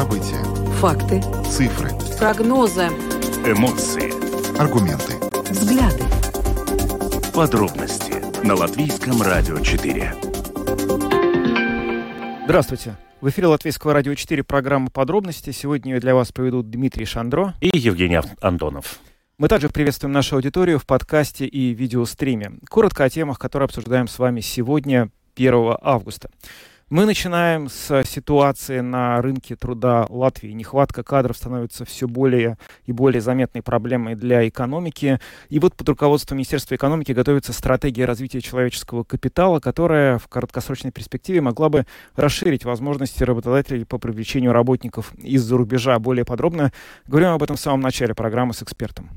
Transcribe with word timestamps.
События. 0.00 0.42
Факты. 0.80 1.20
Цифры. 1.44 1.90
Прогнозы. 2.18 2.86
Эмоции. 3.44 4.10
Аргументы. 4.58 5.12
Взгляды. 5.50 6.04
Подробности 7.34 8.14
на 8.42 8.54
Латвийском 8.54 9.20
радио 9.20 9.58
4. 9.58 10.14
Здравствуйте. 12.44 12.96
В 13.20 13.28
эфире 13.28 13.48
Латвийского 13.48 13.92
радио 13.92 14.14
4 14.14 14.42
программа 14.42 14.88
«Подробности». 14.88 15.50
Сегодня 15.50 15.92
ее 15.92 16.00
для 16.00 16.14
вас 16.14 16.32
проведут 16.32 16.70
Дмитрий 16.70 17.04
Шандро 17.04 17.52
и 17.60 17.76
Евгений 17.76 18.20
Антонов. 18.40 19.00
Мы 19.36 19.48
также 19.48 19.68
приветствуем 19.68 20.14
нашу 20.14 20.36
аудиторию 20.36 20.78
в 20.78 20.86
подкасте 20.86 21.44
и 21.44 21.74
видеостриме. 21.74 22.52
Коротко 22.70 23.04
о 23.04 23.10
темах, 23.10 23.38
которые 23.38 23.66
обсуждаем 23.66 24.08
с 24.08 24.18
вами 24.18 24.40
сегодня, 24.40 25.10
1 25.36 25.76
августа. 25.82 26.30
Мы 26.90 27.06
начинаем 27.06 27.68
с 27.68 28.02
ситуации 28.02 28.80
на 28.80 29.22
рынке 29.22 29.54
труда 29.54 30.06
Латвии. 30.08 30.50
Нехватка 30.50 31.04
кадров 31.04 31.36
становится 31.36 31.84
все 31.84 32.08
более 32.08 32.58
и 32.84 32.90
более 32.90 33.20
заметной 33.20 33.62
проблемой 33.62 34.16
для 34.16 34.48
экономики. 34.48 35.20
И 35.50 35.60
вот 35.60 35.76
под 35.76 35.88
руководством 35.88 36.38
Министерства 36.38 36.74
экономики 36.74 37.12
готовится 37.12 37.52
стратегия 37.52 38.06
развития 38.06 38.40
человеческого 38.40 39.04
капитала, 39.04 39.60
которая 39.60 40.18
в 40.18 40.26
краткосрочной 40.26 40.90
перспективе 40.90 41.40
могла 41.40 41.68
бы 41.68 41.86
расширить 42.16 42.64
возможности 42.64 43.22
работодателей 43.22 43.86
по 43.86 43.98
привлечению 43.98 44.50
работников 44.50 45.14
из-за 45.14 45.56
рубежа. 45.56 45.96
Более 46.00 46.24
подробно 46.24 46.72
говорим 47.06 47.28
об 47.28 47.42
этом 47.44 47.54
в 47.54 47.60
самом 47.60 47.82
начале 47.82 48.16
программы 48.16 48.52
с 48.52 48.64
экспертом. 48.64 49.10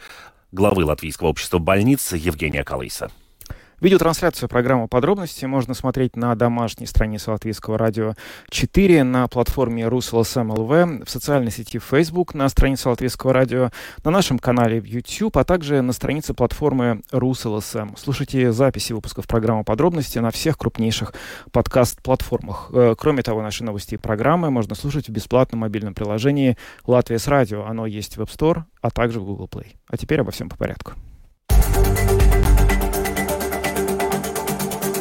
главы 0.52 0.86
Латвийского 0.86 1.28
общества 1.28 1.60
больниц 1.60 2.14
Евгения 2.14 2.64
Калыса. 2.64 3.12
Видеотрансляцию 3.80 4.50
программы 4.50 4.88
«Подробности» 4.88 5.46
можно 5.46 5.76
смотреть 5.76 6.16
на 6.16 6.34
домашней 6.34 6.88
странице 6.88 7.30
Латвийского 7.30 7.78
радио 7.78 8.16
4, 8.50 9.04
на 9.04 9.28
платформе 9.28 9.88
Rus.LSM.lv, 9.88 11.06
в 11.06 11.08
социальной 11.08 11.52
сети 11.52 11.78
Facebook, 11.78 12.34
на 12.34 12.50
странице 12.50 12.90
Латвийского 12.90 13.34
радио, 13.34 13.70
на 14.04 14.10
нашем 14.10 14.40
канале 14.40 14.82
в 14.82 14.86
YouTube, 14.86 15.38
а 15.38 15.44
также 15.44 15.84
на 15.84 15.94
странице 15.94 16.34
платформы 16.34 17.04
Rus.LSM. 17.12 17.90
Слушайте 17.98 18.52
записи 18.52 18.94
выпусков 18.94 19.28
программы 19.28 19.64
«Подробности» 19.64 20.18
на 20.18 20.32
всех 20.32 20.58
крупнейших 20.58 21.14
подкаст-платформах. 21.52 22.72
Э, 22.74 22.96
кроме 22.98 23.22
того, 23.22 23.44
наши 23.44 23.64
новости 23.64 23.94
и 23.94 23.98
программы 23.98 24.50
можно 24.50 24.74
слушать 24.74 25.08
в 25.08 25.12
бесплатном 25.12 25.60
мобильном 25.60 25.94
приложении 25.94 26.58
«Latvijas 26.88 27.28
Radio». 27.28 27.64
Оно 27.66 27.86
есть 27.86 28.18
в 28.18 28.22
App 28.22 28.36
Store, 28.36 28.64
а 28.82 28.90
также 28.90 29.20
в 29.20 29.26
Google 29.26 29.46
Play. 29.46 29.76
А 29.88 29.98
теперь 29.98 30.22
обо 30.22 30.32
всем 30.32 30.50
по 30.50 30.58
порядку. 30.58 30.94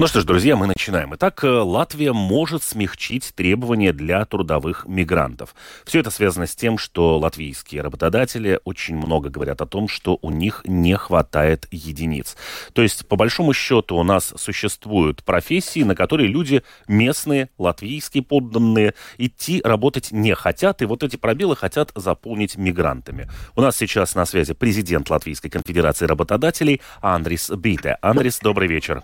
Ну 0.00 0.06
что 0.06 0.22
ж, 0.22 0.24
друзья, 0.24 0.56
мы 0.56 0.66
начинаем. 0.66 1.14
Итак, 1.14 1.44
э, 1.44 1.46
Латвия 1.46 2.14
может 2.14 2.62
смягчить 2.62 3.34
требования 3.34 3.92
для 3.92 4.24
трудовых 4.24 4.86
мигрантов. 4.86 5.54
Все 5.84 6.00
это 6.00 6.10
связано 6.10 6.46
с 6.46 6.56
тем, 6.56 6.78
что 6.78 7.18
латвийские 7.18 7.82
работодатели 7.82 8.58
очень 8.64 8.96
много 8.96 9.28
говорят 9.28 9.60
о 9.60 9.66
том, 9.66 9.88
что 9.88 10.18
у 10.22 10.30
них 10.30 10.62
не 10.64 10.96
хватает 10.96 11.68
единиц. 11.70 12.38
То 12.72 12.80
есть, 12.80 13.06
по 13.08 13.16
большому 13.16 13.52
счету, 13.52 13.94
у 13.94 14.02
нас 14.02 14.32
существуют 14.38 15.22
профессии, 15.22 15.82
на 15.82 15.94
которые 15.94 16.28
люди 16.30 16.62
местные, 16.88 17.50
латвийские 17.58 18.22
подданные, 18.22 18.94
идти 19.18 19.60
работать 19.62 20.12
не 20.12 20.34
хотят, 20.34 20.80
и 20.80 20.86
вот 20.86 21.02
эти 21.02 21.16
пробелы 21.16 21.56
хотят 21.56 21.92
заполнить 21.94 22.56
мигрантами. 22.56 23.28
У 23.54 23.60
нас 23.60 23.76
сейчас 23.76 24.14
на 24.14 24.24
связи 24.24 24.54
президент 24.54 25.10
Латвийской 25.10 25.50
конфедерации 25.50 26.06
работодателей 26.06 26.80
Андрис 27.02 27.50
Бите. 27.50 27.98
Андрис, 28.00 28.38
добрый 28.38 28.66
вечер. 28.66 29.02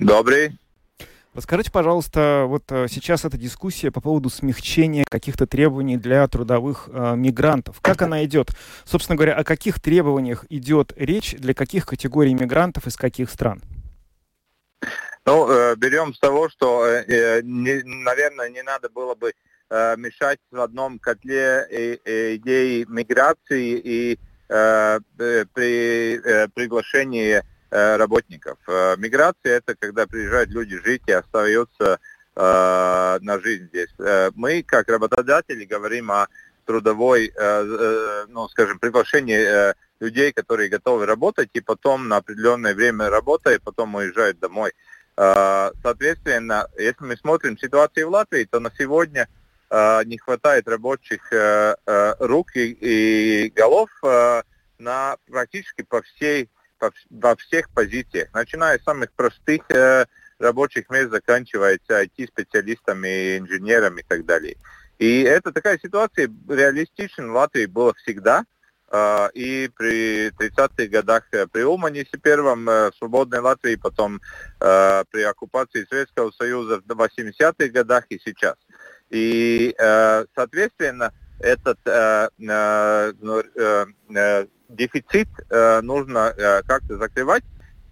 Добрый. 0.00 0.52
Расскажите, 1.34 1.70
пожалуйста, 1.72 2.44
вот 2.46 2.64
э, 2.70 2.86
сейчас 2.88 3.24
эта 3.24 3.36
дискуссия 3.36 3.90
по 3.90 4.00
поводу 4.00 4.30
смягчения 4.30 5.04
каких-то 5.08 5.46
требований 5.46 5.96
для 5.96 6.26
трудовых 6.28 6.88
э, 6.92 7.14
мигрантов. 7.16 7.80
Как 7.80 8.02
она 8.02 8.24
идет? 8.24 8.50
Собственно 8.84 9.16
говоря, 9.16 9.34
о 9.34 9.44
каких 9.44 9.80
требованиях 9.80 10.44
идет 10.48 10.92
речь, 10.96 11.34
для 11.36 11.52
каких 11.52 11.86
категорий 11.86 12.34
мигрантов 12.34 12.86
из 12.86 12.96
каких 12.96 13.30
стран? 13.30 13.60
Ну, 15.26 15.50
э, 15.50 15.76
берем 15.76 16.14
с 16.14 16.18
того, 16.18 16.48
что, 16.48 16.86
э, 16.86 17.04
э 17.06 17.42
не, 17.42 17.82
наверное, 17.84 18.48
не 18.50 18.62
надо 18.62 18.88
было 18.88 19.14
бы 19.14 19.32
э, 19.70 19.96
мешать 19.96 20.38
в 20.50 20.60
одном 20.60 20.98
котле 20.98 21.66
и, 21.70 22.00
и 22.04 22.36
идеи 22.36 22.86
миграции 22.88 23.78
и 23.78 24.18
э, 24.48 24.98
при 25.16 26.16
э, 26.16 26.48
приглашении 26.54 27.36
Э, 27.36 27.42
работников. 27.70 28.58
Э, 28.66 28.96
миграция 28.96 29.58
это 29.58 29.74
когда 29.74 30.06
приезжают 30.06 30.50
люди 30.50 30.78
жить 30.82 31.02
и 31.06 31.12
остаются 31.12 32.00
э, 32.34 33.18
на 33.20 33.40
жизнь 33.40 33.66
здесь. 33.66 33.90
Мы, 34.34 34.62
как 34.62 34.88
работодатели, 34.88 35.64
говорим 35.64 36.10
о 36.10 36.28
трудовой, 36.64 37.32
ну, 38.28 38.46
скажем, 38.48 38.78
приглашении 38.78 39.74
людей, 40.00 40.32
которые 40.32 40.68
готовы 40.68 41.06
работать, 41.06 41.48
и 41.54 41.62
потом 41.62 42.08
на 42.08 42.18
определенное 42.18 42.74
время 42.74 43.08
работают, 43.08 43.62
потом 43.62 43.94
уезжают 43.94 44.38
домой. 44.38 44.72
Соответственно, 45.16 46.68
если 46.76 47.04
мы 47.04 47.16
смотрим 47.16 47.56
ситуацию 47.56 48.08
в 48.08 48.10
Латвии, 48.10 48.44
то 48.44 48.60
на 48.60 48.70
сегодня 48.78 49.28
не 49.70 50.18
хватает 50.18 50.68
рабочих 50.68 51.32
рук 52.20 52.54
и, 52.54 52.76
и 52.78 53.48
голов 53.48 53.88
на 54.78 55.16
практически 55.26 55.80
по 55.80 56.02
всей 56.02 56.50
во 57.10 57.36
всех 57.36 57.70
позициях, 57.70 58.28
начиная 58.32 58.78
с 58.78 58.84
самых 58.84 59.12
простых 59.12 59.62
э, 59.70 60.06
рабочих 60.38 60.88
мест, 60.90 61.10
заканчивая 61.10 61.78
IT-специалистами, 61.88 63.38
инженерами 63.38 64.00
и 64.00 64.04
так 64.06 64.24
далее. 64.24 64.56
И 64.98 65.22
это 65.22 65.52
такая 65.52 65.78
ситуация 65.78 66.28
реалистична 66.48 67.28
в 67.28 67.32
Латвии 67.32 67.66
была 67.66 67.92
всегда. 67.94 68.44
Uh, 68.90 69.30
и 69.34 69.68
при 69.76 70.28
30-х 70.28 70.86
годах 70.86 71.24
при 71.52 71.62
Улманисе 71.62 72.16
первом 72.22 72.64
в 72.64 72.92
свободной 72.96 73.40
Латвии, 73.40 73.76
потом 73.76 74.18
при 74.58 75.22
оккупации 75.24 75.84
Советского 75.90 76.30
Союза 76.30 76.80
в 76.80 76.90
80-х 76.90 77.68
годах 77.68 78.06
и 78.08 78.18
сейчас. 78.18 78.54
И, 79.10 79.74
соответственно, 80.34 81.12
этот 81.38 81.78
дефицит 84.68 85.28
нужно 85.50 86.34
как-то 86.66 86.96
закрывать. 86.96 87.44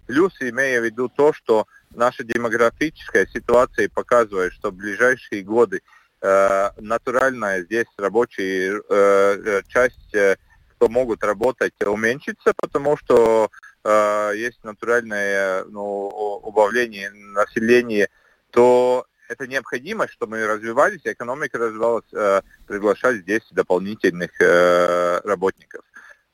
Плюс, 0.07 0.33
имея 0.39 0.79
в 0.79 0.85
виду 0.85 1.09
то, 1.09 1.33
что 1.33 1.67
наша 1.93 2.23
демографическая 2.23 3.27
ситуация 3.27 3.89
показывает, 3.89 4.53
что 4.53 4.71
в 4.71 4.75
ближайшие 4.75 5.43
годы 5.43 5.81
э, 6.21 6.69
натуральная 6.77 7.63
здесь 7.63 7.87
рабочая 7.97 8.81
э, 8.89 9.61
часть, 9.67 10.15
э, 10.15 10.37
кто 10.75 10.87
могут 10.87 11.23
работать, 11.23 11.73
уменьшится, 11.85 12.53
потому 12.55 12.95
что 12.95 13.49
э, 13.83 14.31
есть 14.35 14.63
натуральное 14.63 15.65
ну, 15.65 16.07
убавление 16.43 17.09
населения, 17.09 18.07
то 18.51 19.05
это 19.27 19.45
необходимо, 19.45 20.07
чтобы 20.07 20.37
мы 20.37 20.47
развивались, 20.47 21.01
экономика 21.03 21.57
развивалась, 21.57 22.05
э, 22.13 22.41
приглашать 22.65 23.17
здесь 23.17 23.43
дополнительных 23.51 24.31
э, 24.39 25.19
работников. 25.25 25.83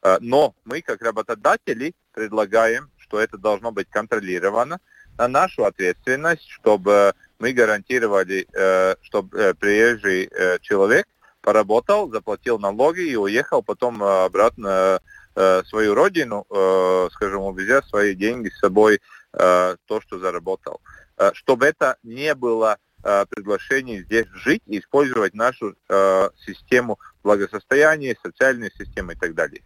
Э, 0.04 0.18
но 0.20 0.56
мы, 0.66 0.82
как 0.82 1.02
работодатели, 1.02 1.96
предлагаем 2.14 2.90
что 2.98 3.20
это 3.20 3.38
должно 3.38 3.72
быть 3.72 3.90
контролировано 3.90 4.80
на 5.18 5.28
нашу 5.28 5.66
ответственность, 5.66 6.50
чтобы 6.50 7.14
мы 7.38 7.54
гарантировали, 7.54 8.48
э, 8.52 8.96
чтобы 9.02 9.38
э, 9.38 9.54
приезжий 9.54 10.30
человек 10.62 11.08
поработал, 11.42 12.10
заплатил 12.10 12.58
налоги 12.58 13.02
и 13.02 13.16
уехал 13.16 13.62
потом 13.62 14.02
обратно 14.02 15.02
свою 15.66 15.94
родину, 15.94 16.46
скажем, 17.12 17.42
увезя 17.42 17.82
свои 17.82 18.16
деньги 18.16 18.50
с 18.50 18.60
собой, 18.60 19.02
то, 19.34 20.00
что 20.00 20.20
заработал. 20.20 20.80
Чтобы 21.34 21.66
это 21.66 21.98
не 22.02 22.34
было 22.34 22.78
приглашение 23.02 24.04
здесь 24.04 24.28
жить 24.28 24.62
и 24.68 24.80
использовать 24.80 25.34
нашу 25.34 25.76
систему 26.46 26.98
благосостояния, 27.24 28.16
социальную 28.24 28.72
систему 28.72 29.12
и 29.12 29.16
так 29.16 29.34
далее. 29.34 29.64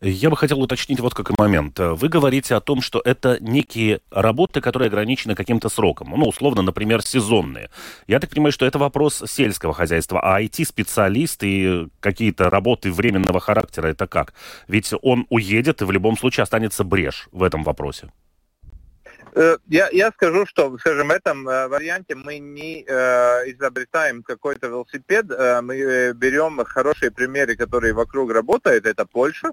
Я 0.00 0.30
бы 0.30 0.36
хотел 0.36 0.60
уточнить 0.60 1.00
вот 1.00 1.12
какой 1.12 1.34
момент. 1.36 1.78
Вы 1.80 2.08
говорите 2.08 2.54
о 2.54 2.60
том, 2.60 2.80
что 2.82 3.02
это 3.04 3.38
некие 3.40 4.00
работы, 4.12 4.60
которые 4.60 4.86
ограничены 4.86 5.34
каким-то 5.34 5.68
сроком. 5.68 6.10
Ну, 6.16 6.26
условно, 6.26 6.62
например, 6.62 7.02
сезонные. 7.02 7.68
Я 8.06 8.20
так 8.20 8.30
понимаю, 8.30 8.52
что 8.52 8.64
это 8.64 8.78
вопрос 8.78 9.24
сельского 9.26 9.74
хозяйства, 9.74 10.20
а 10.22 10.40
IT-специалист 10.40 11.42
и 11.42 11.88
какие-то 11.98 12.48
работы 12.48 12.92
временного 12.92 13.40
характера, 13.40 13.88
это 13.88 14.06
как? 14.06 14.34
Ведь 14.68 14.92
он 15.02 15.26
уедет, 15.30 15.82
и 15.82 15.84
в 15.84 15.90
любом 15.90 16.16
случае 16.16 16.44
останется 16.44 16.84
брешь 16.84 17.28
в 17.32 17.42
этом 17.42 17.64
вопросе. 17.64 18.08
Э, 19.34 19.56
я, 19.68 19.88
я 19.92 20.10
скажу, 20.10 20.46
что, 20.46 20.78
скажем, 20.78 21.08
в 21.08 21.10
этом 21.10 21.48
э, 21.48 21.68
варианте 21.68 22.14
мы 22.14 22.38
не 22.38 22.84
э, 22.86 23.52
изобретаем 23.52 24.22
какой-то 24.22 24.68
велосипед, 24.68 25.30
э, 25.30 25.60
мы 25.60 25.76
э, 25.76 26.12
берем 26.12 26.64
хорошие 26.64 27.10
примеры, 27.10 27.56
которые 27.56 27.92
вокруг 27.92 28.32
работают, 28.32 28.86
это 28.86 29.06
Польша, 29.06 29.52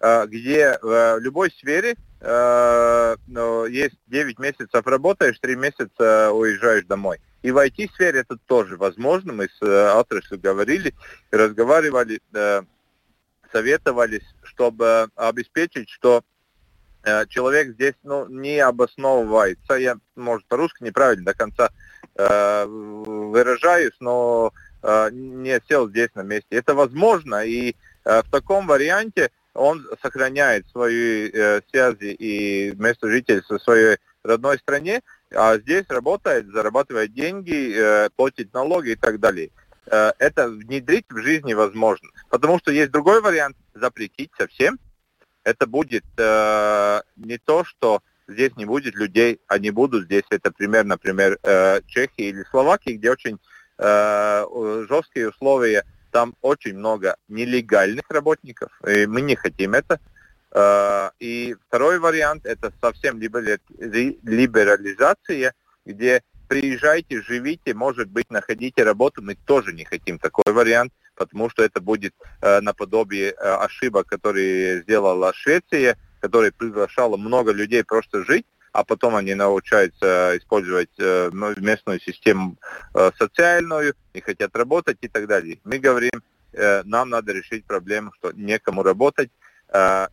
где 0.00 0.78
в 0.82 1.18
любой 1.20 1.50
сфере 1.50 1.96
э, 2.20 3.16
ну, 3.26 3.66
есть 3.66 3.96
9 4.08 4.38
месяцев 4.38 4.86
работаешь, 4.86 5.38
3 5.40 5.56
месяца 5.56 6.32
уезжаешь 6.32 6.84
домой. 6.84 7.18
И 7.42 7.50
в 7.50 7.58
IT-сфере 7.58 8.20
это 8.20 8.36
тоже 8.46 8.76
возможно. 8.76 9.32
Мы 9.32 9.48
с 9.48 9.62
э, 9.62 9.92
отраслью 9.92 10.40
говорили, 10.40 10.94
разговаривали, 11.30 12.20
советовались, 13.52 14.26
чтобы 14.42 15.08
обеспечить, 15.14 15.88
что 15.88 16.22
человек 17.28 17.74
здесь 17.74 17.94
ну, 18.02 18.26
не 18.28 18.58
обосновывается. 18.58 19.74
Я, 19.74 19.96
может, 20.16 20.44
по-русски 20.48 20.82
неправильно 20.82 21.26
до 21.26 21.34
конца 21.34 21.70
выражаюсь, 22.16 23.94
но 24.00 24.52
не 25.12 25.60
сел 25.68 25.88
здесь 25.88 26.08
на 26.16 26.22
месте. 26.22 26.48
Это 26.50 26.74
возможно, 26.74 27.44
и 27.44 27.76
в 28.04 28.24
таком 28.30 28.66
варианте 28.66 29.30
он 29.56 29.86
сохраняет 30.02 30.68
свои 30.70 31.30
э, 31.30 31.60
связи 31.70 32.12
и 32.12 32.72
место 32.76 33.08
жительства 33.08 33.58
в 33.58 33.62
своей 33.62 33.96
родной 34.22 34.58
стране, 34.58 35.02
а 35.34 35.58
здесь 35.58 35.84
работает, 35.88 36.46
зарабатывает 36.46 37.12
деньги, 37.12 37.74
э, 37.74 38.08
платит 38.16 38.52
налоги 38.52 38.90
и 38.90 38.96
так 38.96 39.20
далее. 39.20 39.50
Э, 39.86 40.12
это 40.18 40.48
внедрить 40.48 41.06
в 41.08 41.18
жизни 41.18 41.54
возможно. 41.54 42.08
Потому 42.28 42.58
что 42.58 42.70
есть 42.70 42.90
другой 42.90 43.20
вариант 43.20 43.56
запретить 43.74 44.30
совсем. 44.38 44.78
Это 45.44 45.66
будет 45.66 46.04
э, 46.16 47.00
не 47.16 47.38
то, 47.38 47.64
что 47.64 48.02
здесь 48.28 48.56
не 48.56 48.64
будет 48.64 48.94
людей, 48.94 49.40
они 49.46 49.70
будут 49.70 50.04
здесь. 50.04 50.24
Это 50.30 50.50
пример, 50.50 50.84
например, 50.84 51.38
э, 51.42 51.80
Чехии 51.86 52.28
или 52.28 52.44
Словакии, 52.50 52.92
где 52.92 53.10
очень 53.10 53.38
э, 53.78 54.44
жесткие 54.88 55.30
условия 55.30 55.84
там 56.16 56.32
очень 56.40 56.78
много 56.78 57.16
нелегальных 57.28 58.04
работников, 58.08 58.72
и 58.88 59.04
мы 59.04 59.20
не 59.20 59.36
хотим 59.36 59.74
это. 59.74 60.00
А, 60.50 61.10
и 61.20 61.54
второй 61.68 61.98
вариант– 61.98 62.46
это 62.52 62.72
совсем 62.80 63.20
либерализация, 63.20 65.52
где 65.84 66.22
приезжайте, 66.48 67.20
живите, 67.20 67.74
может 67.74 68.08
быть, 68.08 68.30
находите 68.30 68.82
работу. 68.82 69.20
Мы 69.20 69.34
тоже 69.34 69.74
не 69.74 69.84
хотим 69.84 70.18
такой 70.18 70.54
вариант, 70.54 70.94
потому 71.16 71.50
что 71.50 71.62
это 71.62 71.82
будет 71.82 72.14
э, 72.40 72.62
наподобие 72.62 73.32
э, 73.32 73.34
ошибок, 73.36 74.06
которые 74.06 74.84
сделала 74.84 75.34
Швеция, 75.34 75.98
которая 76.20 76.50
приглашала 76.50 77.18
много 77.18 77.52
людей 77.52 77.84
просто 77.84 78.24
жить, 78.24 78.46
а 78.76 78.84
потом 78.84 79.16
они 79.16 79.34
научаются 79.34 80.34
использовать 80.36 80.90
э, 80.98 81.30
местную 81.56 81.98
систему 81.98 82.56
э, 82.94 83.10
социальную, 83.18 83.94
не 84.12 84.20
хотят 84.20 84.54
работать 84.54 84.98
и 85.00 85.08
так 85.08 85.26
далее. 85.26 85.58
Мы 85.64 85.78
говорим, 85.78 86.22
э, 86.52 86.82
нам 86.84 87.08
надо 87.08 87.32
решить 87.32 87.64
проблему, 87.64 88.12
что 88.18 88.32
некому 88.32 88.82
работать, 88.82 89.30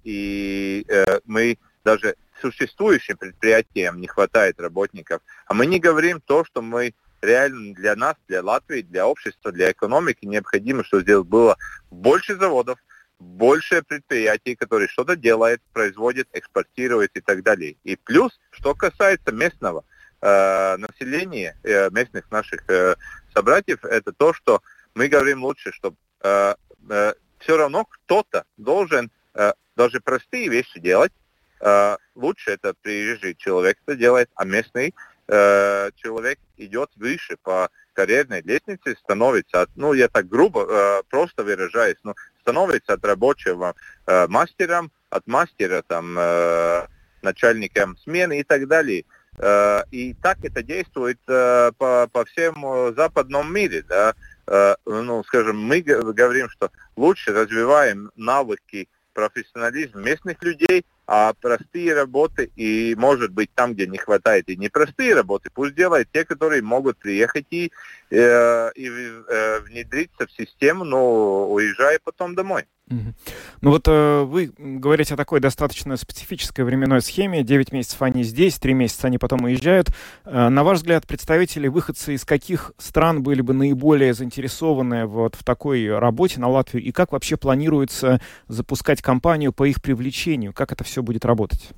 и 0.03 0.85
мы 1.25 1.59
даже 1.85 2.15
существующим 2.41 3.17
предприятиям 3.17 4.01
не 4.01 4.07
хватает 4.07 4.59
работников. 4.59 5.21
А 5.45 5.53
мы 5.53 5.67
не 5.67 5.79
говорим 5.79 6.21
то, 6.21 6.43
что 6.43 6.61
мы 6.61 6.95
реально 7.21 7.75
для 7.75 7.95
нас, 7.95 8.15
для 8.27 8.41
Латвии, 8.41 8.81
для 8.81 9.05
общества, 9.05 9.51
для 9.51 9.71
экономики 9.71 10.25
необходимо, 10.25 10.83
что 10.83 11.01
здесь 11.01 11.19
было 11.19 11.55
больше 11.91 12.35
заводов, 12.35 12.79
больше 13.23 13.81
предприятий, 13.83 14.55
которые 14.55 14.87
что-то 14.87 15.15
делают, 15.15 15.61
производят, 15.73 16.27
экспортируют 16.33 17.11
и 17.15 17.21
так 17.21 17.43
далее. 17.43 17.75
И 17.83 17.95
плюс, 17.95 18.39
что 18.51 18.75
касается 18.75 19.31
местного 19.31 19.83
э, 20.21 20.77
населения, 20.77 21.57
э, 21.63 21.89
местных 21.89 22.29
наших 22.31 22.69
э, 22.69 22.95
собратьев, 23.33 23.83
это 23.83 24.11
то, 24.11 24.33
что 24.33 24.61
мы 24.93 25.07
говорим 25.07 25.43
лучше, 25.43 25.71
что 25.71 25.93
э, 26.21 26.55
э, 26.89 27.13
все 27.39 27.57
равно 27.57 27.85
кто-то 27.85 28.45
должен 28.57 29.11
э, 29.33 29.53
даже 29.75 29.99
простые 29.99 30.49
вещи 30.49 30.79
делать. 30.79 31.11
Э, 31.59 31.97
лучше 32.15 32.51
это 32.51 32.73
приезжий 32.81 33.35
человек 33.35 33.77
это 33.85 33.95
делает, 33.97 34.29
а 34.35 34.45
местный 34.45 34.93
э, 35.27 35.89
человек 35.95 36.39
идет 36.57 36.91
выше 36.95 37.37
по 37.41 37.69
карьерной 37.93 38.41
лестнице, 38.41 38.95
становится, 38.99 39.67
ну 39.75 39.93
я 39.93 40.07
так 40.07 40.27
грубо 40.27 40.65
э, 40.67 41.03
просто 41.09 41.43
выражаюсь, 41.43 41.97
но 42.03 42.15
становится 42.43 42.93
от 42.93 43.05
рабочего 43.05 43.73
э, 44.05 44.27
мастером, 44.27 44.91
от 45.09 45.25
мастера 45.27 45.81
там 45.87 46.15
э, 46.19 46.87
начальником 47.21 47.97
смены 47.97 48.39
и 48.39 48.43
так 48.43 48.67
далее. 48.67 49.05
Э, 49.37 49.83
и 49.91 50.13
так 50.21 50.37
это 50.43 50.61
действует 50.61 51.19
э, 51.27 51.71
по, 51.77 52.07
по 52.11 52.25
всему 52.25 52.93
западном 52.93 53.53
мире. 53.53 53.83
Да? 53.87 54.13
Э, 54.47 54.75
ну, 54.85 55.23
скажем, 55.23 55.57
мы 55.57 55.81
говорим, 55.81 56.49
что 56.49 56.69
лучше 56.95 57.31
развиваем 57.31 58.11
навыки 58.15 58.89
профессионализм 59.13 60.01
местных 60.01 60.41
людей, 60.43 60.85
а 61.05 61.33
простые 61.33 61.93
работы 61.93 62.51
и, 62.55 62.95
может 62.97 63.31
быть, 63.31 63.49
там, 63.53 63.73
где 63.73 63.87
не 63.87 63.97
хватает 63.97 64.49
и 64.49 64.55
непростые 64.55 65.13
работы, 65.13 65.49
пусть 65.53 65.75
делают 65.75 66.09
те, 66.11 66.23
которые 66.23 66.61
могут 66.61 66.97
приехать 66.97 67.47
и, 67.51 67.71
э, 68.09 68.71
и 68.75 68.87
э, 68.87 69.59
внедриться 69.59 70.25
в 70.25 70.31
систему, 70.31 70.83
но 70.83 71.51
уезжая 71.51 71.99
потом 72.03 72.35
домой. 72.35 72.65
Ну 72.89 73.69
вот 73.69 73.87
э, 73.87 74.23
вы 74.23 74.51
говорите 74.57 75.13
о 75.13 75.17
такой 75.17 75.39
достаточно 75.39 75.95
специфической 75.95 76.61
временной 76.61 77.01
схеме. 77.01 77.43
9 77.43 77.71
месяцев 77.71 78.01
они 78.01 78.23
здесь, 78.23 78.59
3 78.59 78.73
месяца 78.73 79.07
они 79.07 79.17
потом 79.17 79.43
уезжают. 79.43 79.89
Э, 80.25 80.49
на 80.49 80.63
ваш 80.63 80.79
взгляд, 80.79 81.07
представители, 81.07 81.67
выходцы 81.67 82.13
из 82.13 82.25
каких 82.25 82.73
стран 82.77 83.23
были 83.23 83.41
бы 83.41 83.53
наиболее 83.53 84.13
заинтересованы 84.13 85.05
вот 85.05 85.35
в 85.35 85.43
такой 85.43 85.97
работе 85.97 86.39
на 86.39 86.49
Латвию? 86.49 86.83
И 86.83 86.91
как 86.91 87.13
вообще 87.13 87.37
планируется 87.37 88.21
запускать 88.47 89.01
кампанию 89.01 89.53
по 89.53 89.63
их 89.65 89.81
привлечению? 89.81 90.53
Как 90.53 90.71
это 90.71 90.83
все 90.83 91.01
будет 91.01 91.25
работать? 91.25 91.69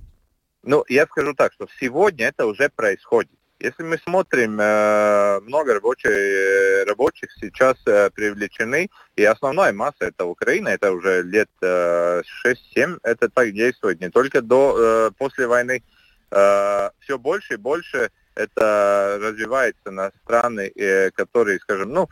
Ну, 0.63 0.83
я 0.89 1.05
скажу 1.05 1.35
так, 1.35 1.53
что 1.53 1.67
сегодня 1.79 2.25
это 2.25 2.47
уже 2.47 2.69
происходит. 2.69 3.34
Если 3.59 3.83
мы 3.83 3.97
смотрим, 3.97 4.59
э, 4.59 5.39
много 5.41 5.73
рабочих, 5.75 6.11
э, 6.11 6.83
рабочих 6.83 7.29
сейчас 7.39 7.77
э, 7.85 8.09
привлечены, 8.09 8.89
и 9.15 9.23
основная 9.23 9.71
масса 9.71 10.05
это 10.05 10.25
Украина, 10.25 10.69
это 10.69 10.91
уже 10.91 11.23
лет 11.23 11.49
6-7, 11.61 12.99
это 13.03 13.29
так 13.29 13.53
действует, 13.53 14.01
не 14.01 14.09
только 14.09 14.41
до, 14.41 15.11
после 15.17 15.47
войны. 15.47 15.83
Все 16.29 17.17
больше 17.17 17.53
и 17.53 17.57
больше 17.57 18.11
это 18.35 19.19
развивается 19.21 19.91
на 19.91 20.11
страны, 20.23 20.69
которые, 21.15 21.59
скажем, 21.59 21.93
ну, 21.93 22.09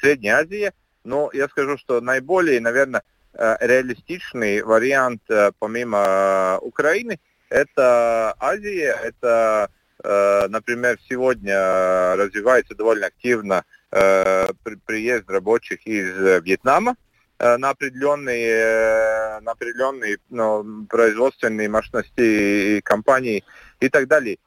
Средней 0.00 0.30
Азии, 0.30 0.72
но 1.04 1.28
я 1.34 1.48
скажу, 1.48 1.76
что 1.76 2.00
наиболее, 2.00 2.60
наверное, 2.60 3.02
реалистичный 3.34 4.62
вариант 4.62 5.22
помимо 5.58 6.58
Украины– 6.62 7.20
это 7.50 8.34
Азия, 8.38 8.96
это 9.02 9.70
например, 10.04 10.98
сегодня 11.08 12.14
развивается 12.16 12.74
довольно 12.74 13.06
активно 13.06 13.64
э, 13.90 14.48
приезд 14.86 15.28
рабочих 15.28 15.86
из 15.86 16.06
Вьетнама 16.42 16.96
э, 17.38 17.56
на 17.56 17.70
определенные, 17.70 19.40
на 19.40 19.52
определенные 19.52 20.18
ну, 20.30 20.86
производственные 20.88 21.68
мощности 21.68 22.76
и 22.76 22.80
компании 22.80 23.44
и 23.80 23.88
так 23.88 24.06
далее. 24.06 24.38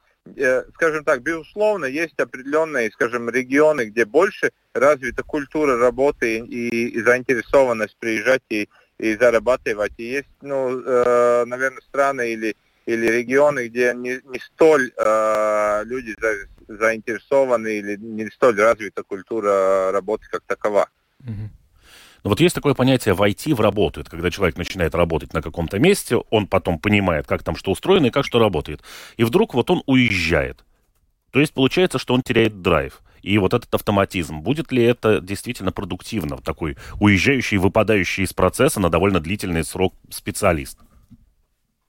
Скажем 0.74 1.04
так, 1.04 1.20
безусловно, 1.22 1.84
есть 1.84 2.16
определенные, 2.20 2.92
скажем, 2.92 3.28
регионы, 3.28 3.86
где 3.86 4.04
больше 4.04 4.52
развита 4.72 5.24
культура 5.24 5.76
работы 5.76 6.38
и, 6.38 6.90
и 6.90 7.02
заинтересованность 7.02 7.96
приезжать 7.98 8.42
и, 8.48 8.68
и 8.98 9.16
зарабатывать. 9.16 9.94
И 9.96 10.04
есть, 10.04 10.28
ну, 10.40 10.70
наверное, 11.44 11.80
страны 11.80 12.34
или 12.34 12.56
или 12.86 13.06
регионы, 13.06 13.68
где 13.68 13.94
не, 13.94 14.20
не 14.24 14.38
столь 14.40 14.92
э, 14.96 15.82
люди 15.84 16.14
за, 16.20 16.76
заинтересованы 16.78 17.68
или 17.68 17.96
не 17.96 18.28
столь 18.30 18.60
развита 18.60 19.02
культура 19.02 19.90
работы 19.92 20.26
как 20.30 20.42
такова. 20.46 20.88
Но 22.24 22.30
вот 22.30 22.40
есть 22.40 22.54
такое 22.54 22.74
понятие 22.74 23.14
«войти 23.14 23.52
в 23.52 23.60
работу». 23.60 24.00
Это 24.00 24.10
когда 24.10 24.30
человек 24.30 24.56
начинает 24.56 24.94
работать 24.94 25.32
на 25.32 25.42
каком-то 25.42 25.78
месте, 25.80 26.16
он 26.30 26.46
потом 26.46 26.78
понимает, 26.78 27.26
как 27.26 27.42
там 27.42 27.56
что 27.56 27.72
устроено 27.72 28.06
и 28.06 28.10
как 28.10 28.24
что 28.24 28.38
работает. 28.38 28.80
И 29.16 29.24
вдруг 29.24 29.54
вот 29.54 29.70
он 29.70 29.82
уезжает. 29.86 30.64
То 31.32 31.40
есть 31.40 31.52
получается, 31.52 31.98
что 31.98 32.14
он 32.14 32.22
теряет 32.22 32.62
драйв. 32.62 33.00
И 33.22 33.38
вот 33.38 33.54
этот 33.54 33.72
автоматизм, 33.74 34.40
будет 34.40 34.72
ли 34.72 34.82
это 34.82 35.20
действительно 35.20 35.72
продуктивно, 35.72 36.38
такой 36.38 36.76
уезжающий, 37.00 37.56
выпадающий 37.56 38.24
из 38.24 38.32
процесса 38.32 38.80
на 38.80 38.90
довольно 38.90 39.20
длительный 39.20 39.64
срок 39.64 39.94
специалист? 40.10 40.78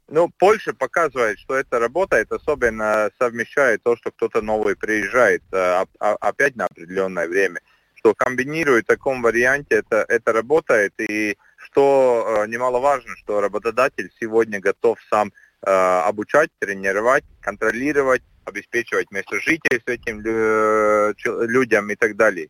Ну, 0.10 0.30
Польша 0.38 0.74
показывает, 0.74 1.40
что 1.40 1.56
это 1.56 1.80
работает, 1.80 2.32
особенно 2.32 3.10
совмещает 3.18 3.82
то, 3.84 3.96
что 3.96 4.12
кто-то 4.12 4.42
новый 4.42 4.76
приезжает 4.76 5.42
а, 5.52 5.86
а, 6.00 6.16
опять 6.16 6.56
на 6.56 6.66
определенное 6.66 7.28
время. 7.28 7.62
Что 7.96 8.14
комбинирует 8.14 8.84
в 8.84 8.88
таком 8.88 9.22
варианте, 9.22 9.76
это, 9.76 10.06
это 10.10 10.34
работает. 10.34 10.94
И 11.00 11.38
что 11.58 12.26
а, 12.42 12.48
немаловажно, 12.48 13.16
что 13.18 13.40
работодатель 13.40 14.12
сегодня 14.20 14.60
готов 14.60 15.00
сам 15.10 15.32
а, 15.62 16.06
обучать, 16.06 16.50
тренировать, 16.60 17.24
контролировать, 17.40 18.24
обеспечивать 18.44 19.10
место 19.10 19.40
жительства 19.40 19.92
этим 19.92 20.20
людям 20.20 21.90
и 21.90 21.96
так 21.96 22.18
далее. 22.18 22.50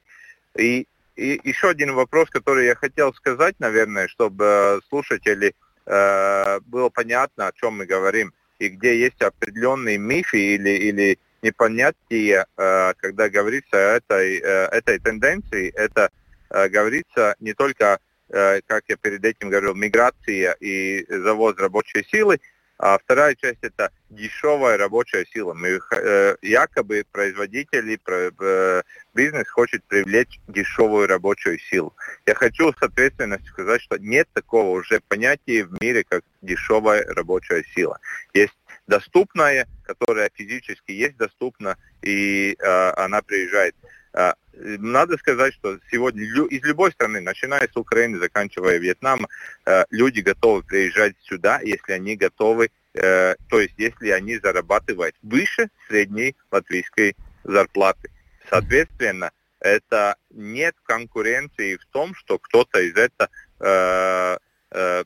И, 0.58 0.88
и 1.16 1.40
еще 1.44 1.70
один 1.70 1.94
вопрос, 1.94 2.32
который 2.32 2.66
я 2.66 2.74
хотел 2.74 3.14
сказать, 3.14 3.56
наверное, 3.60 4.08
чтобы 4.08 4.82
слушатели 4.90 5.54
э, 5.86 6.60
было 6.62 6.90
понятно, 6.90 7.48
о 7.48 7.54
чем 7.54 7.78
мы 7.78 7.86
говорим, 7.86 8.34
и 8.60 8.70
где 8.70 9.00
есть 9.00 9.22
определенные 9.22 9.98
мифы 9.98 10.40
или, 10.40 10.70
или 10.70 11.20
непонятие, 11.42 12.46
э, 12.58 12.94
когда 12.98 13.30
говорится 13.30 13.78
о 13.78 13.98
этой, 13.98 14.40
э, 14.40 14.66
этой 14.72 15.00
тенденции, 15.00 15.72
это 15.76 16.10
э, 16.50 16.70
говорится 16.70 17.36
не 17.40 17.54
только, 17.54 18.00
э, 18.30 18.62
как 18.66 18.84
я 18.88 18.96
перед 18.96 19.24
этим 19.26 19.50
говорил, 19.50 19.76
миграция 19.76 20.56
и 20.60 21.06
завоз 21.10 21.58
рабочей 21.58 22.06
силы, 22.10 22.40
а 22.78 22.98
вторая 22.98 23.36
часть 23.36 23.60
это 23.62 23.92
дешевая 24.16 24.78
рабочая 24.78 25.26
сила. 25.26 25.54
Мы, 25.54 25.80
э, 25.92 26.36
якобы 26.42 27.06
производители, 27.12 28.00
э, 28.08 28.82
бизнес 29.14 29.50
хочет 29.50 29.84
привлечь 29.86 30.40
дешевую 30.48 31.08
рабочую 31.08 31.60
силу. 31.60 31.94
Я 32.26 32.36
хочу 32.36 32.74
с 32.74 32.82
ответственностью 32.82 33.52
сказать, 33.52 33.82
что 33.82 33.98
нет 33.98 34.28
такого 34.34 34.80
уже 34.80 35.02
понятия 35.08 35.64
в 35.64 35.82
мире, 35.82 36.04
как 36.08 36.24
дешевая 36.42 37.06
рабочая 37.14 37.64
сила. 37.76 38.00
Есть 38.34 38.54
доступная, 38.88 39.68
которая 39.84 40.30
физически 40.34 40.92
есть 40.92 41.18
доступна, 41.18 41.78
и 42.02 42.56
э, 42.60 42.90
она 42.98 43.22
приезжает. 43.22 43.76
Э, 44.14 44.34
надо 44.54 45.18
сказать, 45.18 45.54
что 45.56 45.80
сегодня 45.92 46.24
из 46.24 46.64
любой 46.64 46.92
страны, 46.92 47.22
начиная 47.22 47.68
с 47.68 47.76
Украины, 47.76 48.20
заканчивая 48.20 48.78
Вьетнамом, 48.78 49.28
э, 49.66 49.86
люди 49.90 50.20
готовы 50.20 50.64
приезжать 50.64 51.16
сюда, 51.24 51.60
если 51.62 51.94
они 51.94 52.16
готовы, 52.16 52.70
э, 52.94 53.36
то 53.50 53.60
есть 53.60 53.74
если 53.78 54.10
они 54.10 54.38
зарабатывают 54.38 55.16
выше 55.22 55.70
средней 55.88 56.36
латвийской 56.52 57.16
зарплаты. 57.44 58.10
Соответственно, 58.50 59.32
это 59.60 60.16
нет 60.30 60.76
конкуренции 60.84 61.78
в 61.78 61.86
том, 61.88 62.14
что 62.16 62.38
кто-то 62.38 62.82
из 62.82 62.96
этого 62.96 63.30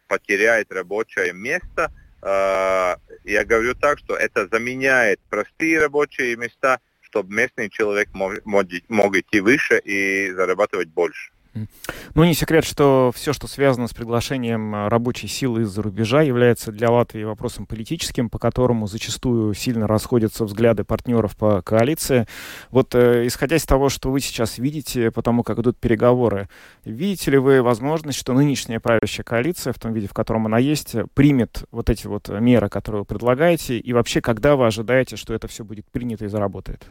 потеряет 0.08 0.72
рабочее 0.72 1.34
место. 1.34 1.91
Я 2.24 3.46
говорю 3.46 3.75
так, 3.75 4.00
что 4.00 4.15
это 4.15 4.48
заменяет 4.48 5.20
простые 5.29 5.79
рабочие 5.79 6.36
места 6.36 6.79
чтобы 7.08 7.34
местный 7.34 7.70
человек 7.70 8.10
мог, 8.13 8.46
мог, 8.46 8.67
мог 8.89 9.15
идти 9.15 9.39
выше 9.39 9.79
и 9.79 10.29
зарабатывать 10.32 10.89
больше. 10.89 11.32
Ну, 12.13 12.23
не 12.23 12.33
секрет, 12.33 12.63
что 12.65 13.11
все, 13.15 13.33
что 13.33 13.47
связано 13.47 13.87
с 13.87 13.93
приглашением 13.93 14.75
э, 14.75 14.87
рабочей 14.87 15.27
силы 15.27 15.61
из-за 15.61 15.81
рубежа, 15.81 16.21
является 16.21 16.71
для 16.71 16.89
Латвии 16.89 17.23
вопросом 17.23 17.65
политическим, 17.65 18.29
по 18.29 18.39
которому 18.39 18.87
зачастую 18.87 19.53
сильно 19.53 19.87
расходятся 19.87 20.45
взгляды 20.45 20.83
партнеров 20.83 21.35
по 21.35 21.61
коалиции. 21.61 22.27
Вот 22.69 22.95
э, 22.95 23.27
исходя 23.27 23.55
из 23.55 23.63
того, 23.63 23.89
что 23.89 24.11
вы 24.11 24.19
сейчас 24.19 24.57
видите, 24.57 25.11
потому 25.11 25.43
как 25.43 25.59
идут 25.59 25.77
переговоры, 25.77 26.49
видите 26.85 27.31
ли 27.31 27.37
вы 27.37 27.61
возможность, 27.61 28.19
что 28.19 28.33
нынешняя 28.33 28.79
правящая 28.79 29.23
коалиция, 29.23 29.73
в 29.73 29.79
том 29.79 29.93
виде, 29.93 30.07
в 30.07 30.13
котором 30.13 30.45
она 30.45 30.57
есть, 30.57 30.95
примет 31.13 31.63
вот 31.71 31.89
эти 31.89 32.07
вот 32.07 32.29
меры, 32.29 32.69
которые 32.69 33.01
вы 33.01 33.05
предлагаете, 33.05 33.77
и 33.77 33.93
вообще, 33.93 34.21
когда 34.21 34.55
вы 34.55 34.67
ожидаете, 34.67 35.15
что 35.15 35.33
это 35.33 35.47
все 35.47 35.63
будет 35.63 35.85
принято 35.87 36.25
и 36.25 36.27
заработает? 36.27 36.87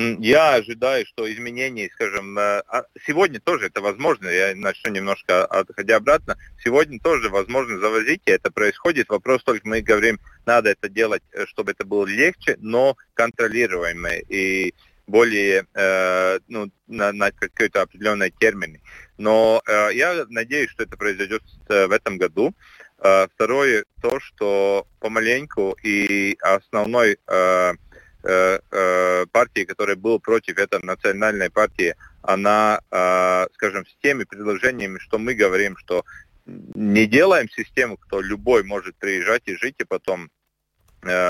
Я 0.00 0.54
ожидаю, 0.54 1.04
что 1.04 1.30
изменения, 1.30 1.90
скажем, 1.92 2.38
э, 2.38 2.62
а 2.68 2.84
сегодня 3.06 3.38
тоже 3.38 3.66
это 3.66 3.82
возможно, 3.82 4.28
я 4.28 4.54
начну 4.56 4.90
немножко 4.90 5.44
отходя 5.44 5.96
обратно, 5.96 6.38
сегодня 6.64 6.98
тоже 6.98 7.28
возможно 7.28 7.78
завозить, 7.78 8.22
и 8.24 8.30
это 8.30 8.50
происходит. 8.50 9.10
Вопрос 9.10 9.44
только 9.44 9.68
мы 9.68 9.82
говорим, 9.82 10.18
надо 10.46 10.70
это 10.70 10.88
делать, 10.88 11.22
э, 11.32 11.44
чтобы 11.44 11.72
это 11.72 11.84
было 11.84 12.06
легче, 12.06 12.56
но 12.60 12.96
контролируемо 13.12 14.14
и 14.28 14.72
более 15.06 15.66
э, 15.74 16.38
ну, 16.48 16.70
на, 16.86 17.12
на 17.12 17.30
какой-то 17.30 17.82
определенный 17.82 18.30
термин. 18.30 18.80
Но 19.18 19.60
э, 19.66 19.90
я 19.92 20.24
надеюсь, 20.30 20.70
что 20.70 20.84
это 20.84 20.96
произойдет 20.96 21.42
э, 21.68 21.86
в 21.88 21.92
этом 21.92 22.16
году. 22.16 22.54
Э, 23.00 23.26
второе, 23.34 23.84
то, 24.00 24.18
что 24.18 24.86
помаленьку 24.98 25.76
и 25.82 26.38
основной 26.40 27.18
э, 27.26 27.72
партии, 28.22 29.64
которая 29.64 29.96
была 29.96 30.18
против 30.18 30.58
этой 30.58 30.80
национальной 30.82 31.50
партии, 31.50 31.94
она, 32.22 32.80
э, 32.90 33.46
скажем, 33.54 33.86
с 33.86 33.96
теми 34.02 34.24
предложениями, 34.24 34.98
что 34.98 35.18
мы 35.18 35.34
говорим, 35.34 35.76
что 35.78 36.04
не 36.46 37.06
делаем 37.06 37.48
систему, 37.48 37.96
кто 37.96 38.20
любой 38.20 38.62
может 38.62 38.96
приезжать 38.96 39.42
и 39.46 39.56
жить, 39.56 39.76
и 39.78 39.84
потом 39.84 40.30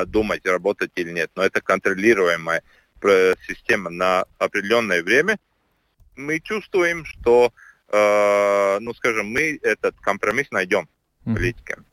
думать, 0.07 0.45
работать 0.47 0.91
или 0.97 1.13
нет. 1.13 1.31
Но 1.37 1.45
это 1.45 1.61
контролируемая 1.61 2.63
система 3.47 3.89
на 3.91 4.25
определенное 4.39 5.03
время. 5.03 5.39
Мы 6.17 6.41
чувствуем, 6.41 7.05
что, 7.05 7.53
ну, 7.93 8.95
скажем, 8.95 9.27
мы 9.31 9.61
этот 9.63 9.95
компромисс 10.01 10.51
найдем 10.51 10.89
политиками. 11.25 11.85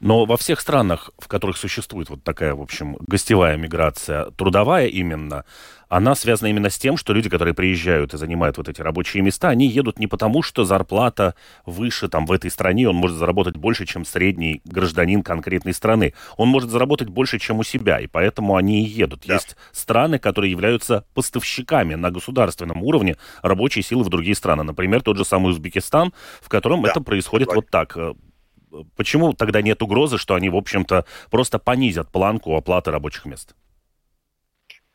Но 0.00 0.24
во 0.24 0.36
всех 0.36 0.60
странах, 0.60 1.10
в 1.18 1.28
которых 1.28 1.56
существует 1.56 2.10
вот 2.10 2.22
такая, 2.22 2.54
в 2.54 2.60
общем, 2.60 2.96
гостевая 3.00 3.56
миграция, 3.56 4.30
трудовая 4.32 4.86
именно, 4.86 5.44
она 5.88 6.14
связана 6.14 6.48
именно 6.48 6.70
с 6.70 6.78
тем, 6.78 6.96
что 6.96 7.12
люди, 7.12 7.28
которые 7.28 7.54
приезжают 7.54 8.14
и 8.14 8.18
занимают 8.18 8.56
вот 8.56 8.68
эти 8.68 8.80
рабочие 8.80 9.22
места, 9.22 9.48
они 9.48 9.68
едут 9.68 9.98
не 9.98 10.06
потому, 10.06 10.42
что 10.42 10.64
зарплата 10.64 11.34
выше 11.66 12.08
там 12.08 12.26
в 12.26 12.32
этой 12.32 12.50
стране, 12.50 12.88
он 12.88 12.96
может 12.96 13.16
заработать 13.16 13.56
больше, 13.56 13.86
чем 13.86 14.04
средний 14.04 14.60
гражданин 14.64 15.22
конкретной 15.22 15.72
страны. 15.72 16.14
Он 16.36 16.48
может 16.48 16.70
заработать 16.70 17.08
больше, 17.08 17.38
чем 17.38 17.60
у 17.60 17.62
себя, 17.62 18.00
и 18.00 18.06
поэтому 18.06 18.56
они 18.56 18.84
и 18.84 18.88
едут. 18.88 19.22
Да. 19.26 19.34
Есть 19.34 19.56
страны, 19.72 20.18
которые 20.18 20.50
являются 20.50 21.04
поставщиками 21.14 21.94
на 21.94 22.10
государственном 22.10 22.82
уровне 22.82 23.16
рабочей 23.42 23.82
силы 23.82 24.02
в 24.02 24.08
другие 24.08 24.34
страны. 24.34 24.64
Например, 24.64 25.00
тот 25.00 25.16
же 25.16 25.24
самый 25.24 25.50
Узбекистан, 25.50 26.12
в 26.40 26.48
котором 26.48 26.82
да. 26.82 26.90
это 26.90 27.00
происходит 27.00 27.54
вот 27.54 27.68
так 27.70 27.96
почему 28.96 29.32
тогда 29.32 29.62
нет 29.62 29.82
угрозы, 29.82 30.18
что 30.18 30.34
они, 30.34 30.48
в 30.48 30.56
общем-то, 30.56 31.04
просто 31.30 31.58
понизят 31.58 32.10
планку 32.10 32.56
оплаты 32.56 32.90
рабочих 32.90 33.24
мест? 33.24 33.54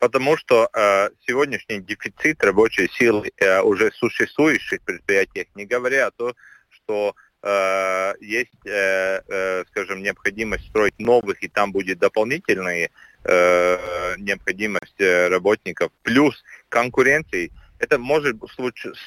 потому 0.00 0.36
что 0.38 0.68
э, 0.72 1.10
сегодняшний 1.26 1.80
дефицит 1.80 2.42
рабочей 2.42 2.88
силы 2.88 3.30
э, 3.36 3.60
уже 3.60 3.92
существующих 3.92 4.80
предприятиях, 4.80 5.46
не 5.54 5.66
говоря 5.66 6.06
о 6.06 6.10
том, 6.10 6.32
что 6.70 7.14
э, 7.42 8.14
есть, 8.20 8.66
э, 8.66 9.20
э, 9.28 9.64
скажем, 9.68 10.02
необходимость 10.02 10.68
строить 10.68 10.98
новых, 10.98 11.42
и 11.42 11.48
там 11.48 11.70
будет 11.70 11.98
дополнительная 11.98 12.90
э, 13.24 14.14
необходимость 14.16 15.00
э, 15.00 15.28
работников, 15.28 15.92
плюс 16.02 16.42
конкуренции, 16.70 17.52
это 17.80 17.98
может 17.98 18.36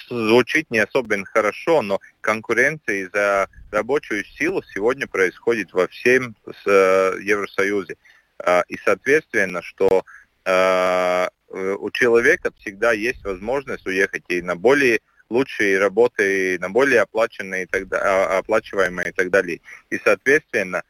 звучить 0.10 0.72
не 0.72 0.80
особенно 0.80 1.26
хорошо, 1.26 1.84
но 1.84 2.00
конкуренция 2.22 3.10
за 3.14 3.48
рабочую 3.72 4.26
силу 4.26 4.64
сегодня 4.74 5.08
происходит 5.08 5.72
во 5.74 5.88
всем 5.88 6.36
э, 6.46 7.14
Евросоюзе. 7.22 7.96
Э, 8.40 8.64
и, 8.68 8.78
соответственно, 8.84 9.62
что 9.62 10.04
э, 10.46 11.28
у 11.50 11.92
человека 11.92 12.52
всегда 12.60 12.94
есть 12.94 13.24
возможность 13.24 13.86
уехать 13.86 14.24
и 14.28 14.42
на 14.42 14.56
более 14.56 15.02
лучшие 15.30 15.78
работы, 15.78 16.58
на 16.60 16.70
более 16.72 17.02
оплаченные, 17.02 17.68
так, 17.68 17.84
а, 17.94 18.40
оплачиваемые 18.40 19.10
и 19.10 19.12
так 19.12 19.30
далее. 19.30 19.62
И, 19.92 20.00
соответственно, 20.04 20.84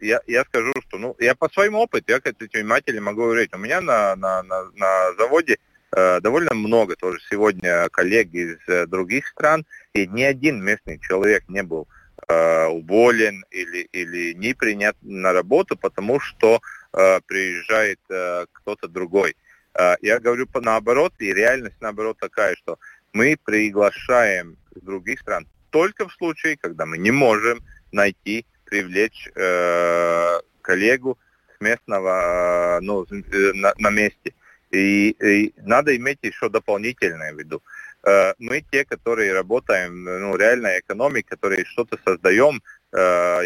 я, 0.00 0.20
я 0.26 0.44
скажу, 0.44 0.72
что 0.86 0.98
ну, 0.98 1.16
я 1.18 1.34
по 1.34 1.48
своему 1.48 1.80
опыту, 1.80 2.12
я 2.12 2.20
как 2.20 2.36
предприниматель 2.36 2.98
могу 3.00 3.22
говорить, 3.22 3.52
у 3.52 3.58
меня 3.58 3.80
на, 3.80 4.14
на, 4.16 4.42
на, 4.44 4.64
на 4.74 5.12
заводе 5.14 5.58
довольно 5.94 6.54
много 6.54 6.96
тоже 6.96 7.18
сегодня 7.30 7.88
коллег 7.90 8.32
из 8.32 8.56
э, 8.68 8.86
других 8.86 9.26
стран, 9.28 9.66
и 9.92 10.06
ни 10.06 10.22
один 10.22 10.62
местный 10.62 10.98
человек 10.98 11.44
не 11.48 11.62
был 11.62 11.86
э, 12.28 12.66
уволен 12.66 13.44
или, 13.50 13.88
или 13.92 14.32
не 14.34 14.54
принят 14.54 14.96
на 15.02 15.32
работу, 15.32 15.76
потому 15.76 16.18
что 16.20 16.60
э, 16.92 17.20
приезжает 17.26 18.00
э, 18.08 18.46
кто-то 18.52 18.88
другой. 18.88 19.36
Э, 19.74 19.96
я 20.00 20.18
говорю 20.18 20.46
по 20.46 20.60
наоборот, 20.60 21.12
и 21.18 21.32
реальность 21.32 21.76
наоборот 21.80 22.18
такая, 22.18 22.54
что 22.56 22.78
мы 23.12 23.36
приглашаем 23.44 24.56
из 24.74 24.82
других 24.82 25.20
стран 25.20 25.46
только 25.70 26.06
в 26.06 26.12
случае, 26.12 26.56
когда 26.56 26.86
мы 26.86 26.98
не 26.98 27.10
можем 27.10 27.60
найти, 27.90 28.46
привлечь 28.64 29.28
э, 29.34 30.40
коллегу 30.62 31.18
с 31.56 31.60
местного, 31.60 32.78
э, 32.78 32.80
ну, 32.80 33.04
э, 33.04 33.52
на, 33.54 33.74
на 33.78 33.90
месте. 33.90 34.34
И, 34.72 35.10
и 35.10 35.52
надо 35.58 35.94
иметь 35.96 36.18
еще 36.22 36.48
дополнительное 36.48 37.34
в 37.34 37.38
виду. 37.38 37.62
Э, 38.04 38.32
мы 38.38 38.64
те, 38.70 38.84
которые 38.84 39.32
работаем, 39.32 40.04
ну, 40.04 40.36
реальная 40.36 40.80
экономика, 40.80 41.36
которые 41.36 41.64
что-то 41.64 41.98
создаем, 42.04 42.62
э, 42.92 42.96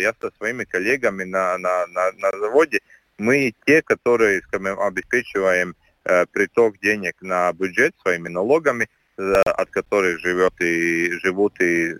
я 0.00 0.14
со 0.21 0.30
своими 0.37 0.64
коллегами 0.64 1.25
на, 1.25 1.59
на, 1.59 1.87
на, 1.88 2.12
на 2.12 2.30
заводе, 2.38 2.80
мы 3.18 3.52
те, 3.66 3.83
которые, 3.83 4.40
скажем, 4.42 4.80
обеспечиваем 4.80 5.75
э, 6.04 6.26
приток 6.26 6.78
денег 6.80 7.16
на 7.21 7.52
бюджет 7.52 7.95
своими 8.02 8.28
налогами, 8.28 8.88
от 9.16 9.71
которых 9.71 10.21
живет 10.21 10.52
и 10.61 11.11
живут 11.23 11.59
и 11.61 11.95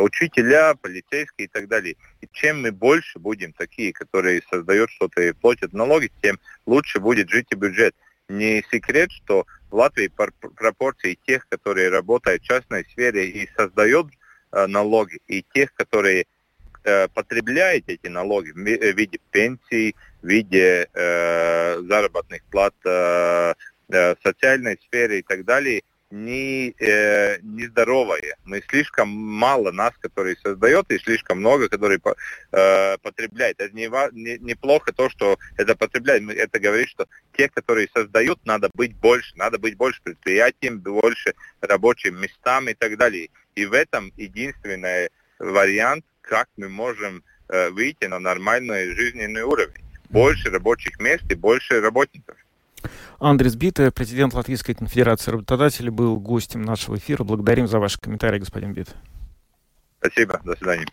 учителя, 0.00 0.74
полицейские 0.74 1.46
и 1.46 1.48
так 1.48 1.68
далее. 1.68 1.96
И 2.20 2.28
чем 2.32 2.62
мы 2.62 2.72
больше 2.72 3.18
будем 3.18 3.52
такие, 3.52 3.92
которые 3.92 4.42
создают 4.50 4.90
что-то 4.90 5.22
и 5.22 5.32
платят 5.32 5.72
налоги, 5.72 6.10
тем 6.22 6.38
лучше 6.66 7.00
будет 7.00 7.30
жить 7.30 7.46
и 7.50 7.54
бюджет. 7.54 7.94
Не 8.28 8.62
секрет, 8.70 9.10
что 9.12 9.46
в 9.70 9.76
Латвии 9.76 10.10
пропорции 10.56 11.18
тех, 11.26 11.46
которые 11.48 11.90
работают 11.90 12.42
в 12.42 12.46
частной 12.46 12.84
сфере 12.84 13.28
и 13.28 13.48
создают 13.56 14.08
э, 14.52 14.66
налоги, 14.66 15.20
и 15.26 15.44
тех, 15.54 15.72
которые 15.74 16.26
э, 16.84 17.08
потребляют 17.08 17.84
эти 17.88 18.06
налоги 18.08 18.50
в 18.50 18.58
виде 18.58 19.18
пенсий, 19.30 19.94
в 20.22 20.26
виде 20.26 20.88
э, 20.92 21.80
заработных 21.82 22.42
плат, 22.44 22.74
э, 22.84 23.54
Э, 23.90 24.14
социальной 24.24 24.80
сфере 24.88 25.18
и 25.18 25.22
так 25.22 25.44
далее 25.44 25.82
не, 26.10 26.74
э, 26.78 27.38
нездоровое. 27.42 28.36
Мы 28.44 28.62
слишком 28.68 29.08
мало 29.08 29.72
нас, 29.72 29.92
которые 29.98 30.36
создает, 30.36 30.90
и 30.90 30.98
слишком 30.98 31.38
много, 31.38 31.68
которые 31.68 32.00
э, 32.52 32.98
потребляет. 32.98 33.60
Это 33.60 33.74
не, 33.74 33.88
не, 34.12 34.38
неплохо 34.38 34.92
то, 34.92 35.10
что 35.10 35.38
это 35.56 35.74
потребляет. 35.74 36.28
Это 36.30 36.60
говорит, 36.60 36.88
что 36.88 37.06
те, 37.36 37.48
которые 37.48 37.88
создают, 37.92 38.44
надо 38.44 38.70
быть 38.74 38.94
больше. 38.94 39.36
Надо 39.36 39.58
быть 39.58 39.76
больше 39.76 40.00
предприятием, 40.02 40.78
больше 40.78 41.34
рабочим 41.60 42.20
местам 42.20 42.68
и 42.68 42.74
так 42.74 42.96
далее. 42.96 43.30
И 43.54 43.66
в 43.66 43.72
этом 43.72 44.12
единственный 44.16 45.10
вариант, 45.38 46.04
как 46.20 46.48
мы 46.56 46.68
можем 46.68 47.24
э, 47.48 47.70
выйти 47.70 48.04
на 48.04 48.18
нормальный 48.18 48.94
жизненный 48.94 49.42
уровень. 49.42 49.82
Больше 50.10 50.50
рабочих 50.50 51.00
мест 51.00 51.24
и 51.28 51.34
больше 51.34 51.80
работников. 51.80 52.36
Андрес 53.18 53.56
Бита, 53.56 53.90
президент 53.90 54.34
Латвийской 54.34 54.74
конфедерации 54.74 55.30
работодателей, 55.30 55.90
был 55.90 56.18
гостем 56.18 56.62
нашего 56.62 56.96
эфира. 56.96 57.24
Благодарим 57.24 57.66
за 57.66 57.78
ваши 57.78 57.98
комментарии, 57.98 58.38
господин 58.38 58.72
Бит. 58.72 58.88
Спасибо. 59.98 60.40
До 60.44 60.54
свидания. 60.56 60.86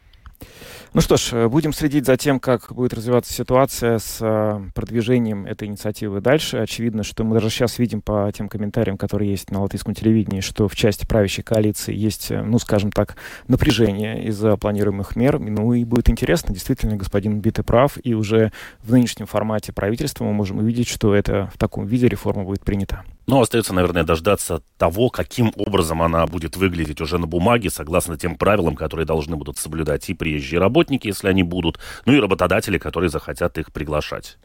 Ну 0.94 1.00
что 1.00 1.16
ж, 1.16 1.30
э, 1.32 1.48
будем 1.48 1.72
следить 1.72 2.06
за 2.06 2.18
тем, 2.18 2.42
как 2.42 2.74
будет 2.74 2.94
развиваться 2.94 3.32
ситуация 3.32 3.98
с 3.98 4.18
э, 4.20 4.62
продвижением 4.76 5.46
этой 5.46 5.70
инициативы 5.70 6.20
дальше. 6.20 6.58
Очевидно, 6.58 7.04
что 7.04 7.24
мы 7.24 7.36
даже 7.36 7.50
сейчас 7.50 7.80
видим 7.80 8.02
по 8.02 8.30
тем 8.36 8.50
комментариям, 8.50 8.98
которые 8.98 9.32
есть 9.32 9.52
на 9.52 9.62
латвийском 9.62 9.94
телевидении, 9.94 10.42
что 10.42 10.68
в 10.68 10.76
части 10.76 11.06
правящей 11.06 11.46
коалиции 11.46 11.96
есть, 11.96 12.30
э, 12.30 12.42
ну, 12.42 12.60
скажем 12.60 12.92
так, 12.92 13.16
напряжение 13.48 14.26
из-за 14.26 14.58
планируемых 14.58 15.16
мер. 15.16 15.40
Ну 15.40 15.72
и 15.72 15.86
будет 15.86 16.10
интересно, 16.10 16.54
действительно, 16.54 16.98
господин 16.98 17.40
Биты 17.40 17.64
прав, 17.64 17.98
и 18.04 18.14
уже 18.14 18.52
в 18.84 18.92
нынешнем 18.92 19.28
формате 19.28 19.72
правительства 19.72 20.26
мы 20.26 20.34
можем 20.34 20.58
увидеть, 20.58 20.90
что 20.90 21.16
это 21.16 21.50
в 21.54 21.58
таком 21.58 21.86
виде 21.86 22.10
реформа 22.10 22.44
будет 22.44 22.66
принята. 22.66 23.06
Ну, 23.32 23.39
остается, 23.39 23.74
наверное, 23.74 24.04
дождаться 24.04 24.62
того, 24.78 25.10
каким 25.10 25.54
образом 25.56 26.02
она 26.02 26.28
будет 26.28 26.58
выглядеть 26.58 27.00
уже 27.00 27.17
на 27.17 27.28
бумаге, 27.28 27.70
согласно 27.70 28.17
тем 28.17 28.36
правилам, 28.36 28.76
которые 28.76 29.06
должны 29.06 29.38
будут 29.38 29.58
соблюдать 29.58 30.10
и 30.10 30.13
приезжие 30.13 30.60
работники, 30.60 31.08
если 31.08 31.30
они 31.30 31.41
будут, 31.41 31.80
ну 32.06 32.12
и 32.12 32.20
работодатели, 32.20 32.78
которые 32.78 33.10
захотят 33.10 33.58
их 33.58 33.72
приглашать. 33.72 34.38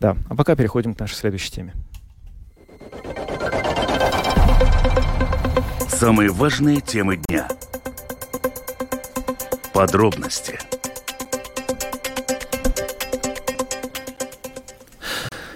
Да, 0.00 0.16
а 0.28 0.34
пока 0.34 0.56
переходим 0.56 0.92
к 0.94 0.98
нашей 0.98 1.14
следующей 1.14 1.52
теме. 1.52 1.72
Самые 5.86 6.32
важные 6.32 6.80
темы 6.80 7.18
дня. 7.18 7.46
Подробности– 9.72 10.58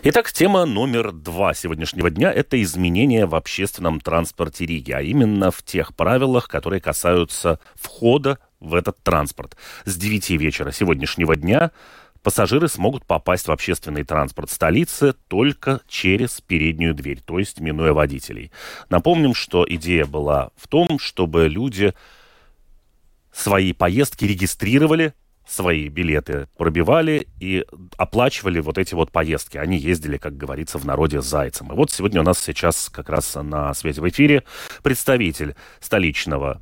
Итак, 0.09 0.31
тема 0.31 0.67
номер 0.67 1.11
два 1.11 1.53
сегодняшнего 1.53 2.11
дня– 2.11 2.33
это 2.33 2.63
изменения 2.63 3.27
в 3.27 3.35
общественном 3.35 3.99
транспорте 3.99 4.65
Риги, 4.65 4.93
а 4.93 5.01
именно 5.01 5.51
в 5.51 5.65
тех 5.65 5.97
правилах, 5.97 6.47
которые 6.47 6.81
касаются 6.81 7.59
входа 7.75 8.39
в 8.61 8.77
этот 8.77 9.03
транспорт. 9.03 9.57
С 9.85 9.97
9 9.97 10.31
вечера 10.31 10.71
сегодняшнего 10.71 11.35
дня 11.35 11.73
пассажиры 12.23 12.69
смогут 12.69 13.05
попасть 13.05 13.49
в 13.49 13.51
общественный 13.51 14.05
транспорт 14.05 14.49
столицы 14.49 15.13
только 15.27 15.81
через 15.89 16.41
переднюю 16.41 16.95
дверь, 16.95 17.21
то 17.21 17.41
есть 17.41 17.59
минуя 17.59 17.93
водителей. 17.93 18.53
Напомним, 18.89 19.35
что 19.35 19.67
идея 19.69 20.07
была 20.07 20.51
в 20.55 20.69
том, 20.69 21.01
чтобы 21.01 21.49
люди 21.49 21.95
свои 23.33 23.73
поездки 23.73 24.25
регистрировали 24.25 25.15
свои 25.47 25.89
билеты 25.89 26.49
пробивали 26.57 27.29
и 27.41 27.65
оплачивали 27.97 28.61
вот 28.61 28.79
эти 28.79 28.95
вот 28.95 29.13
поездки. 29.13 29.57
Они 29.57 29.77
ездили, 29.79 30.19
как 30.19 30.37
говорится, 30.37 30.79
в 30.79 30.85
народе 30.85 31.23
зайцем. 31.23 31.73
И 31.73 31.77
вот 31.77 31.91
сегодня 31.91 32.21
у 32.21 32.25
нас 32.25 32.39
сейчас 32.39 32.89
как 32.89 33.09
раз 33.09 33.35
на 33.37 33.73
связи 33.75 34.01
в 34.01 34.09
эфире 34.09 34.43
представитель 34.83 35.55
столичного 35.81 36.61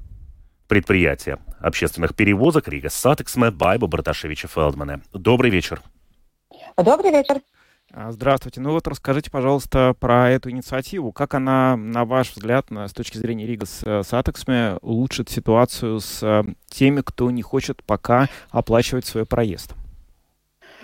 предприятия 0.68 1.38
общественных 1.60 2.14
перевозок 2.14 2.68
Rīgas 2.68 2.90
satiksme 2.90 3.50
Байба 3.50 3.86
Барташевича-Фелдмане. 3.86 5.02
Добрый 5.12 5.50
вечер. 5.50 5.80
Добрый 6.76 7.10
вечер. 7.10 7.40
А, 7.96 8.10
здравствуйте. 8.10 8.60
Ну 8.60 8.72
вот 8.72 8.88
расскажите, 8.88 9.30
пожалуйста, 9.30 9.94
про 10.00 10.28
эту 10.28 10.50
инициативу. 10.50 11.12
Как 11.12 11.34
она, 11.34 11.76
на 11.76 12.04
ваш 12.04 12.32
взгляд, 12.34 12.66
с 12.68 12.92
точки 12.92 13.18
зрения 13.18 13.46
Rīgas 13.46 13.82
э, 13.84 14.02
satiksme, 14.02 14.78
улучшит 14.82 15.30
ситуацию 15.30 16.00
с 16.00 16.20
э, 16.20 16.42
теми, 16.68 17.02
кто 17.02 17.30
не 17.30 17.42
хочет 17.42 17.84
пока 17.84 18.28
оплачивать 18.50 19.06
свой 19.06 19.26
проезд? 19.26 19.74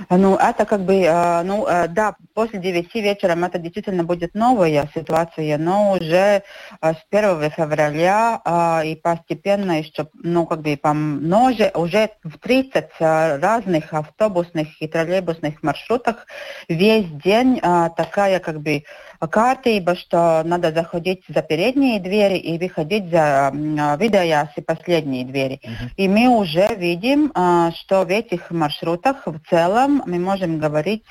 Ну, 0.09 0.37
это 0.37 0.65
как 0.65 0.81
бы, 0.83 0.95
э, 0.95 1.43
ну, 1.43 1.67
э, 1.67 1.89
да, 1.89 2.17
после 2.35 2.59
9 2.59 2.95
вечера 2.95 3.37
это 3.47 3.59
действительно 3.59 4.05
будет 4.05 4.35
новая 4.35 4.89
ситуация, 4.95 5.59
но 5.59 5.93
уже 5.93 6.43
э, 6.81 6.93
с 6.95 7.05
1 7.11 7.51
февраля 7.51 8.41
и 8.85 8.95
постепенно 8.97 9.79
еще, 9.79 10.09
ну, 10.15 10.47
как 10.47 10.63
бы 10.63 10.77
помноже, 10.77 11.71
уже 11.75 12.11
в 12.25 12.39
30 12.39 12.89
разных 13.01 13.93
автобусных 13.93 14.81
и 14.81 14.87
троллейбусных 14.87 15.63
маршрутах 15.63 16.27
весь 16.69 17.07
день 17.25 17.61
такая, 17.61 18.39
как 18.41 18.61
бы, 18.61 18.85
kārtība, 19.27 19.97
что 19.97 20.43
надо 20.45 20.73
заходить 20.73 21.23
за 21.29 21.43
передние 21.43 22.01
двери 22.01 22.39
и 22.39 22.59
выходить 22.59 23.11
за 23.11 23.53
видаясь 23.99 24.57
и 24.57 24.61
последние 24.61 25.25
двери. 25.25 25.61
Uh-huh. 25.63 25.91
И 25.97 26.09
мы 26.09 26.29
уже 26.29 26.69
видим, 26.77 27.33
что 27.75 28.05
в 28.05 28.11
этих 28.11 28.51
маршрутах 28.51 29.27
в 29.27 29.39
целом 29.49 30.03
мы 30.07 30.19
можем 30.19 30.59
говорить 30.59 31.07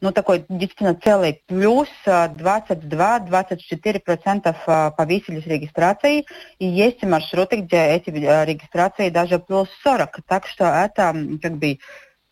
ну, 0.00 0.12
такой 0.12 0.44
действительно 0.48 0.94
целый 0.94 1.42
плюс, 1.46 1.88
22-24% 2.06 4.94
повысились 4.96 5.46
регистрации, 5.46 6.24
и 6.58 6.66
есть 6.66 7.02
маршруты, 7.02 7.56
где 7.56 7.96
эти 7.96 8.08
регистрации 8.10 9.10
даже 9.10 9.38
плюс 9.38 9.68
40, 9.82 10.20
так 10.26 10.46
что 10.46 10.64
это 10.64 11.14
как 11.42 11.58
бы 11.58 11.78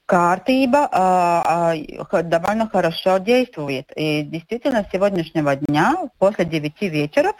kārtība 0.09 0.89
э, 0.91 2.23
довольно 2.23 2.69
хорошо 2.69 3.19
действует. 3.19 3.93
И 3.95 4.23
действительно, 4.23 4.85
с 4.85 4.93
сегодняшнего 4.93 5.55
дня, 5.57 6.09
после 6.19 6.45
9 6.45 6.83
вечера, 6.83 7.33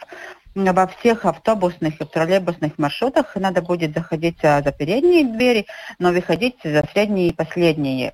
во 0.55 0.87
всех 0.87 1.25
автобусных 1.25 2.01
и 2.01 2.05
троллейбусных 2.05 2.77
маршрутах 2.77 3.35
надо 3.35 3.61
будет 3.61 3.93
заходить 3.93 4.41
за 4.41 4.73
передние 4.77 5.23
двери, 5.23 5.65
но 5.99 6.11
выходить 6.11 6.57
за 6.63 6.83
средние 6.91 7.29
и 7.29 7.33
последние. 7.33 8.11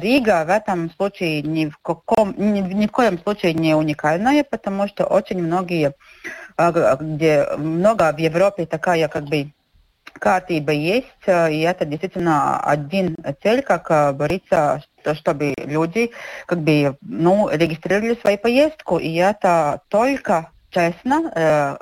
Рига 0.00 0.44
в 0.44 0.50
этом 0.50 0.90
случае 0.90 1.42
ни 1.42 1.66
в, 1.66 1.78
каком, 1.78 2.34
ни, 2.36 2.60
ни 2.60 2.86
в 2.86 2.90
коем 2.90 3.18
случае 3.20 3.54
не 3.54 3.74
уникальная, 3.74 4.44
потому 4.44 4.88
что 4.88 5.06
очень 5.06 5.42
многие, 5.42 5.94
где 6.58 7.46
много 7.56 8.12
в 8.12 8.18
Европе 8.18 8.66
такая 8.66 9.08
как 9.08 9.24
бы 9.24 9.52
kārtība 10.14 10.72
есть, 10.72 11.26
и 11.26 11.60
это 11.60 11.84
действительно 11.84 12.60
один 12.60 13.16
цель, 13.42 13.62
как 13.62 13.88
говорится, 14.16 14.82
чтобы 15.14 15.54
люди 15.58 16.10
как 16.46 16.60
бы, 16.60 16.96
ну, 17.00 17.48
регистрировали 17.50 18.14
свою 18.20 18.38
поездку, 18.38 18.98
и 18.98 19.14
это 19.14 19.80
только 19.88 20.50
честно, 20.70 21.78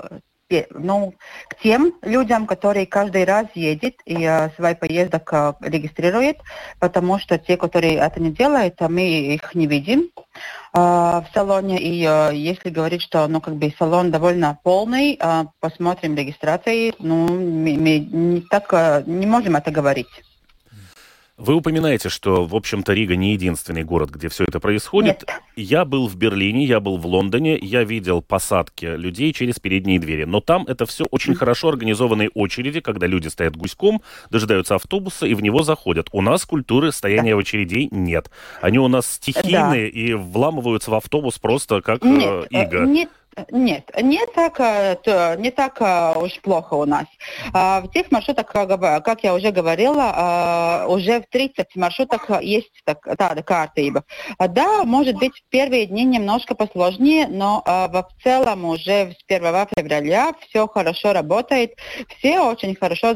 ну, 0.70 1.14
к 1.48 1.60
тем 1.62 1.94
людям, 2.02 2.46
которые 2.46 2.86
каждый 2.86 3.24
раз 3.24 3.46
едет 3.54 3.94
и 4.04 4.24
э, 4.24 4.50
свой 4.56 4.74
поездок 4.74 5.32
э, 5.32 5.52
регистрирует, 5.60 6.38
потому 6.78 7.18
что 7.18 7.38
те, 7.38 7.56
которые 7.56 7.96
это 7.96 8.20
не 8.20 8.30
делают, 8.30 8.80
мы 8.80 9.34
их 9.34 9.54
не 9.54 9.66
видим 9.66 10.10
э, 10.12 10.78
в 10.78 11.26
салоне. 11.34 11.80
И 11.80 12.04
э, 12.06 12.30
если 12.34 12.70
говорить, 12.70 13.02
что 13.02 13.26
ну, 13.26 13.40
как 13.40 13.56
бы 13.56 13.74
салон 13.78 14.10
довольно 14.10 14.58
полный, 14.62 15.18
э, 15.20 15.44
посмотрим 15.60 16.14
регистрации, 16.14 16.94
ну, 16.98 17.26
мы, 17.26 17.76
мы 17.76 17.98
не, 17.98 18.40
так, 18.42 18.72
э, 18.72 19.02
не 19.06 19.26
можем 19.26 19.56
это 19.56 19.70
говорить. 19.70 20.06
Вы 21.38 21.54
упоминаете, 21.54 22.08
что, 22.08 22.46
в 22.46 22.56
общем-то, 22.56 22.94
Рига 22.94 23.14
не 23.14 23.32
единственный 23.32 23.84
город, 23.84 24.08
где 24.08 24.30
все 24.30 24.44
это 24.44 24.58
происходит. 24.58 25.24
Нет. 25.26 25.42
Я 25.54 25.84
был 25.84 26.08
в 26.08 26.16
Берлине, 26.16 26.64
я 26.64 26.80
был 26.80 26.96
в 26.96 27.06
Лондоне, 27.06 27.58
я 27.58 27.84
видел 27.84 28.22
посадки 28.22 28.86
людей 28.86 29.34
через 29.34 29.58
передние 29.58 29.98
двери. 29.98 30.24
Но 30.24 30.40
там 30.40 30.64
это 30.66 30.86
все 30.86 31.04
очень 31.10 31.34
хорошо 31.34 31.68
организованные 31.68 32.30
очереди, 32.30 32.80
когда 32.80 33.06
люди 33.06 33.28
стоят 33.28 33.54
гуськом, 33.54 34.00
дожидаются 34.30 34.76
автобуса 34.76 35.26
и 35.26 35.34
в 35.34 35.42
него 35.42 35.62
заходят. 35.62 36.08
У 36.12 36.22
нас 36.22 36.46
культуры 36.46 36.90
стояния 36.90 37.36
в 37.36 37.40
очередей 37.40 37.88
нет. 37.90 38.30
Они 38.62 38.78
у 38.78 38.88
нас 38.88 39.06
стихийные 39.06 39.92
да. 39.92 39.98
и 39.98 40.14
вламываются 40.14 40.90
в 40.90 40.94
автобус 40.94 41.38
просто 41.38 41.82
как 41.82 42.02
нет, 42.02 42.46
э, 42.50 42.62
иго. 42.62 42.86
Нет, 42.86 43.10
нет, 43.50 43.90
не 44.02 44.26
так, 44.26 44.58
не 45.38 45.50
так 45.50 45.80
уж 46.16 46.40
плохо 46.40 46.74
у 46.74 46.84
нас. 46.84 47.06
В 47.52 47.88
тех 47.92 48.10
маршрутах, 48.10 48.46
как 48.46 49.24
я 49.24 49.34
уже 49.34 49.50
говорила, 49.50 50.86
уже 50.88 51.20
в 51.20 51.26
30 51.30 51.76
маршрутах 51.76 52.42
есть 52.42 52.70
такая 52.84 53.42
kārtība. 53.42 54.02
Да, 54.38 54.84
может 54.84 55.16
быть, 55.16 55.32
в 55.34 55.48
первые 55.50 55.86
дни 55.86 56.04
немножко 56.04 56.54
посложнее, 56.54 57.26
но 57.28 57.62
в 57.66 58.08
целом 58.22 58.64
уже 58.64 59.12
с 59.12 59.24
1 59.28 59.66
февраля 59.76 60.32
все 60.48 60.66
хорошо 60.66 61.12
работает, 61.12 61.74
все 62.18 62.40
очень 62.40 62.74
хорошо 62.74 63.14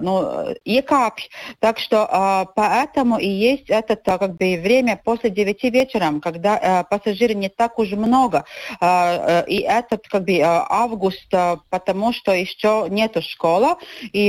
ну, 0.00 0.52
iekāpj. 0.66 1.30
Так 1.60 1.78
что 1.78 2.52
поэтому 2.54 3.18
и 3.18 3.28
есть 3.28 3.70
это 3.70 3.96
как 3.96 4.36
бы 4.36 4.56
время 4.60 5.00
после 5.02 5.30
9 5.30 5.64
вечера, 5.64 6.12
когда 6.20 6.84
пассажиры 6.90 7.34
не 7.34 7.48
так 7.48 7.78
уж 7.78 7.92
много. 7.92 8.44
И 8.80 9.61
этот 9.62 10.06
как 10.08 10.24
бы 10.24 10.40
август, 10.42 11.28
потому 11.70 12.12
что 12.12 12.32
еще 12.32 12.86
нету 12.88 13.22
школы, 13.22 13.76
и, 14.12 14.28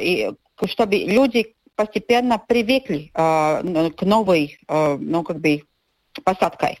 и 0.00 0.30
чтобы 0.66 0.96
люди 0.96 1.54
постепенно 1.74 2.38
привыкли 2.38 3.10
к 3.14 4.02
новой, 4.02 4.58
ну 4.68 5.22
как 5.22 5.40
бы 5.40 5.62
посадкой. 6.24 6.78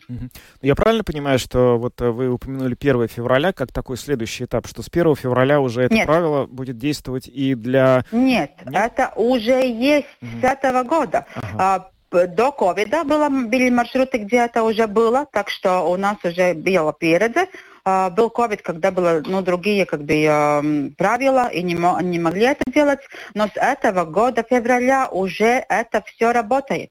Я 0.62 0.74
правильно 0.74 1.04
понимаю, 1.04 1.38
что 1.38 1.78
вот 1.78 2.00
вы 2.00 2.30
упомянули 2.30 2.76
1 2.78 3.08
февраля 3.08 3.52
как 3.52 3.72
такой 3.72 3.96
следующий 3.96 4.44
этап, 4.44 4.66
что 4.66 4.82
с 4.82 4.88
1 4.90 5.14
февраля 5.16 5.60
уже 5.60 5.82
это 5.82 5.94
Нет. 5.94 6.06
правило 6.06 6.46
будет 6.46 6.78
действовать 6.78 7.28
и 7.28 7.54
для... 7.54 8.04
Нет, 8.12 8.52
Нет? 8.64 8.74
это 8.74 9.12
уже 9.16 9.66
есть 9.66 10.06
Мгм. 10.20 10.40
с 10.40 10.44
этого 10.44 10.82
года. 10.84 11.26
Ага. 11.34 11.90
А, 12.14 12.26
до 12.26 12.52
ковида 12.52 13.04
было, 13.04 13.28
были 13.28 13.68
маршруты, 13.68 14.18
где 14.18 14.38
это 14.38 14.62
уже 14.62 14.86
было, 14.86 15.26
так 15.30 15.50
что 15.50 15.80
у 15.82 15.96
нас 15.96 16.16
уже 16.24 16.54
была 16.54 16.92
передзе. 16.92 17.48
А, 17.88 18.10
был 18.10 18.30
ковид, 18.30 18.62
когда 18.62 18.90
было 18.90 19.22
ну, 19.24 19.42
другие 19.42 19.86
как 19.86 20.02
бы, 20.02 20.14
эм, 20.14 20.94
правила, 20.98 21.46
и 21.46 21.62
не, 21.62 21.74
не 22.02 22.18
могли 22.18 22.46
это 22.46 22.68
делать. 22.72 22.98
Но 23.32 23.46
с 23.46 23.52
этого 23.54 24.04
года, 24.04 24.42
февраля, 24.42 25.08
уже 25.08 25.64
это 25.68 26.02
все 26.04 26.32
работает. 26.32 26.90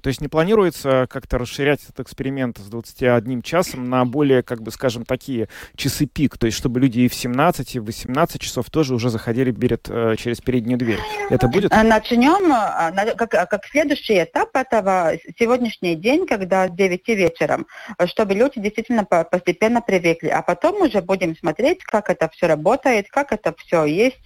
То 0.00 0.08
есть 0.08 0.20
не 0.22 0.28
планируется 0.28 1.06
как-то 1.10 1.36
расширять 1.36 1.80
этот 1.84 2.00
эксперимент 2.00 2.56
с 2.58 2.62
21 2.68 3.42
часом 3.42 3.90
на 3.90 4.04
более, 4.06 4.42
как 4.42 4.62
бы, 4.62 4.70
скажем, 4.70 5.04
такие 5.04 5.48
часы 5.76 6.06
пик, 6.06 6.38
то 6.38 6.46
есть 6.46 6.56
чтобы 6.56 6.80
люди 6.80 7.00
и 7.00 7.08
в 7.08 7.14
17, 7.14 7.74
и 7.74 7.78
в 7.78 7.84
18 7.84 8.40
часов 8.40 8.70
тоже 8.70 8.94
уже 8.94 9.10
заходили 9.10 9.52
перед, 9.52 9.86
э, 9.90 10.16
через 10.18 10.40
переднюю 10.40 10.78
дверь. 10.78 10.98
Это 11.28 11.46
будет? 11.48 11.72
А, 11.72 11.82
Начнем, 11.82 12.48
на- 12.48 13.14
как, 13.16 13.30
как 13.50 13.66
следующий 13.66 14.22
этап 14.22 14.56
этого 14.56 15.12
сегодняшний 15.38 15.94
день, 15.94 16.26
когда 16.26 16.68
с 16.68 16.70
9 16.70 17.14
вечером, 17.14 17.66
чтобы 18.06 18.34
люди 18.34 18.60
действительно 18.60 19.04
по- 19.04 19.24
постепенно 19.24 19.82
привыкли. 19.82 20.28
А 20.28 20.40
потом 20.42 20.80
уже 20.82 21.02
будем 21.02 21.36
смотреть, 21.36 21.84
как 21.84 22.08
это 22.08 22.30
все 22.30 22.46
работает, 22.46 23.08
как 23.10 23.32
это 23.32 23.54
все 23.58 23.84
есть, 23.84 24.20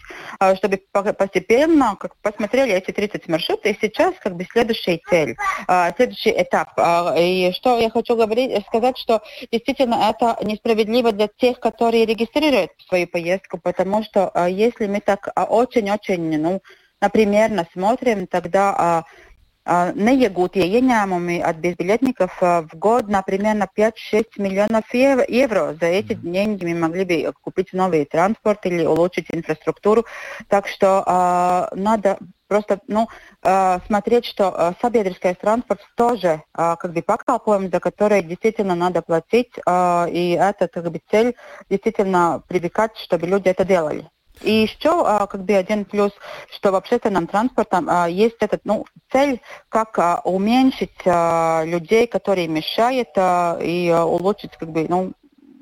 чтобы 0.59 0.81
по- 0.93 1.13
постепенно 1.13 1.97
как 1.99 2.15
посмотрели 2.23 2.73
эти 2.73 2.93
30 2.93 3.27
маршрутов. 3.29 3.67
И 3.67 3.79
сейчас 3.81 4.15
как 4.23 4.37
бы 4.37 4.47
следующая 4.51 5.01
цель, 5.11 5.37
а, 5.67 5.93
следующий 5.97 6.31
этап. 6.31 6.71
А, 6.77 7.15
И 7.19 7.53
что 7.53 7.79
я 7.79 7.91
хочу 7.91 8.17
говорить, 8.17 8.65
сказать, 8.67 8.99
что 8.99 9.23
действительно 9.51 10.11
это 10.11 10.37
несправедливо 10.45 11.13
для 11.13 11.29
тех, 11.29 11.61
которые 11.61 12.07
регистрируют 12.07 12.71
свою 12.89 13.07
поездку, 13.07 13.59
потому 13.59 14.03
что 14.05 14.31
а, 14.35 14.49
если 14.49 14.87
мы 14.87 15.01
так 15.01 15.29
очень-очень, 15.35 16.41
ну, 16.41 16.61
например, 17.01 17.51
смотрим, 17.73 18.27
тогда 18.27 19.05
а, 19.67 19.93
neiegūtie 19.97 20.63
ieņēmumi 20.63 21.41
от 21.43 21.57
безбилетников 21.57 22.41
в 22.41 22.69
год, 22.75 23.09
например, 23.09 23.57
на 23.57 23.67
5-6 23.67 24.39
миллионов 24.39 24.85
ев- 24.95 25.29
евро. 25.29 25.77
За 25.81 25.87
эти 25.87 26.15
деньги 26.15 26.65
мы 26.67 26.79
могли 26.79 27.05
бы 27.05 27.33
купить 27.43 27.73
новый 27.73 28.05
транспорт 28.05 28.65
или 28.67 28.85
улучшить 28.85 29.27
инфраструктуру. 29.31 30.07
Так 30.49 30.69
что 30.69 31.69
надо 31.75 32.19
просто 32.49 32.81
ну, 32.87 33.09
а, 33.43 33.81
смотреть, 33.87 34.25
что 34.25 34.49
а, 34.49 34.75
sabiedriskais 34.83 35.37
транспорт 35.41 35.81
тоже 35.97 36.43
а, 36.53 36.77
как 36.77 36.93
бы 36.93 37.01
pakalpojums, 37.01 37.71
за 37.71 37.81
который 37.81 38.23
действительно 38.23 38.75
надо 38.75 39.03
платить, 39.03 39.53
и 39.57 40.39
это 40.41 40.69
как 40.69 40.91
бы 40.91 41.01
цель 41.11 41.35
действительно 41.69 42.43
привлекать, 42.49 42.97
чтобы 42.99 43.27
люди 43.27 43.49
это 43.49 43.65
делали. 43.65 44.09
И 44.43 44.53
еще 44.53 45.03
как 45.03 45.45
бы 45.45 45.55
один 45.55 45.87
плюс, 45.87 46.13
что 46.51 46.71
в 46.71 46.75
общественном 46.75 47.27
транспорте 47.27 47.79
есть 48.11 48.37
этот, 48.41 48.61
ну, 48.65 48.85
цель, 49.11 49.41
как 49.71 50.21
уменьшить 50.25 51.07
людей, 51.07 52.07
которые 52.07 52.47
а, 53.17 53.59
и 53.63 53.91
улучшить, 53.91 54.57
как 54.59 54.71
бы, 54.71 54.87
ну, 54.89 55.15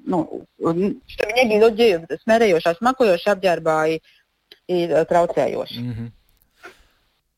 un- 0.07 1.01
что 1.07 1.27
многие 1.27 1.61
люди 1.61 2.19
смерējošās, 2.25 2.81
makojoši 2.81 3.31
apģērbā 3.31 3.77
и, 3.95 4.01
и 4.69 4.87
э, 4.87 5.05
traucējoši. 5.09 5.81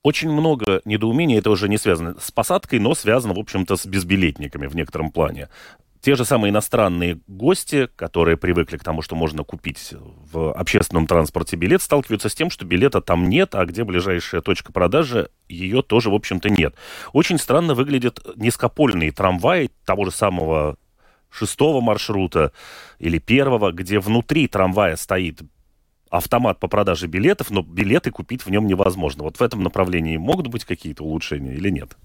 Очень 0.07 0.31
много 0.31 0.83
недоумений, 0.85 1.37
это 1.37 1.51
уже 1.51 1.69
не 1.69 1.79
связано 1.79 2.15
с 2.21 2.31
посадкой, 2.31 2.79
но 2.79 2.95
связано, 2.95 3.35
в 3.35 3.41
общем-то, 3.41 3.75
с 3.75 3.87
безбилетниками 3.87 4.69
в 4.69 4.77
некотором 4.77 5.11
плане. 5.11 5.49
Те 6.01 6.15
же 6.15 6.25
самые 6.25 6.53
иностранные 6.53 7.19
гости, 7.27 7.89
которые 7.97 8.37
привыкли 8.37 8.77
к 8.77 8.85
тому, 8.85 9.03
что 9.03 9.17
можно 9.17 9.43
купить 9.43 9.95
в 10.33 10.53
общественном 10.53 11.09
транспорте 11.09 11.57
билет, 11.57 11.83
сталкиваются 11.83 12.29
с 12.29 12.37
тем, 12.37 12.51
что 12.51 12.65
билета 12.65 13.01
там 13.01 13.29
нет, 13.29 13.57
а 13.57 13.67
где 13.67 13.83
ближайшая 13.83 14.43
точка 14.43 14.73
продажи, 14.73 15.29
ее 15.49 15.83
тоже, 15.83 16.09
в 16.09 16.15
общем-то, 16.15 16.51
нет. 16.51 16.77
Очень 17.13 17.41
странно 17.41 17.75
выглядят 17.75 18.25
низкопольные 18.37 19.11
трамваи 19.11 19.73
того 19.85 20.05
же 20.05 20.13
самого 20.13 20.77
шестого 21.31 21.81
маршрута 21.81 22.53
или 23.01 23.19
первого, 23.19 23.73
где 23.73 23.99
внутри 23.99 24.47
трамвая 24.47 24.95
стоит 24.95 25.41
автомат 26.11 26.59
по 26.59 26.69
продаже 26.69 27.07
билетов, 27.07 27.51
но 27.51 27.63
билеты 27.63 28.11
купить 28.11 28.45
в 28.45 28.51
нем 28.51 28.67
невозможно. 28.67 29.25
Вот 29.25 29.39
в 29.39 29.43
этом 29.43 29.63
направлении 29.63 30.17
могут 30.17 30.49
быть 30.49 30.65
какие-то 30.65 31.05
улучшения 31.05 31.55
или 31.55 31.71
нет? 31.71 31.97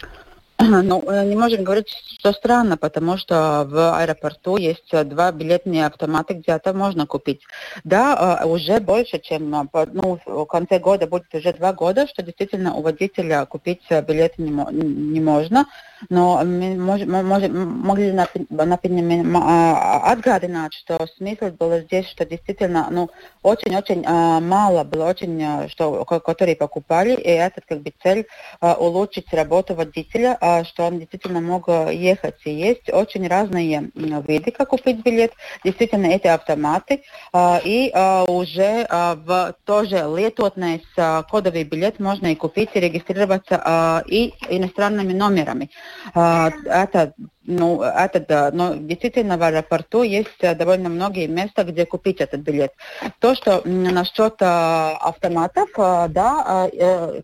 Ну, 0.83 1.03
э, 1.09 1.25
не 1.25 1.35
можем 1.35 1.63
говорить, 1.63 1.89
что 2.19 2.33
странно, 2.33 2.77
потому 2.77 3.17
что 3.17 3.65
в 3.67 3.97
аэропорту 3.97 4.57
есть 4.57 4.93
э, 4.93 5.03
два 5.03 5.31
билетные 5.31 5.85
автомата, 5.85 6.33
где 6.33 6.51
это 6.51 6.73
можно 6.73 7.05
купить. 7.07 7.41
Да, 7.83 8.39
э, 8.41 8.45
уже 8.45 8.79
больше, 8.79 9.19
чем 9.19 9.49
ну, 9.93 10.19
в 10.25 10.45
конце 10.45 10.79
года 10.79 11.07
будет 11.07 11.33
уже 11.33 11.53
два 11.53 11.73
года, 11.73 12.07
что 12.07 12.21
действительно 12.21 12.75
у 12.75 12.81
водителя 12.81 13.45
купить 13.45 13.81
билеты 13.89 14.41
не, 14.41 14.51
не 14.51 15.19
можно. 15.19 15.65
Но 16.09 16.43
мож, 16.43 17.01
мож, 17.05 17.43
могли, 17.49 18.11
например, 18.11 19.25
отгадать, 20.03 20.73
что 20.73 21.05
смысл 21.17 21.51
был 21.57 21.77
здесь, 21.79 22.07
что 22.07 22.25
действительно, 22.25 22.87
ну, 22.89 23.09
очень-очень 23.43 24.03
мало 24.03 24.83
было, 24.83 25.09
очень, 25.09 25.67
что, 25.69 26.03
которые 26.05 26.55
покупали, 26.55 27.13
и 27.13 27.29
это 27.29 27.61
как 27.67 27.81
бы 27.81 27.93
цель 28.01 28.25
улучшить 28.61 29.33
работу 29.33 29.75
водителя, 29.75 30.37
что 30.65 30.85
он 30.85 30.99
действительно 30.99 31.41
мог 31.41 31.67
ехать. 31.67 32.35
И 32.45 32.51
есть 32.51 32.89
очень 32.91 33.27
разные 33.27 33.91
виды, 33.93 34.51
как 34.51 34.69
купить 34.69 35.03
билет. 35.03 35.33
Действительно, 35.63 36.07
эти 36.07 36.27
автоматы. 36.27 37.03
И 37.63 37.91
уже 38.27 38.87
в 38.89 39.55
тоже 39.65 39.97
летотный 40.15 40.83
кодовый 41.29 41.63
билет 41.63 41.99
можно 41.99 42.27
и 42.27 42.35
купить, 42.35 42.69
и 42.73 42.79
регистрироваться 42.79 44.03
и 44.07 44.33
иностранными 44.49 45.13
номерами. 45.13 45.69
Это 46.13 47.13
ну, 47.43 47.81
это 47.81 48.51
но 48.53 48.75
действительно 48.75 49.37
в 49.37 49.43
аэропорту 49.43 50.03
есть 50.03 50.39
довольно 50.39 50.89
многие 50.89 51.27
места, 51.27 51.63
где 51.63 51.85
купить 51.85 52.21
этот 52.21 52.41
билет. 52.41 52.71
То, 53.19 53.33
что 53.33 53.61
насчет 53.65 54.35
автоматов, 54.39 55.69
да, 55.75 56.69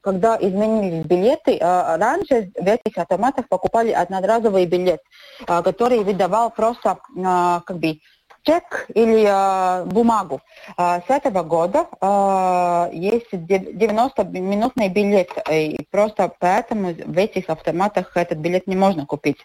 когда 0.01 0.37
изменились 0.39 1.05
билеты, 1.05 1.59
раньше 1.59 2.51
в 2.55 2.67
этих 2.67 2.97
автоматах 2.97 3.47
покупали 3.47 3.91
одноразовый 3.91 4.65
билет, 4.65 5.01
который 5.45 5.99
выдавал 5.99 6.49
просто 6.49 6.97
как 7.15 7.77
бы 7.77 7.99
чек 8.43 8.87
или 8.93 9.25
э, 9.27 9.85
бумагу. 9.85 10.41
Э, 10.77 11.01
с 11.07 11.09
этого 11.09 11.43
года 11.43 11.87
э, 12.01 12.89
есть 12.93 13.31
90-минутный 13.33 14.89
билет, 14.89 15.29
и 15.51 15.85
просто 15.91 16.31
поэтому 16.39 16.93
в 16.93 17.17
этих 17.17 17.49
автоматах 17.49 18.15
этот 18.15 18.39
билет 18.39 18.67
не 18.67 18.75
можно 18.75 19.05
купить. 19.05 19.37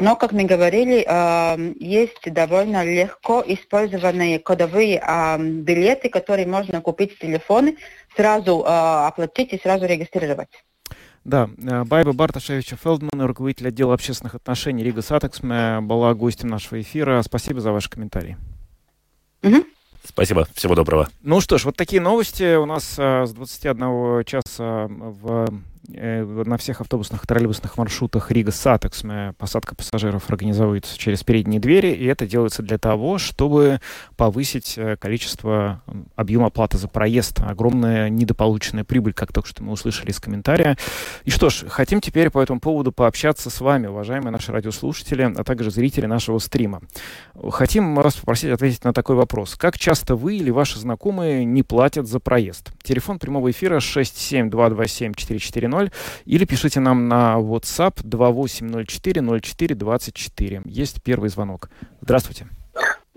Но, 0.00 0.16
как 0.16 0.32
мы 0.32 0.44
говорили, 0.44 1.04
э, 1.06 1.74
есть 1.78 2.32
довольно 2.32 2.84
легко 2.84 3.42
использованные 3.46 4.38
кодовые 4.38 5.02
э, 5.06 5.38
билеты, 5.38 6.08
которые 6.08 6.46
можно 6.46 6.80
купить 6.80 7.12
с 7.14 7.18
телефона, 7.18 7.72
сразу 8.16 8.62
э, 8.62 9.06
оплатить 9.06 9.52
и 9.52 9.58
сразу 9.58 9.86
регистрировать. 9.86 10.50
Да, 11.24 11.50
э, 11.58 11.84
Байба 11.84 12.12
Барташевича-Фелдмане, 12.12 13.20
руководитель 13.22 13.68
отдела 13.68 13.94
общественных 13.94 14.34
отношений 14.34 14.82
Rīgas 14.82 15.02
satiksme, 15.02 15.80
была 15.80 16.14
гостем 16.14 16.48
нашего 16.48 16.80
эфира. 16.80 17.22
Спасибо 17.22 17.60
за 17.60 17.72
ваши 17.72 17.90
комментарии. 17.90 18.36
Угу. 19.42 19.64
Спасибо, 20.04 20.48
всего 20.54 20.74
доброго. 20.74 21.08
Ну 21.22 21.40
что 21.40 21.58
ж, 21.58 21.64
вот 21.64 21.76
такие 21.76 22.00
новости 22.00 22.56
у 22.56 22.64
нас 22.64 22.94
а, 22.98 23.26
с 23.26 23.32
21 23.32 24.24
часа 24.24 24.86
в 24.88 25.48
Э, 25.48 25.79
на 25.94 26.56
всех 26.56 26.80
автобусных 26.80 27.24
и 27.24 27.26
троллейбусных 27.26 27.76
маршрутах 27.76 28.30
Rīgas 28.30 28.58
satiksme 28.58 29.02
посадка 29.38 29.74
пассажиров 29.74 30.28
организуется 30.30 30.98
через 30.98 31.22
передние 31.22 31.60
двери, 31.60 31.88
и 31.88 32.04
это 32.06 32.26
делается 32.26 32.62
для 32.62 32.78
того, 32.78 33.18
чтобы 33.18 33.80
повысить 34.16 34.74
э, 34.76 34.96
количество, 34.96 35.82
объем 36.16 36.44
оплаты 36.44 36.78
за 36.78 36.88
проезд. 36.88 37.40
Огромная 37.40 38.08
недополученная 38.08 38.84
прибыль, 38.84 39.12
как 39.12 39.32
только 39.32 39.48
что 39.48 39.62
мы 39.62 39.72
услышали 39.72 40.10
из 40.10 40.20
комментария. 40.20 40.76
И 41.24 41.30
что 41.30 41.50
ж, 41.50 41.64
хотим 41.68 42.00
теперь 42.00 42.30
по 42.30 42.40
этому 42.40 42.60
поводу 42.60 42.92
пообщаться 42.92 43.50
с 43.50 43.60
вами, 43.60 43.86
уважаемые 43.86 44.30
наши 44.30 44.52
радиослушатели, 44.52 45.32
а 45.36 45.44
также 45.44 45.70
зрители 45.70 46.06
нашего 46.06 46.38
стрима. 46.38 46.82
Хотим 47.50 47.94
вас 47.94 48.16
попросить 48.16 48.50
ответить 48.50 48.84
на 48.84 48.92
такой 48.92 49.16
вопрос. 49.16 49.56
Как 49.56 49.78
часто 49.78 50.16
вы 50.16 50.36
или 50.36 50.50
ваши 50.50 50.78
знакомые 50.78 51.44
не 51.44 51.62
платят 51.62 52.06
за 52.06 52.20
проезд? 52.20 52.70
Телефон 52.90 53.20
прямого 53.20 53.48
эфира 53.52 53.78
67227 53.78 55.14
440 55.14 55.70
0 55.70 55.92
или 56.24 56.44
пишите 56.44 56.80
нам 56.80 57.06
на 57.06 57.36
WhatsApp 57.36 58.00
2804 58.02 59.40
04 59.40 59.74
24. 59.76 60.62
Есть 60.64 61.00
первый 61.00 61.30
звонок. 61.30 61.70
Здравствуйте. 62.00 62.48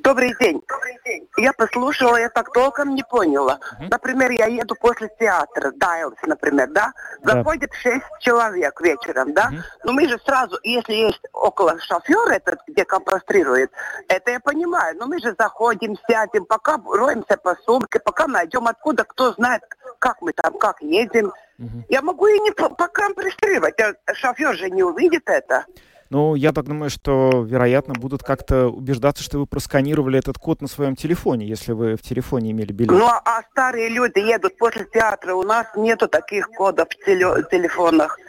Добрый 0.04 0.36
день. 0.38 0.62
Добрый 0.68 1.00
день. 1.06 1.30
Я 1.38 1.54
послушала, 1.54 2.18
я 2.18 2.28
так 2.28 2.52
толком 2.52 2.94
не 2.94 3.04
поняла. 3.04 3.54
Uh-huh. 3.54 3.88
Например, 3.89 4.32
я 4.32 4.48
еду 4.48 4.76
после 4.76 5.10
театра, 5.18 5.72
Дайлс, 5.72 6.18
например, 6.24 6.68
да? 6.72 6.92
Заходит 7.24 7.70
да. 7.70 7.78
шесть 7.78 8.06
человек 8.20 8.82
вечером, 8.82 9.34
да? 9.34 9.50
Uh-huh. 9.50 9.62
Но 9.86 9.94
мы 9.94 10.10
же 10.10 10.20
сразу, 10.26 10.60
если 10.63 10.94
есть 10.94 11.22
около 11.32 11.80
шофера 11.80 12.34
этот, 12.34 12.60
где 12.68 12.84
компострирует, 12.84 13.72
это 14.10 14.32
я 14.32 14.42
понимаю. 14.42 14.98
Но 15.00 15.08
мы 15.08 15.20
же 15.22 15.34
заходим, 15.39 15.96
сядем, 16.10 16.44
пока 16.44 16.78
роемся 16.86 17.38
по 17.38 17.56
сумке, 17.66 18.00
пока 18.00 18.28
найдем 18.28 18.68
откуда, 18.68 19.06
кто 19.06 19.32
знает, 19.32 19.63
как 20.00 20.22
мы 20.22 20.34
там, 20.34 20.58
как 20.58 20.82
едем. 20.82 21.32
Uh-huh. 21.58 21.84
Я 21.88 22.02
могу 22.02 22.28
и 22.28 22.39
не 22.39 22.52
покомпостировать, 22.52 23.80
а 23.80 24.13
шофер 24.13 24.54
же 24.58 24.70
не 24.70 24.84
увидит 24.84 25.30
это. 25.30 25.66
Ну, 26.13 26.36
я 26.36 26.52
так 26.52 26.65
думаю, 26.65 26.91
что, 26.91 27.43
вероятно, 27.43 27.95
будут 27.95 28.21
как-то 28.21 28.67
убеждаться, 28.67 29.23
что 29.23 29.39
вы 29.39 29.47
просканировали 29.47 30.19
этот 30.19 30.38
код 30.38 30.62
на 30.62 30.67
своем 30.67 30.95
телефоне, 30.95 31.47
если 31.47 31.71
вы 31.71 31.95
в 31.95 32.04
телефоне 32.04 32.52
имели 32.52 32.71
билет. 32.71 32.91
Ну, 32.91 33.08
а 33.08 33.41
старые 33.49 33.89
люди 33.89 34.19
едут 34.19 34.56
после 34.60 34.86
театра. 34.86 35.34
У 35.34 35.41
нас 35.41 35.65
нету 35.76 36.08
таких 36.08 36.49
кодов 36.49 36.88
в 36.89 37.49
телефонах. 37.49 38.19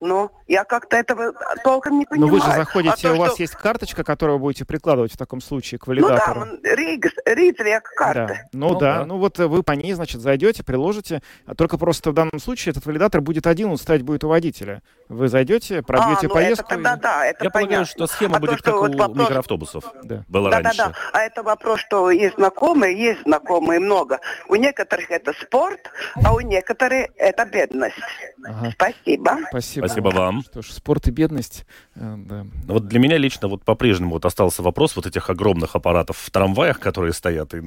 Ну, 0.00 0.30
я 0.48 0.64
как-то 0.64 0.96
этого 0.96 1.34
толком 1.62 1.98
не 1.98 2.06
понимаю. 2.06 2.32
Но 2.32 2.38
вы 2.38 2.42
же 2.42 2.56
заходите, 2.56 3.08
а 3.08 3.10
то, 3.10 3.14
у 3.14 3.18
вас 3.18 3.34
что... 3.34 3.42
есть 3.42 3.54
карточка, 3.54 4.02
которую 4.02 4.38
вы 4.38 4.44
будете 4.44 4.64
прикладывать 4.64 5.12
в 5.12 5.18
таком 5.18 5.42
случае 5.42 5.78
к 5.78 5.86
валидатору. 5.86 6.46
Ну 6.46 6.58
да, 6.62 6.74
Ригс, 6.74 7.12
Ридзвек 7.26 7.82
карта. 7.94 8.26
Да. 8.26 8.48
Ну, 8.54 8.68
ну 8.70 8.78
да. 8.78 8.98
да, 8.98 9.04
ну 9.04 9.18
вот 9.18 9.38
вы 9.38 9.62
по 9.62 9.72
ней, 9.72 9.92
значит, 9.92 10.22
зайдете, 10.22 10.64
приложите, 10.64 11.22
а 11.44 11.54
только 11.54 11.76
просто 11.76 12.12
в 12.12 12.14
данном 12.14 12.40
случае 12.40 12.70
этот 12.70 12.86
валидатор 12.86 13.20
будет 13.20 13.46
один, 13.46 13.68
он 13.70 13.76
стоять 13.76 14.02
будет 14.02 14.24
у 14.24 14.28
водителя. 14.28 14.82
Вы 15.10 15.28
зайдете, 15.28 15.82
пробьете 15.82 16.26
а, 16.26 16.28
ну 16.28 16.34
поездку. 16.34 16.72
Это 16.72 16.82
тогда, 16.82 16.94
и... 16.94 17.00
да, 17.00 17.26
это 17.26 17.44
Я 17.44 17.50
понятно. 17.50 17.68
полагаю, 17.68 17.86
что 17.86 18.06
схема 18.06 18.36
а 18.36 18.40
будет 18.40 18.50
то, 18.52 18.56
что 18.58 18.72
как 18.72 18.80
вот 18.80 18.94
у 18.94 18.98
вопрос... 18.98 19.28
микроавтобусов. 19.28 19.84
Да. 20.02 20.24
Было 20.28 20.50
да, 20.50 20.60
раньше. 20.60 20.78
Да, 20.78 20.86
да, 20.86 20.94
А 21.12 21.20
это 21.20 21.42
вопрос, 21.42 21.80
что 21.80 22.10
есть 22.10 22.36
знакомые, 22.36 22.98
есть 22.98 23.22
знакомые 23.24 23.80
много. 23.80 24.18
У 24.48 24.54
некоторых 24.54 25.10
это 25.10 25.34
спорт, 25.34 25.90
а 26.24 26.32
у 26.32 26.40
некоторых 26.40 27.08
это 27.16 27.44
бедность. 27.44 27.96
Ага. 28.42 28.70
Спасибо. 28.72 29.38
Спасибо. 29.50 29.89
Спасибо 29.90 30.08
вам. 30.10 30.42
Что 30.42 30.62
ж, 30.62 30.66
спорт 30.72 31.08
и 31.08 31.10
бедность. 31.10 31.64
Э, 31.96 32.16
да. 32.16 32.46
Вот 32.66 32.88
для 32.88 32.98
меня 32.98 33.18
лично 33.18 33.48
вот 33.48 33.62
по-прежнему 33.64 34.12
вот 34.12 34.24
остался 34.24 34.62
вопрос 34.62 34.96
вот 34.96 35.06
этих 35.06 35.30
огромных 35.30 35.76
аппаратов 35.76 36.16
в 36.16 36.30
трамваях, 36.30 36.78
которые 36.80 37.12
стоят, 37.12 37.54
и 37.54 37.62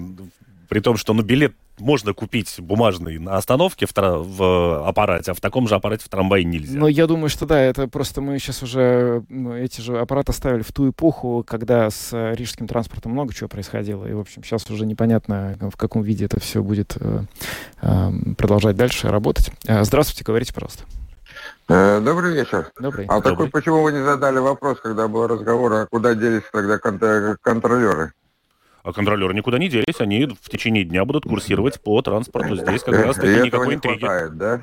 при 0.69 0.79
том, 0.79 0.97
что 0.97 1.13
ну, 1.13 1.21
билет 1.21 1.53
можно 1.79 2.13
купить 2.13 2.55
бумажный 2.59 3.19
на 3.19 3.37
остановке 3.37 3.85
в, 3.85 3.93
тра- 3.93 4.17
в 4.17 4.87
аппарате, 4.87 5.31
а 5.31 5.33
в 5.33 5.41
таком 5.41 5.67
же 5.67 5.75
аппарате 5.75 6.05
в 6.05 6.09
трамвае 6.09 6.43
нельзя. 6.43 6.79
Ну, 6.79 6.87
я 6.87 7.07
думаю, 7.07 7.29
что 7.29 7.45
да, 7.45 7.59
это 7.59 7.87
просто 7.87 8.21
мы 8.21 8.39
сейчас 8.39 8.63
уже 8.63 9.23
ну, 9.29 9.53
эти 9.53 9.81
же 9.81 9.99
аппараты 9.99 10.33
ставили 10.33 10.61
в 10.61 10.71
ту 10.71 10.89
эпоху, 10.89 11.43
когда 11.45 11.89
с 11.89 12.09
э, 12.11 12.33
рижским 12.35 12.67
транспортом 12.67 13.11
много 13.11 13.33
чего 13.33 13.49
происходило. 13.49 14.05
И, 14.05 14.13
в 14.13 14.19
общем, 14.19 14.43
сейчас 14.43 14.69
уже 14.69 14.85
непонятно, 14.85 15.57
в 15.59 15.77
каком 15.77 16.03
виде 16.03 16.25
это 16.25 16.39
все 16.39 16.63
будет 16.63 16.95
э, 16.99 17.23
э, 17.81 18.11
продолжать 18.37 18.75
дальше 18.75 19.09
работать. 19.09 19.51
Э, 19.67 19.83
здравствуйте, 19.83 20.23
говорите, 20.23 20.53
пожалуйста. 20.53 20.85
Э, 21.69 21.99
добрый 21.99 22.33
вечер. 22.33 22.71
Добрый. 22.79 23.05
А 23.07 23.15
Добрый. 23.15 23.31
такой, 23.31 23.49
почему 23.49 23.81
вы 23.83 23.93
не 23.93 24.03
задали 24.03 24.39
вопрос, 24.39 24.79
когда 24.81 25.07
был 25.07 25.27
разговор, 25.27 25.73
а 25.73 25.85
куда 25.85 26.13
делись 26.13 26.43
тогда 26.51 26.77
кон- 26.77 27.37
контролеры? 27.41 28.13
А 28.83 28.91
контролеры 28.91 29.33
никуда 29.33 29.59
не 29.59 29.69
делись, 29.69 30.01
они 30.01 30.25
в 30.25 30.49
течение 30.49 30.83
дня 30.83 31.05
будут 31.05 31.23
курсировать 31.23 31.81
по 31.81 32.01
транспорту. 32.01 32.55
Здесь 32.57 32.83
как 32.83 32.95
раз 32.95 33.15
таки 33.15 33.41
никакой 33.41 33.67
не 33.69 33.75
интриги. 33.75 33.99
Хватает, 33.99 34.37
да? 34.37 34.61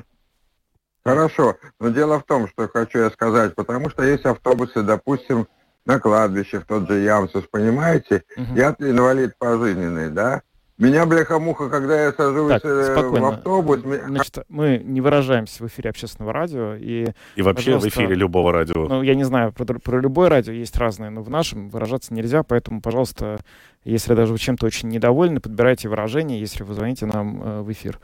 Хорошо, 1.03 1.57
но 1.79 1.89
дело 1.89 2.19
в 2.19 2.23
том, 2.23 2.47
что 2.47 2.67
хочу 2.67 2.99
я 2.99 3.09
сказать, 3.09 3.55
потому 3.55 3.89
что 3.89 4.03
есть 4.03 4.25
автобусы, 4.25 4.83
допустим, 4.83 5.47
на 5.85 5.99
кладбище, 5.99 6.59
в 6.59 6.65
тот 6.65 6.87
же 6.87 6.99
Ямсус, 6.99 7.45
понимаете? 7.49 8.23
Угу. 8.37 8.55
Я 8.55 8.75
инвалид 8.77 9.35
пожизненный, 9.39 10.11
да? 10.11 10.43
Меня, 10.81 11.05
бляха-муха, 11.05 11.69
когда 11.69 12.05
я 12.05 12.11
сажусь 12.11 12.53
так, 12.53 12.65
э, 12.65 13.01
в 13.07 13.25
автобус... 13.25 13.81
Значит, 13.81 14.39
мы 14.49 14.81
не 14.83 14.99
выражаемся 14.99 15.63
в 15.63 15.67
эфире 15.67 15.91
общественного 15.91 16.33
радио. 16.33 16.73
И, 16.73 17.09
и 17.35 17.41
вообще 17.43 17.77
в 17.77 17.87
эфире 17.87 18.15
любого 18.15 18.51
радио. 18.51 18.87
Ну, 18.87 19.03
я 19.03 19.13
не 19.13 19.23
знаю, 19.23 19.51
про, 19.51 19.65
про 19.65 19.99
любое 19.99 20.29
радио 20.29 20.53
есть 20.53 20.75
разные, 20.77 21.11
но 21.11 21.21
в 21.21 21.29
нашем 21.29 21.69
выражаться 21.69 22.15
нельзя, 22.15 22.41
поэтому, 22.41 22.81
пожалуйста, 22.81 23.39
если 23.83 24.15
даже 24.15 24.33
вы 24.33 24.39
чем-то 24.39 24.65
очень 24.65 24.89
недовольны, 24.89 25.39
подбирайте 25.39 25.87
выражения, 25.87 26.39
если 26.39 26.63
вы 26.63 26.73
звоните 26.73 27.05
нам 27.05 27.41
э, 27.43 27.61
в 27.61 27.71
эфир. 27.71 27.99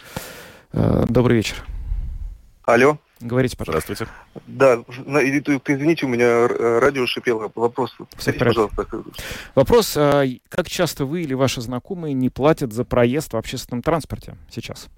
Э, 0.72 1.06
добрый 1.10 1.38
вечер. 1.38 1.64
Алло. 2.68 2.98
Говорите, 3.22 3.56
пожалуйста. 3.56 3.96
Здравствуйте. 3.96 4.12
Да, 4.46 4.76
извините, 5.66 6.06
у 6.06 6.10
меня 6.10 6.50
радио 6.50 7.08
шипело. 7.08 7.50
Вопрос. 7.56 7.96
Все 8.18 8.34
пожалуйста. 8.34 8.86
Вопрос, 9.56 9.96
а, 9.96 10.26
как 10.50 10.68
часто 10.68 11.06
вы 11.06 11.22
или 11.22 11.34
ваши 11.34 11.62
знакомые 11.62 12.14
не 12.14 12.30
платят 12.30 12.74
за 12.74 12.84
проезд 12.84 13.32
в 13.32 13.38
общественном 13.38 13.82
транспорте 13.82 14.36
сейчас? 14.52 14.90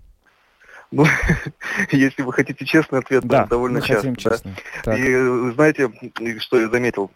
Ну, 0.90 1.06
если 1.92 2.24
вы 2.24 2.34
хотите 2.34 2.66
честный 2.66 3.00
ответ, 3.00 3.24
да, 3.26 3.46
довольно 3.46 3.82
мы 3.82 3.86
часто. 3.86 3.96
Хотим 3.98 4.16
честный. 4.16 4.56
Да? 4.84 4.98
И 4.98 5.52
знаете, 5.52 5.92
что 6.40 6.60
я 6.60 6.70
заметил? 6.70 7.12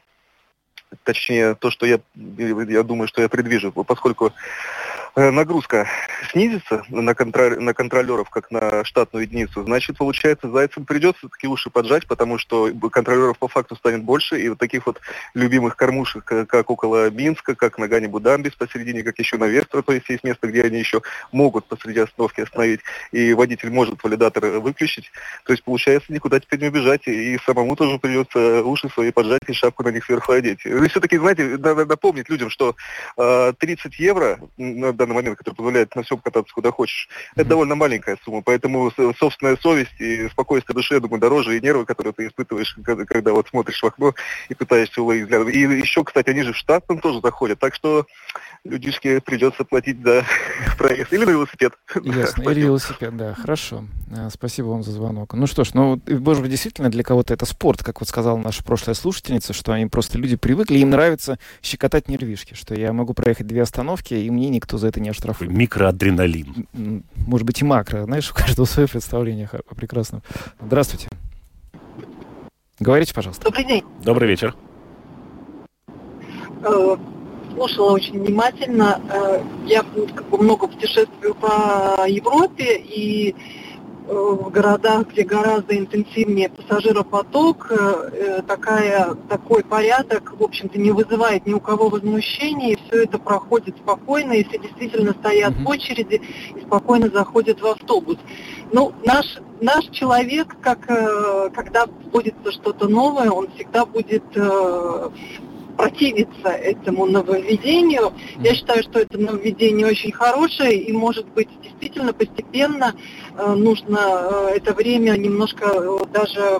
Точнее, 1.04 1.56
то, 1.56 1.72
что 1.72 1.88
я, 1.88 2.00
я 2.16 2.84
думаю, 2.84 3.08
что 3.08 3.24
я 3.24 3.28
предвижу, 3.28 3.72
поскольку 3.72 4.28
Э, 4.28 4.32
нагрузка 5.15 5.88
снизится 6.32 6.84
на, 6.89 7.13
контроль, 7.13 7.60
на 7.60 7.73
контролеров, 7.73 8.30
как 8.30 8.49
на 8.52 8.84
штатную 8.84 9.26
единицу, 9.26 9.63
значит, 9.63 9.97
получается, 9.97 10.49
зайцам 10.49 10.86
придется 10.86 11.30
таки 11.30 11.47
уши 11.47 11.69
поджать, 11.69 12.08
потому 12.08 12.38
что 12.38 12.71
контролеров 12.91 13.38
по 13.38 13.47
факту 13.47 13.76
станет 13.76 14.04
больше, 14.04 14.41
и 14.41 14.49
вот 14.49 14.58
таких 14.58 14.86
вот 14.86 14.99
любимых 15.34 15.76
кормушек, 15.76 16.23
как 16.23 16.69
около 16.69 17.10
Минска, 17.10 17.56
как 17.56 17.78
на 17.78 17.88
Гане 17.88 18.08
Будамбис 18.08 18.54
посередине, 18.54 19.04
как 19.04 19.19
еще 19.19 19.38
на 19.38 19.45
Вестро, 19.45 19.82
то 19.82 19.93
есть 19.93 20.10
есть 20.10 20.23
место, 20.23 20.47
где 20.47 20.63
они 20.63 20.80
еще 20.80 21.02
могут 21.32 21.65
посреди 21.65 21.99
остановки 21.99 22.41
остановить, 22.41 22.82
и 23.12 23.34
водитель 23.34 23.69
может 23.69 24.04
валидатор 24.04 24.45
выключить. 24.60 25.12
То 25.45 25.54
есть, 25.54 25.63
получается, 25.63 26.12
никуда 26.12 26.39
теперь 26.39 26.60
не 26.60 26.67
убежать, 26.67 27.08
и 27.08 27.38
самому 27.45 27.76
тоже 27.76 27.99
придется 27.99 28.63
уши 28.63 28.89
свои 28.89 29.12
поджать 29.12 29.41
и 29.47 29.54
шапку 29.54 29.84
на 29.84 29.89
них 29.89 30.06
сверху 30.06 30.32
одеть. 30.32 30.65
И 30.65 30.88
все-таки, 30.88 31.17
знаете, 31.17 31.58
надо 31.58 31.86
напомнить 31.86 32.30
людям, 32.30 32.49
что 32.49 32.76
э, 33.17 33.54
30 33.58 33.99
евро 33.99 34.39
данный 35.06 35.16
момент, 35.16 35.38
который 35.38 35.56
позволяет 35.56 35.96
на 35.96 36.04
всем 36.04 36.18
кататься 36.20 36.54
куда 36.54 36.72
хочешь, 36.72 37.08
это 37.36 37.50
довольно 37.50 37.76
маленькая 37.76 38.18
сумма, 38.24 38.42
поэтому 38.42 38.92
собственная 39.18 39.58
совесть 39.58 40.00
и 40.00 40.28
спокойствие 40.30 40.76
души, 40.76 40.96
я 40.96 41.00
думаю, 41.00 41.20
дороже, 41.20 41.58
и 41.58 41.62
нервы, 41.62 41.86
которые 41.86 42.13
ты 42.13 42.28
испытываешь, 42.28 42.78
когда, 42.84 43.06
когда 43.06 43.32
вот 43.34 43.48
смотришь 43.48 43.82
в 43.82 43.86
окно 43.86 44.13
и 44.50 44.54
пытаешься 44.54 45.02
уловить 45.02 45.24
взгляд. 45.24 45.48
И 45.48 45.60
еще, 45.60 46.04
кстати, 46.04 46.30
они 46.30 46.44
же 46.44 46.54
в 46.54 46.58
штатном 46.58 47.00
тоже 47.00 47.22
заходят, 47.22 47.60
так 47.60 47.76
что 47.76 48.06
людишке 48.63 49.20
придется 49.22 49.63
платить 49.63 50.02
за 50.02 50.24
проезд 50.78 51.12
или 51.12 51.26
на 51.26 51.32
велосипед. 51.32 51.74
Ясно, 52.04 52.50
или 52.50 52.62
велосипед, 52.62 53.16
да, 53.18 53.34
хорошо. 53.34 53.86
А, 54.16 54.30
спасибо 54.30 54.68
вам 54.68 54.84
за 54.84 54.92
звонок. 54.92 55.34
Ну 55.34 55.48
что 55.48 55.63
ж, 55.63 55.74
ну, 55.74 56.02
может 56.08 56.42
быть, 56.42 56.52
действительно 56.52 56.89
для 56.89 57.04
кого-то 57.04 57.34
это 57.34 57.46
спорт, 57.46 57.84
как 57.84 58.00
вот 58.00 58.10
сказала 58.10 58.38
наша 58.38 58.63
прошлая 58.63 58.96
слушательница, 58.96 59.54
что 59.54 59.74
они 59.74 59.88
просто 59.88 60.18
люди 60.18 60.36
привыкли, 60.36 60.78
им 60.78 60.92
нравится 60.92 61.39
щекотать 61.62 62.08
нервишки, 62.08 62.54
что 62.54 62.76
я 62.76 62.94
могу 62.94 63.13
проехать 63.13 63.48
две 63.48 63.62
остановки, 63.62 64.13
и 64.13 64.30
мне 64.30 64.50
никто 64.50 64.78
за 64.78 64.88
это 64.88 64.92
не 64.99 65.10
оштрафует. 65.10 65.51
Микроадреналин. 65.51 66.67
Может 67.15 67.45
быть, 67.45 67.62
и 67.62 67.65
макро. 67.65 68.06
Знаешь, 68.06 68.32
у 68.32 68.34
каждого 68.34 68.65
свое 68.65 68.88
представление 68.88 69.49
о 69.51 69.75
прекрасном. 69.75 70.21
Здравствуйте. 70.62 71.10
Говорите, 72.79 73.13
пожалуйста. 73.13 73.45
Добрый 73.45 73.65
день. 73.65 73.84
Добрый 74.03 74.27
вечер. 74.27 74.56
Э, 76.63 76.97
слушала 77.53 77.91
очень 77.91 78.19
внимательно. 78.19 79.01
Э, 79.10 79.43
я 79.65 79.84
как 80.15 80.29
бы 80.29 80.38
много 80.38 80.67
путешествую 80.67 81.36
по 81.36 82.06
Европе 82.08 82.77
и 82.77 83.36
в 84.08 84.50
городах, 84.50 85.08
где 85.08 85.24
гораздо 85.24 85.78
интенсивнее 85.78 86.50
пассажиропоток, 86.50 87.72
э, 87.72 88.42
такая, 88.48 89.16
такой 89.30 89.63
порядок, 89.63 90.34
в 90.38 90.44
общем-то, 90.44 90.80
не 90.80 90.92
вызывает 90.92 91.46
ни 91.46 91.54
у 91.54 91.60
кого 91.60 91.89
возмущения, 91.89 92.74
и 92.74 92.80
все 92.88 93.04
это 93.04 93.18
проходит 93.18 93.78
спокойно, 93.78 94.34
если 94.34 94.58
действительно 94.58 95.13
стоят 95.13 95.54
в 95.56 95.68
очереди 95.68 96.22
и 96.56 96.62
спокойно 96.62 97.10
заходят 97.10 97.62
в 97.62 97.68
автобус. 97.68 98.18
Ну, 98.72 98.92
наш, 99.06 99.38
наш 99.62 99.86
человек, 99.86 100.56
как, 100.62 100.86
когда 101.54 101.86
вводится 101.86 102.52
что-то 102.52 102.88
новое, 102.88 103.30
он 103.30 103.50
всегда 103.56 103.86
будет 103.86 104.24
противиться 105.77 106.49
этому 106.49 107.05
нововведению. 107.05 108.13
Я 108.39 108.53
считаю, 108.53 108.83
что 108.83 108.99
это 108.99 109.17
нововведение 109.17 109.88
очень 109.88 110.12
хорошее 110.12 110.77
и, 110.77 110.91
может 110.93 111.27
быть, 111.29 111.49
действительно 111.62 112.13
постепенно 112.13 112.93
э, 113.38 113.53
нужно 113.53 113.99
э, 113.99 114.55
это 114.55 114.73
время 114.73 115.17
немножко 115.17 115.65
э, 115.65 115.97
даже 116.13 116.59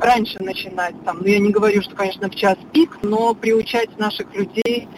раньше 0.00 0.42
начинать. 0.42 0.94
Там, 1.04 1.18
ну, 1.20 1.26
я 1.26 1.38
не 1.38 1.50
говорю, 1.50 1.82
что, 1.82 1.94
конечно, 1.94 2.28
в 2.28 2.34
час 2.34 2.56
пик, 2.72 2.98
но 3.02 3.34
приучать 3.34 3.98
наших 3.98 4.34
людей 4.34 4.88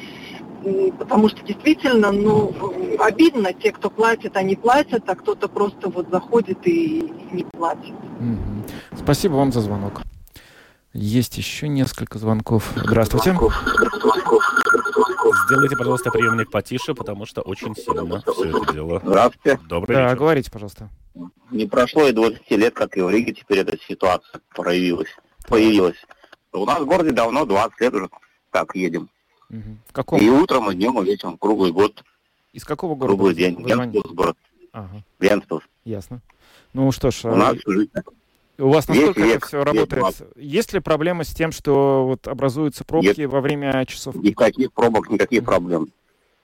потому 0.98 1.28
что 1.28 1.40
действительно, 1.44 2.10
ну, 2.10 2.52
обидно, 2.98 3.52
те, 3.52 3.70
кто 3.70 3.90
платит, 3.90 4.36
они 4.36 4.56
платят, 4.56 5.08
а 5.08 5.14
кто-то 5.14 5.48
просто 5.48 5.88
вот 5.88 6.08
заходит 6.10 6.58
и 6.66 7.12
не 7.30 7.44
платит. 7.44 7.94
Спасибо 8.96 9.34
вам 9.34 9.52
за 9.52 9.60
звонок. 9.60 10.02
Есть 11.00 11.38
еще 11.38 11.68
несколько 11.68 12.18
звонков. 12.18 12.72
Здравствуйте. 12.74 13.30
Сделайте, 15.46 15.76
пожалуйста, 15.76 16.10
приемник 16.10 16.50
потише, 16.50 16.92
потому 16.92 17.24
что 17.24 17.40
очень 17.42 17.76
сильно 17.76 18.20
все 18.20 18.44
это 18.46 18.72
дело. 18.72 19.00
Здравствуйте. 19.04 19.60
Добрый 19.68 19.94
да, 19.94 20.06
вечер. 20.06 20.16
говорите, 20.16 20.50
пожалуйста. 20.50 20.88
Не 21.52 21.66
прошло 21.66 22.08
и 22.08 22.12
20 22.12 22.50
лет, 22.50 22.74
как 22.74 22.96
и 22.96 23.00
в 23.00 23.10
Риге 23.10 23.32
теперь 23.32 23.60
эта 23.60 23.78
ситуация 23.78 24.40
проявилась. 24.56 25.08
Появилась. 25.46 25.96
У 26.52 26.64
нас 26.64 26.80
в 26.80 26.86
городе 26.86 27.12
давно, 27.12 27.44
20 27.44 27.80
лет 27.80 27.94
уже, 27.94 28.08
как 28.50 28.74
едем. 28.74 29.08
Угу. 29.50 29.76
В 29.86 29.92
каком? 29.92 30.20
И 30.20 30.28
утром, 30.28 30.68
и 30.72 30.74
днем, 30.74 31.00
и 31.00 31.04
вечером, 31.04 31.38
круглый 31.38 31.70
год. 31.70 32.02
Из 32.52 32.64
какого 32.64 32.96
города? 32.96 33.16
Круглый 33.16 33.36
день. 33.36 33.56
Венспилс 33.64 34.10
город. 34.12 34.36
Ага. 34.72 35.04
Венспилс. 35.20 35.62
Ясно. 35.84 36.22
Ну 36.72 36.90
что 36.90 37.12
ж, 37.12 37.24
у 37.24 37.36
нас 37.36 37.56
жизнь 37.64 37.92
у 38.58 38.70
вас 38.70 38.88
насколько 38.88 39.20
век, 39.20 39.36
это 39.36 39.46
все 39.46 39.64
работает? 39.64 40.20
Век, 40.20 40.28
Есть 40.36 40.72
ли 40.72 40.80
проблемы 40.80 41.24
с 41.24 41.34
тем, 41.34 41.52
что 41.52 42.06
вот 42.06 42.26
образуются 42.26 42.84
пробки 42.84 43.20
Нет. 43.20 43.30
во 43.30 43.40
время 43.40 43.84
часов? 43.86 44.14
Никаких 44.16 44.72
пробок, 44.72 45.10
никаких 45.10 45.44
проблем. 45.44 45.88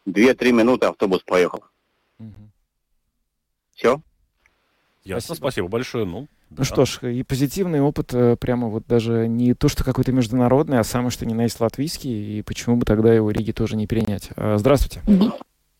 Две-три 0.06 0.52
минуты 0.52 0.86
автобус 0.86 1.22
поехал. 1.24 1.64
Угу. 2.18 2.50
Все? 3.74 4.00
Ясно, 5.04 5.34
спасибо 5.34 5.68
большое. 5.68 6.04
Ну, 6.04 6.28
ну 6.50 6.56
да. 6.58 6.64
что 6.64 6.84
ж, 6.84 7.02
и 7.02 7.22
позитивный 7.22 7.80
опыт 7.80 8.14
э, 8.14 8.36
прямо 8.36 8.68
вот 8.68 8.86
даже 8.86 9.26
не 9.26 9.54
то, 9.54 9.68
что 9.68 9.82
какой-то 9.82 10.12
международный, 10.12 10.78
а 10.78 10.84
самое, 10.84 11.10
что 11.10 11.26
ни 11.26 11.34
на 11.34 11.42
есть 11.42 11.60
латвийский, 11.60 12.38
и 12.38 12.42
почему 12.42 12.76
бы 12.76 12.86
тогда 12.86 13.12
его 13.12 13.30
Риги 13.30 13.52
тоже 13.52 13.76
не 13.76 13.86
перенять. 13.86 14.30
А, 14.36 14.56
здравствуйте. 14.56 15.02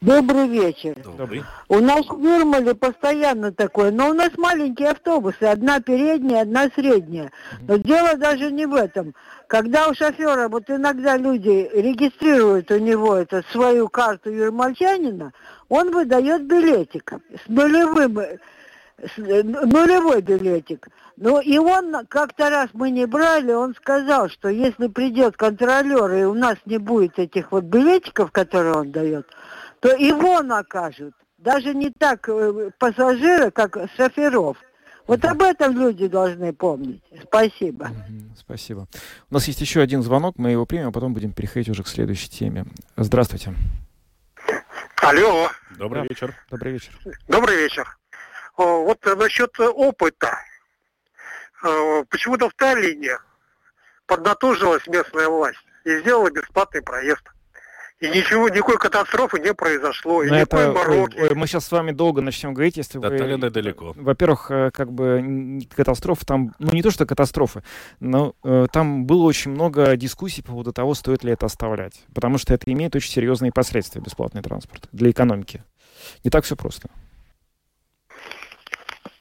Добрый 0.00 0.48
вечер. 0.48 0.96
Добрый. 1.16 1.44
У 1.68 1.78
нас 1.78 2.06
в 2.06 2.22
Юрмале 2.22 2.74
постоянно 2.74 3.52
такое, 3.52 3.90
но 3.90 4.10
у 4.10 4.12
нас 4.12 4.30
маленькие 4.36 4.90
автобусы, 4.90 5.44
одна 5.44 5.80
передняя, 5.80 6.42
одна 6.42 6.68
средняя. 6.74 7.32
Но 7.66 7.76
дело 7.76 8.14
даже 8.16 8.52
не 8.52 8.66
в 8.66 8.74
этом. 8.74 9.14
Когда 9.46 9.88
у 9.88 9.94
шофера, 9.94 10.48
вот 10.48 10.68
иногда 10.68 11.16
люди 11.16 11.70
регистрируют 11.72 12.70
у 12.70 12.78
него 12.78 13.14
это 13.14 13.42
свою 13.50 13.88
карту 13.88 14.30
юрмальчанина, 14.30 15.32
он 15.70 15.90
выдает 15.90 16.42
билетик 16.46 17.14
с 17.44 17.48
нулевым, 17.48 18.18
с, 18.98 19.16
нулевой 19.16 20.20
билетик. 20.20 20.88
Ну 21.16 21.40
и 21.40 21.56
он, 21.58 21.94
как-то 22.08 22.50
раз 22.50 22.68
мы 22.72 22.90
не 22.90 23.06
брали, 23.06 23.52
он 23.52 23.74
сказал, 23.74 24.28
что 24.28 24.48
если 24.48 24.88
придет 24.88 25.36
контролер 25.36 26.12
и 26.12 26.24
у 26.24 26.34
нас 26.34 26.56
не 26.66 26.78
будет 26.78 27.18
этих 27.18 27.52
вот 27.52 27.64
билетиков, 27.64 28.32
которые 28.32 28.74
он 28.74 28.90
дает, 28.90 29.26
то 29.84 29.94
его 29.96 30.40
накажут. 30.42 31.14
Даже 31.36 31.74
не 31.74 31.90
так 31.90 32.26
э, 32.30 32.70
пассажира, 32.78 33.50
как 33.50 33.76
шоферов. 33.98 34.56
Вот 35.06 35.22
об 35.26 35.42
этом 35.42 35.78
люди 35.78 36.06
должны 36.06 36.54
помнить. 36.54 37.02
Спасибо. 37.24 37.90
Спасибо. 38.34 38.86
У 39.30 39.34
нас 39.34 39.46
есть 39.46 39.60
еще 39.60 39.82
один 39.82 40.02
звонок, 40.02 40.36
мы 40.38 40.52
его 40.52 40.64
примем, 40.64 40.88
а 40.88 40.90
потом 40.90 41.12
будем 41.12 41.34
переходить 41.34 41.68
уже 41.68 41.82
к 41.82 41.88
следующей 41.88 42.30
теме. 42.30 42.64
Здравствуйте. 42.96 43.52
Алло. 45.02 45.50
Добрый 45.76 46.00
Да. 46.04 46.08
вечер. 46.08 46.34
Добрый 46.50 46.72
вечер. 46.72 46.98
Добрый 47.28 47.56
вечер. 47.58 47.98
О, 48.56 48.84
Вот 48.86 49.04
насчет 49.18 49.50
опыта. 49.60 50.38
Э, 51.62 52.04
Почему-то 52.08 52.48
в 52.48 52.54
Таллине 52.54 53.18
поднатужилась 54.06 54.86
местная 54.86 55.28
власть 55.28 55.58
и 55.84 55.98
сделала 55.98 56.30
бесплатный 56.30 56.80
проезд. 56.80 57.33
И 58.04 58.10
ничего, 58.10 58.48
никакой 58.48 58.76
катастрофы 58.78 59.40
не 59.40 59.54
произошло, 59.54 60.22
и 60.22 60.28
Но 60.28 60.36
никакой 60.36 60.62
это, 60.62 60.72
мороки. 60.72 61.18
ой, 61.18 61.34
мы 61.34 61.46
сейчас 61.46 61.66
с 61.66 61.72
вами 61.72 61.92
долго 61.92 62.20
начнем 62.20 62.52
говорить, 62.52 62.76
если 62.76 62.98
До 62.98 63.08
вы... 63.08 63.18
Таллина 63.18 63.50
далеко. 63.50 63.94
Во-первых, 63.96 64.50
э, 64.50 64.70
как 64.72 64.92
бы 64.92 65.60
катастрофа 65.74 66.26
там, 66.26 66.54
ну 66.58 66.72
не 66.72 66.82
то 66.82 66.90
что 66.90 67.06
катастрофы, 67.06 67.62
но 68.00 68.34
э, 68.44 68.66
там 68.72 69.06
было 69.06 69.24
очень 69.24 69.52
много 69.52 69.96
дискуссий 69.96 70.42
по 70.42 70.52
поводу 70.52 70.72
того, 70.72 70.94
стоит 70.94 71.24
ли 71.24 71.32
это 71.32 71.46
оставлять, 71.46 72.04
потому 72.14 72.38
что 72.38 72.52
это 72.52 72.70
имеет 72.70 72.94
очень 72.94 73.10
серьезные 73.10 73.52
последствия 73.52 74.00
бесплатный 74.00 74.42
транспорт 74.42 74.88
для 74.92 75.10
экономики. 75.10 75.62
Не 76.22 76.30
так 76.30 76.44
все 76.44 76.56
просто. 76.56 76.88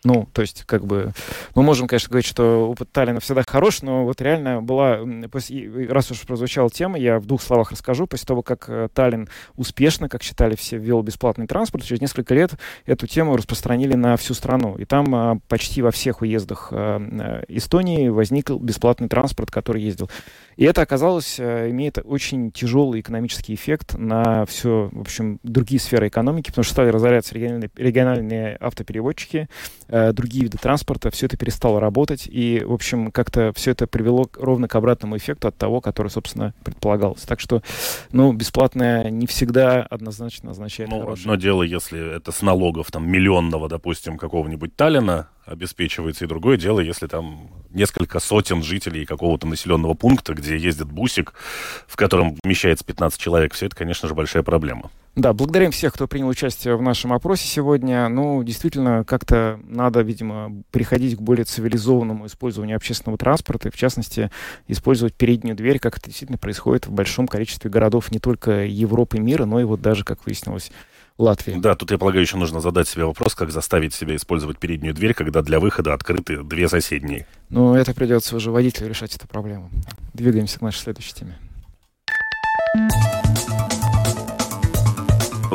Ну, 0.03 0.27
то 0.33 0.41
есть, 0.41 0.63
как 0.65 0.85
бы, 0.85 1.13
мы 1.55 1.63
можем, 1.63 1.87
конечно, 1.87 2.09
говорить, 2.09 2.25
что 2.25 2.69
опыт 2.69 2.91
Таллина 2.91 3.21
всегда 3.21 3.43
хорош, 3.47 3.81
но 3.81 4.03
вот 4.03 4.21
реально 4.21 4.61
была, 4.61 4.99
после- 5.31 5.87
раз 5.87 6.11
уж 6.11 6.21
прозвучала 6.21 6.69
тема, 6.69 6.97
я 6.97 7.19
в 7.19 7.25
двух 7.25 7.41
словах 7.41 7.71
расскажу. 7.71 8.05
После 8.05 8.25
того, 8.25 8.41
как 8.41 8.65
э, 8.67 8.89
Таллин 8.93 9.29
успешно, 9.55 10.09
как 10.09 10.21
считали 10.21 10.55
все, 10.55 10.77
ввел 10.77 11.01
бесплатный 11.03 11.47
транспорт, 11.47 11.85
через 11.85 12.01
несколько 12.01 12.33
лет 12.33 12.51
эту 12.85 13.07
тему 13.07 13.37
распространили 13.37 13.93
на 13.93 14.17
всю 14.17 14.33
страну. 14.33 14.75
И 14.75 14.85
там 14.85 15.15
а, 15.15 15.37
почти 15.47 15.81
во 15.81 15.91
всех 15.91 16.21
уездах 16.21 16.69
а, 16.71 16.99
э, 16.99 17.45
Эстонии 17.47 18.09
возник 18.09 18.49
бесплатный 18.49 19.07
транспорт, 19.07 19.51
который 19.51 19.81
ездил. 19.81 20.09
И 20.55 20.65
это 20.65 20.81
оказалось, 20.81 21.39
э, 21.39 21.69
имеет 21.69 21.97
очень 22.03 22.51
тяжелый 22.51 23.01
экономический 23.01 23.53
эффект 23.53 23.95
на 23.97 24.45
все, 24.45 24.89
в 24.91 25.01
общем, 25.01 25.39
другие 25.43 25.79
сферы 25.79 26.07
экономики, 26.09 26.47
потому 26.49 26.63
что 26.63 26.73
стали 26.73 26.89
разоряться 26.89 27.33
региональные, 27.35 27.71
региональные 27.75 28.55
автопереводчики, 28.57 29.47
э, 29.87 29.92
другие 30.13 30.45
виды 30.45 30.57
транспорта, 30.57 31.11
все 31.11 31.27
это 31.27 31.37
перестало 31.37 31.79
работать, 31.79 32.27
и, 32.27 32.63
в 32.65 32.73
общем, 32.73 33.11
как-то 33.11 33.53
все 33.55 33.71
это 33.71 33.87
привело 33.87 34.27
ровно 34.35 34.67
к 34.67 34.75
обратному 34.75 35.17
эффекту 35.17 35.47
от 35.47 35.57
того, 35.57 35.81
который, 35.81 36.07
собственно, 36.07 36.53
предполагалось. 36.63 37.21
Так 37.21 37.39
что, 37.39 37.61
ну, 38.11 38.33
бесплатное 38.33 39.09
не 39.09 39.27
всегда 39.27 39.83
однозначно 39.83 40.51
означает 40.51 40.89
ну, 40.89 41.01
хорошее. 41.01 41.23
одно 41.23 41.35
дело, 41.35 41.63
если 41.63 42.15
это 42.17 42.31
с 42.31 42.41
налогов 42.41 42.91
там 42.91 43.09
миллионного, 43.09 43.69
допустим, 43.69 44.17
какого-нибудь 44.17 44.75
Таллина, 44.75 45.29
обеспечивается, 45.45 46.25
и 46.25 46.27
другое 46.27 46.57
дело, 46.57 46.79
если 46.79 47.07
там 47.07 47.49
несколько 47.69 48.19
сотен 48.19 48.63
жителей 48.63 49.05
какого-то 49.05 49.45
населенного 49.47 49.93
пункта, 49.93 50.33
где 50.33 50.57
ездит 50.57 50.87
бусик, 50.87 51.33
в 51.87 51.95
котором 51.95 52.37
вмещается 52.43 52.85
15 52.85 53.19
человек, 53.19 53.53
все 53.53 53.65
это, 53.65 53.75
конечно 53.75 54.07
же, 54.07 54.15
большая 54.15 54.43
проблема. 54.43 54.89
Да, 55.15 55.31
благодарим 55.33 55.69
всех, 55.69 55.93
кто 55.93 56.07
принял 56.07 56.27
участие 56.27 56.75
в 56.75 56.81
нашем 56.81 57.13
опросе 57.13 57.47
сегодня. 57.47 58.09
Ну, 58.09 58.43
действительно, 58.43 59.03
как-то 59.03 59.59
надо, 59.63 60.01
видимо, 60.01 60.63
переходить 60.71 61.17
к 61.17 61.21
более 61.21 61.45
цивилизованному 61.45 62.25
использованию 62.25 62.77
общественного 62.77 63.19
транспорта, 63.19 63.69
и, 63.69 63.71
в 63.71 63.77
частности, 63.77 64.31
использовать 64.67 65.13
переднюю 65.13 65.55
дверь, 65.55 65.77
как 65.77 65.97
это 65.97 66.07
действительно 66.07 66.39
происходит 66.39 66.87
в 66.87 66.91
большом 66.91 67.27
количестве 67.27 67.69
городов 67.69 68.11
не 68.11 68.17
только 68.17 68.65
Европы 68.65 69.17
и 69.17 69.19
мира, 69.19 69.45
но 69.45 69.59
и 69.59 69.65
вот 69.65 69.81
даже, 69.81 70.03
как 70.03 70.25
выяснилось, 70.25 70.71
Латвии. 71.19 71.59
Да, 71.59 71.75
тут 71.75 71.91
я 71.91 71.99
полагаю, 71.99 72.23
еще 72.23 72.37
нужно 72.37 72.59
задать 72.59 72.87
себе 72.87 73.05
вопрос, 73.05 73.35
как 73.35 73.51
заставить 73.51 73.93
себя 73.93 74.15
использовать 74.15 74.57
переднюю 74.57 74.95
дверь, 74.95 75.13
когда 75.13 75.43
для 75.43 75.59
выхода 75.59 75.93
открыты 75.93 76.41
две 76.41 76.67
соседние. 76.67 77.27
Ну, 77.49 77.75
это 77.75 77.93
придется 77.93 78.35
уже 78.35 78.49
водителю 78.49 78.89
решать 78.89 79.15
эту 79.15 79.27
проблему. 79.27 79.69
Двигаемся 80.15 80.57
к 80.57 80.63
нашей 80.63 80.79
следующей 80.79 81.13
теме. 81.13 81.37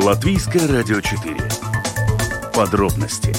Латвийское 0.01 0.65
радио 0.65 1.01
4. 1.01 1.35
Подробности. 2.55 3.33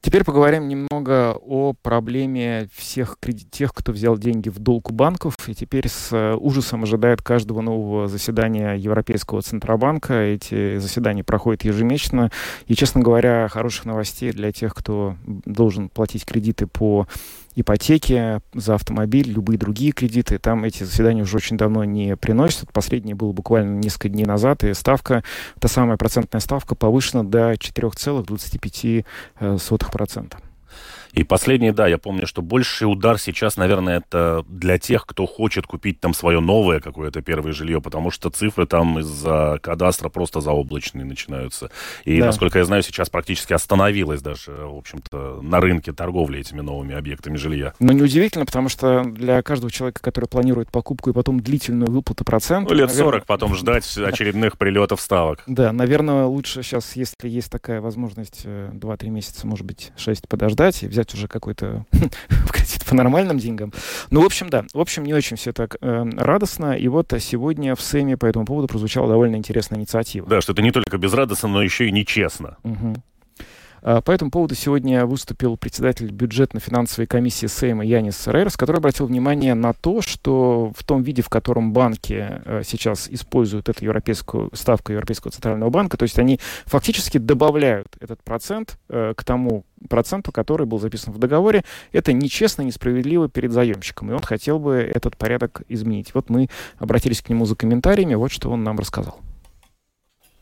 Теперь 0.00 0.24
поговорим 0.24 0.66
немного 0.66 1.36
о 1.40 1.74
проблеме 1.80 2.68
всех 2.74 3.16
тех, 3.52 3.72
кто 3.72 3.92
взял 3.92 4.18
деньги 4.18 4.48
в 4.48 4.58
долг 4.58 4.90
у 4.90 4.92
банков 4.92 5.36
и 5.46 5.54
теперь 5.54 5.88
с 5.88 6.08
э, 6.10 6.34
ужасом 6.34 6.82
ожидает 6.82 7.22
каждого 7.22 7.60
нового 7.60 8.08
заседания 8.08 8.74
Европейского 8.74 9.40
Центробанка. 9.42 10.14
Эти 10.14 10.78
заседания 10.78 11.22
проходят 11.22 11.62
ежемесячно. 11.62 12.32
И, 12.66 12.74
честно 12.74 13.02
говоря, 13.02 13.46
хороших 13.46 13.84
новостей 13.84 14.32
для 14.32 14.50
тех, 14.50 14.74
кто 14.74 15.14
должен 15.24 15.88
платить 15.88 16.24
кредиты 16.24 16.66
по 16.66 17.06
ипотеки, 17.60 18.40
за 18.54 18.74
автомобиль, 18.74 19.30
любые 19.30 19.58
другие 19.58 19.92
кредиты. 19.92 20.38
Там 20.38 20.64
эти 20.64 20.82
заседания 20.84 21.22
уже 21.22 21.36
очень 21.36 21.56
давно 21.56 21.84
не 21.84 22.16
приносят. 22.16 22.72
Последнее 22.72 23.14
было 23.14 23.32
буквально 23.32 23.78
несколько 23.78 24.08
дней 24.08 24.24
назад, 24.24 24.64
и 24.64 24.74
ставка, 24.74 25.22
та 25.58 25.68
самая 25.68 25.96
процентная 25.96 26.40
ставка 26.40 26.74
повышена 26.74 27.22
до 27.22 27.52
4,25%. 27.52 30.34
И 31.12 31.24
последний, 31.24 31.72
да, 31.72 31.86
я 31.88 31.98
помню, 31.98 32.26
что 32.26 32.42
больший 32.42 32.84
удар 32.84 33.18
сейчас, 33.18 33.56
наверное, 33.56 33.98
это 33.98 34.44
для 34.48 34.78
тех, 34.78 35.06
кто 35.06 35.26
хочет 35.26 35.66
купить 35.66 36.00
там 36.00 36.14
свое 36.14 36.40
новое 36.40 36.80
какое-то 36.80 37.22
первое 37.22 37.52
жилье, 37.52 37.80
потому 37.80 38.10
что 38.10 38.30
цифры 38.30 38.66
там 38.66 38.98
из-за 39.00 39.58
кадастра 39.62 40.08
просто 40.08 40.40
заоблачные 40.40 41.04
начинаются. 41.04 41.70
И, 42.04 42.18
да. 42.20 42.26
насколько 42.26 42.58
я 42.58 42.64
знаю, 42.64 42.82
сейчас 42.82 43.10
практически 43.10 43.52
остановилась 43.52 44.22
даже, 44.22 44.52
в 44.52 44.76
общем-то, 44.76 45.40
на 45.42 45.60
рынке 45.60 45.92
торговли 45.92 46.40
этими 46.40 46.60
новыми 46.60 46.94
объектами 46.94 47.36
жилья. 47.36 47.74
Но 47.80 47.92
неудивительно, 47.92 48.46
потому 48.46 48.68
что 48.68 49.02
для 49.04 49.42
каждого 49.42 49.70
человека, 49.70 50.00
который 50.02 50.26
планирует 50.26 50.70
покупку 50.70 51.10
и 51.10 51.12
потом 51.12 51.40
длительную 51.40 51.90
выплату 51.90 52.24
процентов... 52.24 52.70
Ну, 52.70 52.76
лет 52.76 52.88
наверное... 52.88 53.12
40 53.12 53.26
потом 53.26 53.54
ждать 53.54 53.98
очередных 53.98 54.58
прилетов 54.58 55.00
ставок. 55.00 55.42
Да, 55.46 55.72
наверное, 55.72 56.24
лучше 56.24 56.62
сейчас, 56.62 56.96
если 56.96 57.28
есть 57.28 57.50
такая 57.50 57.80
возможность, 57.80 58.44
2-3 58.44 59.06
э, 59.06 59.08
месяца, 59.08 59.46
может 59.46 59.66
быть, 59.66 59.92
6 59.96 60.28
подождать 60.28 60.82
и 60.82 60.86
взять 60.86 60.99
взять 61.00 61.14
уже 61.14 61.28
какой-то 61.28 61.84
кредит 62.52 62.84
по 62.84 62.94
нормальным 62.94 63.38
деньгам. 63.38 63.72
Ну, 64.10 64.22
в 64.22 64.26
общем, 64.26 64.50
да. 64.50 64.64
В 64.74 64.80
общем, 64.80 65.04
не 65.04 65.14
очень 65.14 65.36
все 65.36 65.52
так 65.52 65.76
э, 65.80 66.04
радостно. 66.16 66.72
И 66.76 66.88
вот 66.88 67.12
сегодня 67.20 67.74
в 67.74 67.80
СЭМе 67.80 68.16
по 68.16 68.26
этому 68.26 68.44
поводу 68.44 68.68
прозвучала 68.68 69.08
довольно 69.08 69.36
интересная 69.36 69.78
инициатива. 69.78 70.28
Да, 70.28 70.40
что 70.40 70.52
это 70.52 70.62
не 70.62 70.70
только 70.70 70.98
безрадостно, 70.98 71.48
но 71.48 71.62
еще 71.62 71.88
и 71.88 71.92
нечестно. 71.92 72.58
Угу. 72.62 72.94
А, 73.82 74.00
по 74.00 74.10
этому 74.10 74.30
поводу 74.30 74.54
сегодня 74.54 75.06
выступил 75.06 75.56
председатель 75.56 76.10
бюджетно-финансовой 76.10 77.06
комиссии 77.06 77.46
Сейма 77.46 77.84
Янис 77.84 78.26
Рейрс, 78.26 78.56
который 78.56 78.78
обратил 78.78 79.06
внимание 79.06 79.54
на 79.54 79.72
то, 79.72 80.02
что 80.02 80.72
в 80.76 80.84
том 80.84 81.02
виде, 81.02 81.22
в 81.22 81.28
котором 81.28 81.72
банки 81.72 82.26
э, 82.44 82.62
сейчас 82.64 83.08
используют 83.08 83.68
эту 83.68 83.84
европейскую 83.84 84.50
ставку 84.52 84.92
Европейского 84.92 85.32
центрального 85.32 85.70
банка, 85.70 85.96
то 85.96 86.02
есть 86.02 86.18
они 86.18 86.38
фактически 86.66 87.18
добавляют 87.18 87.88
этот 88.00 88.22
процент 88.22 88.78
э, 88.88 89.14
к 89.16 89.24
тому 89.24 89.64
проценту, 89.88 90.30
который 90.30 90.66
был 90.66 90.78
записан 90.78 91.14
в 91.14 91.18
договоре, 91.18 91.64
это 91.92 92.12
нечестно, 92.12 92.62
несправедливо 92.62 93.28
перед 93.28 93.52
заемщиком, 93.52 94.10
и 94.10 94.14
он 94.14 94.20
хотел 94.20 94.58
бы 94.58 94.74
этот 94.74 95.16
порядок 95.16 95.62
изменить. 95.68 96.12
Вот 96.14 96.28
мы 96.28 96.48
обратились 96.78 97.22
к 97.22 97.30
нему 97.30 97.46
за 97.46 97.56
комментариями, 97.56 98.14
вот 98.14 98.30
что 98.30 98.50
он 98.50 98.62
нам 98.62 98.78
рассказал. 98.78 99.18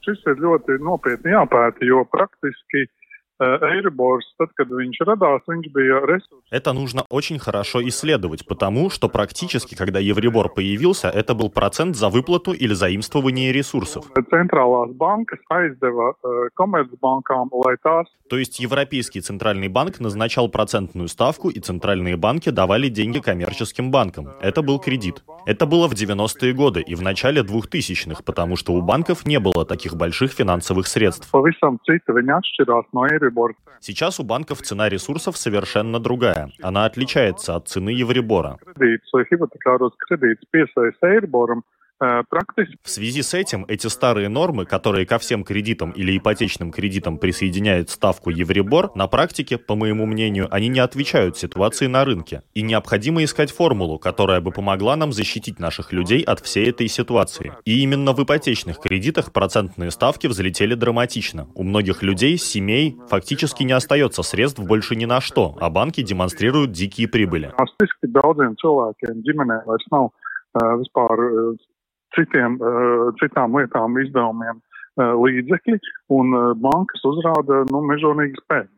Šis 0.08 0.22
ir 0.24 0.38
ļoti 0.40 0.78
nopietni 0.80 1.34
jāpēta, 1.34 1.84
jo 1.84 2.00
praktiski 2.08 2.86
Bija 5.68 6.00
ресурс. 6.06 6.42
Это 6.50 6.72
нужно 6.72 7.04
очень 7.08 7.38
хорошо 7.38 7.86
исследовать, 7.88 8.46
потому 8.46 8.90
что 8.90 9.08
практически, 9.08 9.76
когда 9.76 10.00
Евробор 10.00 10.48
появился, 10.48 11.08
это 11.08 11.34
был 11.34 11.50
процент 11.50 11.96
за 11.96 12.08
выплату 12.08 12.52
или 12.52 12.74
заимствование 12.74 13.52
ресурсов. 13.52 14.04
Tās... 17.84 18.06
То 18.28 18.36
есть 18.36 18.60
Европейский 18.60 19.20
центральный 19.20 19.68
банк 19.68 20.00
назначал 20.00 20.48
процентную 20.48 21.08
ставку, 21.08 21.48
и 21.48 21.60
центральные 21.60 22.16
банки 22.16 22.50
давали 22.50 22.88
деньги 22.88 23.20
коммерческим 23.20 23.90
банкам. 23.90 24.30
Это 24.40 24.62
был 24.62 24.78
кредит. 24.78 25.22
Это 25.46 25.64
было 25.64 25.88
в 25.88 25.92
90-е 25.92 26.52
годы 26.52 26.80
и 26.80 26.94
в 26.94 27.02
начале 27.02 27.42
2000-х, 27.42 28.22
потому 28.24 28.56
что 28.56 28.72
у 28.72 28.82
банков 28.82 29.26
не 29.26 29.38
было 29.38 29.64
таких 29.64 29.96
больших 29.96 30.32
финансовых 30.32 30.86
средств. 30.86 31.30
Сейчас 33.80 34.20
у 34.20 34.24
банков 34.24 34.62
цена 34.62 34.88
ресурсов 34.88 35.36
совершенно 35.36 36.00
другая. 36.00 36.50
Она 36.62 36.84
отличается 36.84 37.56
от 37.56 37.68
цены 37.68 37.90
Евробора. 37.90 38.58
Э, 42.00 42.22
В 42.84 42.90
связи 42.90 43.22
с 43.22 43.34
этим 43.34 43.64
эти 43.66 43.88
старые 43.88 44.28
нормы, 44.28 44.64
которые 44.64 45.04
ко 45.06 45.18
всем 45.18 45.42
кредитам 45.42 45.90
или 45.90 46.16
ипотечным 46.16 46.70
кредитам 46.70 47.18
присоединяют 47.18 47.90
ставку 47.90 48.30
Евробор, 48.30 48.92
на 48.94 49.08
практике, 49.08 49.58
по 49.58 49.74
моему 49.74 50.06
мнению, 50.06 50.48
они 50.50 50.68
не 50.68 50.78
отвечают 50.78 51.36
ситуации 51.36 51.86
на 51.86 52.04
рынке. 52.04 52.42
И 52.54 52.62
необходимо 52.62 53.24
искать 53.24 53.50
формулу, 53.50 53.98
которая 53.98 54.40
бы 54.40 54.52
помогла 54.52 54.94
нам 54.96 55.12
защитить 55.12 55.58
наших 55.58 55.92
людей 55.92 56.22
от 56.22 56.40
всей 56.40 56.70
этой 56.70 56.88
ситуации. 56.88 57.52
И 57.64 57.82
именно 57.82 58.12
в 58.12 58.22
ипотечных 58.22 58.78
кредитах 58.78 59.32
процентные 59.32 59.90
ставки 59.90 60.28
взлетели 60.28 60.74
драматично. 60.74 61.48
У 61.54 61.64
многих 61.64 62.02
людей, 62.02 62.38
семей, 62.38 62.96
фактически 63.08 63.64
не 63.64 63.72
остается 63.72 64.22
средств 64.22 64.60
больше 64.60 64.94
ни 64.94 65.04
на 65.04 65.20
что, 65.20 65.56
а 65.60 65.68
банки 65.68 66.02
демонстрируют 66.02 66.70
дикие 66.72 67.08
прибыли 67.08 67.52
citiem, 72.16 72.58
eh, 72.60 73.04
citām 73.20 73.56
lietām, 73.58 73.98
izdevumiem 74.02 74.58
eh, 74.58 75.12
līdzekļi, 75.24 75.78
un 76.14 76.34
eh, 76.38 76.50
bankas 76.64 77.04
uzrāda 77.08 77.64
nu, 77.72 77.84
mežonīgas 77.92 78.44
peļņas. 78.50 78.74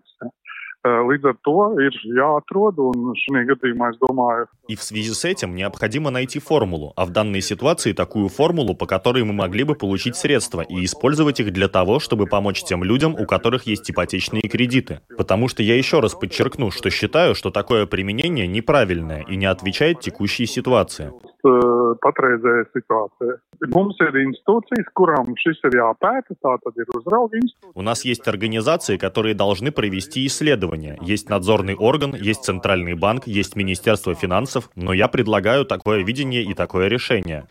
Līdz 0.80 1.26
ar 1.28 1.34
to 1.44 1.54
ir 1.84 1.96
jāatrod, 2.16 2.78
un 2.80 3.10
šajā 3.20 3.42
gadījumā, 3.50 3.90
es 3.92 3.98
domāju... 4.00 4.46
И 4.70 4.76
в 4.76 4.84
связи 4.84 5.10
с 5.10 5.24
этим 5.24 5.56
необходимо 5.56 6.10
найти 6.10 6.38
формулу, 6.38 6.92
а 6.94 7.04
в 7.04 7.10
данной 7.10 7.40
ситуации 7.40 7.92
такую 7.92 8.28
формулу, 8.28 8.76
по 8.76 8.86
которой 8.86 9.24
мы 9.24 9.32
могли 9.32 9.64
бы 9.64 9.74
получить 9.74 10.14
средства 10.14 10.60
и 10.60 10.84
использовать 10.84 11.40
их 11.40 11.52
для 11.52 11.66
того, 11.66 11.98
чтобы 11.98 12.26
помочь 12.26 12.62
тем 12.62 12.84
людям, 12.84 13.16
у 13.18 13.26
которых 13.26 13.66
есть 13.66 13.90
ипотечные 13.90 14.42
кредиты. 14.42 15.00
Потому 15.18 15.48
что 15.48 15.64
я 15.64 15.76
еще 15.76 15.98
раз 15.98 16.14
подчеркну, 16.14 16.70
что 16.70 16.88
считаю, 16.88 17.34
что 17.34 17.50
такое 17.50 17.86
применение 17.86 18.46
неправильное 18.46 19.22
и 19.22 19.34
не 19.34 19.46
отвечает 19.46 19.98
текущей 19.98 20.46
ситуации. 20.46 21.10
patreizējā 21.42 22.66
situācijā. 22.74 23.38
Mums 23.68 23.98
ir 24.00 24.16
институции, 24.22 24.84
kurām 24.96 25.34
šis 25.36 25.58
ir 25.68 25.76
jāpēta, 25.76 26.32
tā 26.40 26.54
tad 26.64 26.78
ir 26.80 26.88
uzrauga 26.96 27.36
институция. 27.36 27.72
У 27.74 27.82
нас 27.82 28.04
есть 28.04 28.26
организации, 28.26 28.96
которые 28.96 29.34
должны 29.34 29.70
провести 29.70 30.26
исследования. 30.26 30.98
Есть 31.02 31.28
надзорный 31.28 31.74
орган, 31.74 32.14
есть 32.14 32.44
Центральный 32.44 32.94
банк, 32.94 33.26
есть 33.26 33.56
Министерство 33.56 34.14
финансов, 34.14 34.59
но 34.74 34.92
я 34.92 35.08
предлагаю 35.08 35.64
такое 35.64 36.02
видение 36.02 36.42
и 36.42 36.54
такое 36.54 36.88
решение. 36.88 37.46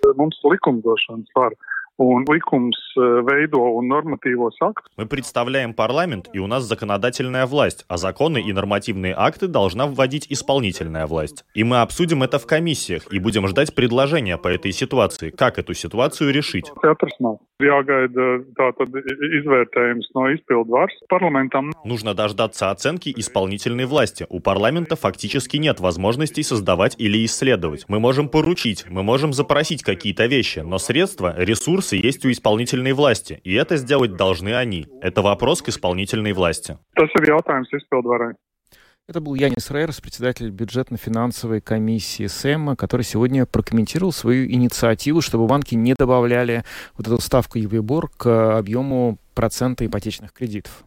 Mums 1.99 1.99
likumdošanas 1.99 1.99
var 1.99 2.07
un 2.07 2.23
likums 2.27 2.77
veido 3.27 3.59
un 3.59 3.87
normatīvos 3.87 4.55
aktus. 4.61 4.91
Мы 4.97 5.05
представляем 5.05 5.73
парламент, 5.73 6.29
и 6.33 6.39
у 6.39 6.47
нас 6.47 6.63
законодательная 6.63 7.45
власть, 7.45 7.85
а 7.87 7.97
законы 7.97 8.41
и 8.41 8.53
нормативные 8.53 9.13
акты 9.17 9.47
должна 9.47 9.85
вводить 9.85 10.27
исполнительная 10.29 11.07
власть. 11.07 11.43
И 11.53 11.63
мы 11.63 11.81
обсудим 11.81 12.23
это 12.23 12.39
в 12.39 12.45
комиссиях 12.45 13.11
и 13.11 13.19
будем 13.19 13.47
ждать 13.47 13.75
предложения 13.75 14.37
по 14.37 14.47
этой 14.47 14.71
ситуации, 14.71 15.29
как 15.29 15.59
эту 15.59 15.73
ситуацию 15.73 16.33
решить. 16.33 16.71
Нужно 21.85 22.13
дождаться 22.13 22.71
оценки 22.71 23.13
исполнительной 23.17 23.85
власти. 23.85 24.25
У 24.29 24.39
парламента 24.39 24.95
фактически 24.95 25.57
нет 25.57 25.79
возможностей 25.79 26.43
создавать 26.43 26.95
или 26.97 27.25
исследовать. 27.25 27.85
Мы 27.89 27.99
можем 27.99 28.29
поручить, 28.29 28.85
мы 28.89 29.03
можем 29.03 29.33
запросить 29.33 29.83
какие-то 29.83 30.25
вещи, 30.27 30.59
но 30.59 30.77
средства, 30.77 31.35
ресурсы 31.37 31.88
есть 31.97 32.25
у 32.25 32.31
исполнительной 32.31 32.93
власти, 32.93 33.39
и 33.43 33.53
это 33.53 33.77
сделать 33.77 34.15
должны 34.15 34.55
они. 34.55 34.87
Это 35.01 35.21
вопрос 35.21 35.61
к 35.61 35.69
исполнительной 35.69 36.33
власти. 36.33 36.77
Это 39.07 39.21
был 39.21 39.33
Янис 39.33 39.71
Рейерс, 39.71 40.01
председатель 40.01 40.51
бюджетно-финансовой 40.51 41.61
комиссии 41.61 42.27
СЭМа, 42.27 42.75
который 42.75 43.01
сегодня 43.01 43.47
прокомментировал 43.47 44.11
свою 44.11 44.45
инициативу, 44.45 45.21
чтобы 45.21 45.47
банки 45.47 45.73
не 45.73 45.95
добавляли 45.95 46.63
вот 46.95 47.07
эту 47.07 47.19
ставку 47.19 47.57
Евробор 47.57 48.09
к 48.09 48.55
объему 48.55 49.17
процента 49.33 49.83
ипотечных 49.83 50.31
кредитов. 50.31 50.83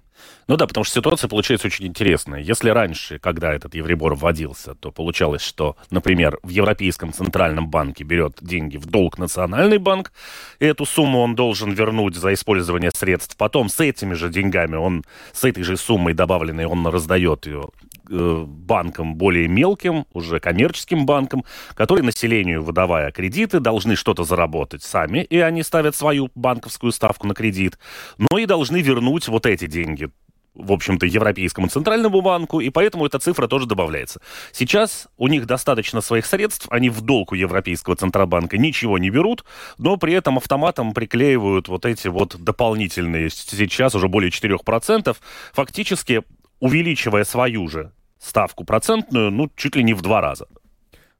Ну 0.48 0.56
да, 0.56 0.66
потому 0.66 0.84
что 0.84 0.94
ситуация 0.94 1.28
получается 1.28 1.68
очень 1.68 1.86
интересная. 1.86 2.40
Если 2.40 2.70
раньше, 2.70 3.18
когда 3.18 3.52
этот 3.52 3.74
Евробор 3.74 4.14
вводился, 4.14 4.74
то 4.74 4.90
получалось, 4.90 5.42
что, 5.42 5.76
например, 5.90 6.38
в 6.42 6.48
Европейском 6.48 7.12
Центральном 7.12 7.68
банке 7.68 8.04
берет 8.04 8.38
деньги 8.40 8.76
в 8.76 8.86
долг 8.86 9.18
Национальный 9.18 9.78
банк, 9.78 10.12
и 10.58 10.66
эту 10.66 10.84
сумму 10.84 11.20
он 11.20 11.34
должен 11.34 11.72
вернуть 11.72 12.16
за 12.16 12.34
использование 12.34 12.90
средств. 12.90 13.36
Потом 13.36 13.68
с 13.68 13.78
этими 13.80 14.14
же 14.14 14.28
деньгами, 14.30 14.76
он 14.76 15.04
с 15.32 15.44
этой 15.44 15.62
же 15.62 15.76
суммой 15.76 16.14
добавленной, 16.14 16.66
он 16.66 16.86
раздает 16.86 17.46
ее 17.46 17.68
банкам 18.12 19.16
более 19.16 19.48
мелким, 19.48 20.06
уже 20.12 20.40
коммерческим 20.40 21.06
банкам, 21.06 21.44
которые 21.74 22.04
населению, 22.04 22.62
выдавая 22.62 23.10
кредиты, 23.10 23.60
должны 23.60 23.96
что-то 23.96 24.24
заработать 24.24 24.82
сами, 24.82 25.24
и 25.24 25.38
они 25.38 25.62
ставят 25.62 25.96
свою 25.96 26.30
банковскую 26.34 26.92
ставку 26.92 27.26
на 27.26 27.34
кредит, 27.34 27.78
но 28.18 28.38
и 28.38 28.46
должны 28.46 28.80
вернуть 28.82 29.28
вот 29.28 29.46
эти 29.46 29.66
деньги 29.66 30.10
в 30.54 30.72
общем-то, 30.72 31.06
Европейскому 31.06 31.68
центральному 31.68 32.20
банку, 32.20 32.60
и 32.60 32.68
поэтому 32.68 33.06
эта 33.06 33.18
цифра 33.18 33.46
тоже 33.46 33.66
добавляется. 33.66 34.20
Сейчас 34.52 35.08
у 35.16 35.28
них 35.28 35.46
достаточно 35.46 36.00
своих 36.00 36.26
средств, 36.26 36.66
они 36.70 36.90
в 36.90 37.00
долг 37.00 37.32
у 37.32 37.34
Европейского 37.34 37.96
центробанка 37.96 38.58
ничего 38.58 38.98
не 38.98 39.10
берут, 39.10 39.44
но 39.78 39.96
при 39.96 40.12
этом 40.12 40.36
автоматом 40.36 40.92
приклеивают 40.92 41.68
вот 41.68 41.86
эти 41.86 42.08
вот 42.08 42.36
дополнительные, 42.38 43.30
сейчас 43.30 43.94
уже 43.94 44.08
более 44.08 44.30
4%, 44.30 45.16
фактически 45.54 46.22
увеличивая 46.60 47.24
свою 47.24 47.66
же 47.68 47.92
ставку 48.22 48.64
процентную, 48.64 49.30
ну, 49.30 49.50
чуть 49.56 49.76
ли 49.76 49.84
не 49.84 49.94
в 49.94 50.02
два 50.02 50.20
раза. 50.20 50.46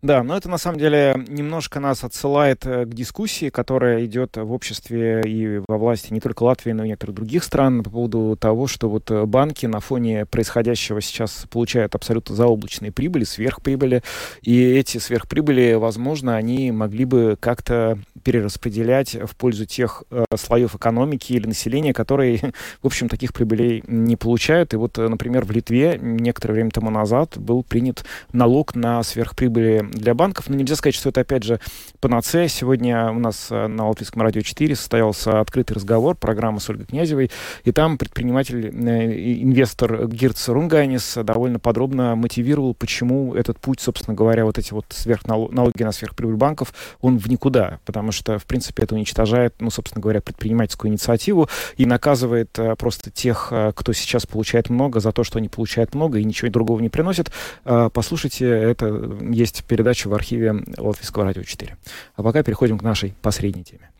Да, 0.03 0.25
но 0.25 0.37
это 0.37 0.49
на 0.49 0.59
самом 0.59 0.81
деле 0.81 1.15
немножко 1.29 1.79
нас 1.79 2.03
отсылает 2.03 2.67
э, 2.67 2.87
к 2.87 2.89
дискуссии, 2.89 3.51
которая 3.51 4.05
идет 4.05 4.37
в 4.37 4.51
обществе 4.51 5.23
и 5.25 5.63
во 5.69 5.79
власти 5.79 6.13
не 6.13 6.19
только 6.19 6.43
Латвии, 6.43 6.73
но 6.73 6.85
и 6.85 6.89
некоторых 6.89 7.15
других 7.15 7.45
стран 7.45 7.85
по 7.85 7.91
поводу 7.91 8.37
того, 8.37 8.67
что 8.67 8.91
вот 8.91 9.09
э, 9.13 9.25
банки 9.27 9.67
на 9.67 9.79
фоне 9.79 10.27
происходящего 10.27 11.01
сейчас 11.01 11.47
получают 11.49 11.95
абсолютно 11.95 12.35
заоблачные 12.35 12.91
прибыли, 12.91 13.23
сверхприбыли, 13.23 14.03
и 14.43 14.61
эти 14.61 14.99
сверхприбыли, 14.99 15.75
возможно, 15.75 16.35
они 16.35 16.73
могли 16.73 17.05
бы 17.05 17.37
как-то 17.39 17.97
перераспределять 18.25 19.15
в 19.15 19.37
пользу 19.37 19.67
тех 19.67 20.03
э, 20.11 20.25
слоев 20.37 20.75
экономики 20.75 21.33
или 21.35 21.47
населения, 21.47 21.93
которые, 21.93 22.41
в 22.83 22.87
общем, 22.87 23.09
таких 23.09 23.33
прибылей 23.33 23.85
не 23.87 24.17
получают. 24.17 24.75
И 24.75 24.77
вот, 24.77 24.99
э, 24.99 25.07
например, 25.07 25.45
в 25.45 25.53
Литве 25.53 25.97
некоторое 26.03 26.55
время 26.55 26.71
тому 26.71 26.91
назад 26.91 27.39
был 27.39 27.63
принят 27.63 28.05
налог 28.33 28.75
на 28.75 29.01
сверхприбыли 29.05 29.92
для 29.93 30.15
банков. 30.15 30.49
Но 30.49 30.57
нельзя 30.57 30.77
сказать, 30.77 30.95
что 30.95 31.11
это, 31.11 31.21
опять 31.21 31.45
же, 31.45 31.61
панацея. 32.01 32.49
Сегодня 32.49 33.11
у 33.11 33.19
нас 33.19 33.49
э, 33.51 33.67
на 33.67 33.89
Латвийском 33.89 34.23
радио 34.23 34.41
4 34.41 34.75
состоялся 34.75 35.41
открытый 35.41 35.77
разговор, 35.77 36.17
программа 36.17 36.61
с 36.61 36.69
Ольгой 36.69 36.87
Князевой, 36.87 37.31
и 37.65 37.73
там 37.73 37.99
предприниматель, 37.99 38.67
э, 38.67 39.43
инвестор 39.43 40.09
Гирц 40.09 40.49
Рунганис 40.49 41.19
довольно 41.23 41.59
подробно 41.59 42.17
мотивировал, 42.17 42.75
почему 42.75 43.35
этот 43.35 43.59
путь, 43.59 43.81
собственно 43.81 44.15
говоря, 44.15 44.45
вот 44.45 44.59
эти 44.59 44.73
вот 44.73 44.87
сверхналоги 44.91 45.83
на 45.83 45.93
сверхприбыль 45.93 46.37
банков, 46.37 46.73
он 47.01 47.19
в 47.19 47.29
никуда, 47.29 47.79
потому 47.85 48.13
что, 48.13 48.39
в 48.39 48.47
принципе, 48.47 48.83
это 48.83 48.95
уничтожает, 48.95 49.55
ну, 49.61 49.71
собственно 49.71 50.03
говоря, 50.03 50.21
предпринимательскую 50.21 50.91
инициативу 50.91 51.49
и 51.77 51.87
наказывает 51.87 52.59
э, 52.59 52.75
просто 52.77 53.11
тех, 53.11 53.53
кто 53.75 53.93
сейчас 53.93 54.27
получает 54.27 54.71
много, 54.71 55.01
за 55.01 55.13
то, 55.13 55.25
что 55.25 55.39
они 55.39 55.49
получают 55.49 55.95
много 55.95 56.19
и 56.19 56.25
ничего 56.25 56.51
другого 56.51 56.81
не 56.81 56.89
приносят. 56.89 57.31
Послушайте, 57.65 58.47
это 58.47 59.19
есть 59.31 59.65
перед 59.65 59.82
передачу 59.83 60.09
в 60.09 60.15
архиве 60.15 60.55
Латвийского 60.79 61.25
радио 61.25 61.43
4. 61.43 61.77
А 62.15 62.23
пока 62.23 62.45
переходим 62.45 62.79
к 62.79 62.83
нашей 62.83 63.15
последней 63.21 63.65
теме. 63.65 63.91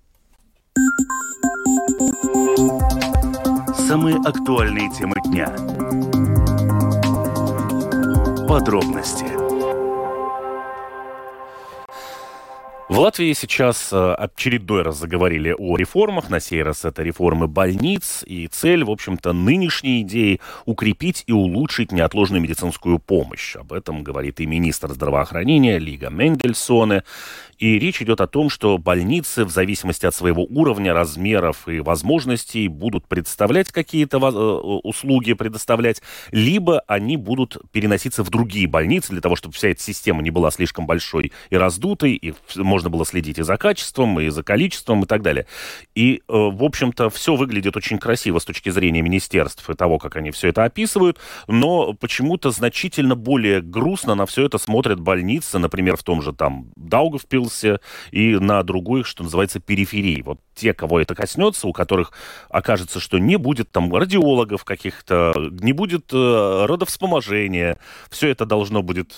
Самые 3.89 4.17
актуальные 4.25 4.91
темы 4.93 5.17
дня. 5.27 5.49
Подробности. 8.47 9.32
В 12.93 12.99
Латвии 12.99 13.33
сейчас 13.33 13.91
э, 13.91 14.13
очередной 14.13 14.83
раз 14.83 14.99
заговорили 14.99 15.55
о 15.57 15.79
реформах. 15.79 16.29
На 16.29 16.41
сей 16.41 16.63
раз 16.63 16.85
это 16.85 17.03
реформы 17.03 17.49
больниц. 17.49 18.23
И 18.27 18.47
цель, 18.49 18.85
в 18.85 18.91
общем-то, 18.91 19.33
нынешней 19.33 20.03
идеи– 20.03 20.41
укрепить 20.67 21.25
и 21.27 21.33
улучшить 21.33 21.91
неотложную 21.91 22.43
медицинскую 22.43 22.99
помощь. 22.99 23.57
Об 23.57 23.73
этом 23.73 24.05
говорит 24.05 24.41
и 24.41 24.47
министр 24.47 24.91
здравоохранения 24.93 25.79
Лига 25.79 26.11
Мендельсоне. 26.11 27.03
И 27.63 27.79
речь 27.79 28.03
идет 28.03 28.21
о 28.21 28.27
том, 28.27 28.51
что 28.51 28.77
больницы 28.77 29.45
в 29.45 29.51
зависимости 29.51 30.05
от 30.05 30.15
своего 30.17 30.45
уровня, 30.45 30.93
размеров 30.93 31.69
и 31.69 31.79
возможностей 31.79 32.67
будут 32.67 33.07
представлять 33.07 33.71
какие-то 33.71 34.19
э, 34.19 34.29
услуги, 34.83 35.33
предоставлять, 35.35 36.03
либо 36.33 36.81
они 36.89 37.17
будут 37.17 37.57
переноситься 37.71 38.25
в 38.25 38.31
другие 38.31 38.67
больницы 38.67 39.13
для 39.13 39.21
того, 39.21 39.37
чтобы 39.37 39.55
вся 39.55 39.69
эта 39.69 39.81
система 39.81 40.23
не 40.23 40.31
была 40.31 40.51
слишком 40.51 40.87
большой 40.87 41.31
и 41.51 41.57
раздутой, 41.57 42.15
и 42.15 42.35
можно 42.57 42.82
было 42.91 43.07
следить 43.07 43.39
и 43.39 43.43
за 43.43 43.57
качеством, 43.57 44.19
и 44.21 44.29
за 44.29 44.43
количеством, 44.43 45.05
и 45.05 45.07
так 45.07 45.23
далее. 45.23 45.47
И, 45.95 46.17
э, 46.17 46.21
в 46.29 46.65
общем-то, 46.65 47.11
все 47.11 47.37
выглядит 47.37 47.77
очень 47.77 47.99
красиво 47.99 48.39
с 48.39 48.45
точки 48.45 48.71
зрения 48.71 49.03
министерств 49.03 49.69
и 49.71 49.75
того, 49.75 49.99
как 49.99 50.17
они 50.17 50.31
все 50.31 50.49
это 50.49 50.65
описывают, 50.65 51.19
но 51.47 51.93
почему-то 51.93 52.51
значительно 52.51 53.15
более 53.15 53.61
грустно 53.61 54.15
на 54.15 54.27
все 54.27 54.47
это 54.47 54.59
смотрят 54.59 55.01
больницы, 55.01 55.59
например, 55.59 55.97
в 55.97 56.03
том 56.03 56.23
же 56.23 56.33
там 56.33 56.67
Даугавпилс, 56.77 57.53
находился 57.53 57.81
и 58.11 58.37
на 58.37 58.63
другой, 58.63 59.05
что 59.05 59.23
называется, 59.23 59.61
периферии. 59.61 60.23
Вот 60.23 60.41
те, 60.55 60.75
кого 60.75 61.01
это 61.01 61.15
коснется, 61.15 61.67
у 61.67 61.73
которых 61.73 62.13
окажется, 62.49 63.01
что 63.01 63.19
не 63.19 63.37
будет 63.37 63.71
там 63.71 63.95
радиологов 63.95 64.65
каких-то, 64.65 65.33
не 65.61 65.73
будет 65.73 66.13
э, 66.13 66.67
родовспоможения, 66.67 67.79
все 68.11 68.29
это 68.29 68.45
должно 68.45 68.83
будет 68.83 69.15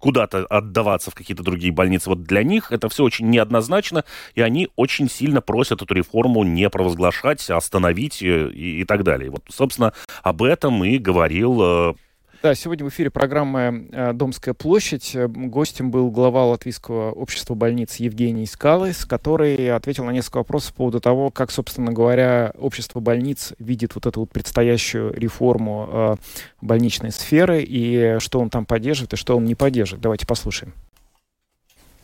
куда-то 0.00 0.44
отдаваться 0.46 1.10
в 1.10 1.14
какие-то 1.14 1.44
другие 1.44 1.72
больницы. 1.72 2.10
Вот 2.10 2.24
для 2.24 2.42
них 2.42 2.72
это 2.72 2.88
все 2.88 3.04
очень 3.04 3.30
неоднозначно, 3.30 4.04
и 4.34 4.40
они 4.40 4.68
очень 4.74 5.08
сильно 5.08 5.40
просят 5.40 5.82
эту 5.82 5.94
реформу 5.94 6.42
не 6.42 6.68
провозглашать, 6.68 7.48
остановить 7.50 8.22
и, 8.22 8.80
и 8.80 8.84
так 8.84 9.04
далее. 9.04 9.30
Вот, 9.30 9.44
собственно, 9.48 9.92
об 10.22 10.42
этом 10.42 10.82
и 10.84 10.98
говорил 10.98 11.60
э, 11.62 11.94
да, 12.42 12.54
сегодня 12.54 12.86
в 12.86 12.88
эфире 12.88 13.10
программы 13.10 13.88
э, 13.92 14.12
«Домская 14.12 14.54
площадь». 14.54 15.14
Гостем 15.14 15.90
был 15.90 16.10
глава 16.10 16.46
Латвийского 16.46 17.12
общества 17.12 17.54
больниц 17.54 17.96
Евгений 17.96 18.46
Скалыс, 18.46 19.04
который 19.04 19.70
ответил 19.74 20.04
на 20.04 20.10
несколько 20.10 20.38
вопросов 20.38 20.72
по 20.72 20.78
поводу 20.78 21.00
того, 21.00 21.30
как, 21.30 21.50
собственно 21.50 21.92
говоря, 21.92 22.52
общество 22.58 23.00
больниц 23.00 23.52
видит 23.58 23.94
вот 23.94 24.06
эту 24.06 24.20
вот 24.20 24.30
предстоящую 24.30 25.12
реформу 25.12 25.88
э, 25.92 26.16
больничной 26.60 27.12
сферы 27.12 27.62
и 27.62 28.16
что 28.20 28.40
он 28.40 28.48
там 28.48 28.64
поддерживает 28.64 29.12
и 29.12 29.16
что 29.16 29.36
он 29.36 29.44
не 29.44 29.54
поддерживает. 29.54 30.02
Давайте 30.02 30.26
послушаем. 30.26 30.72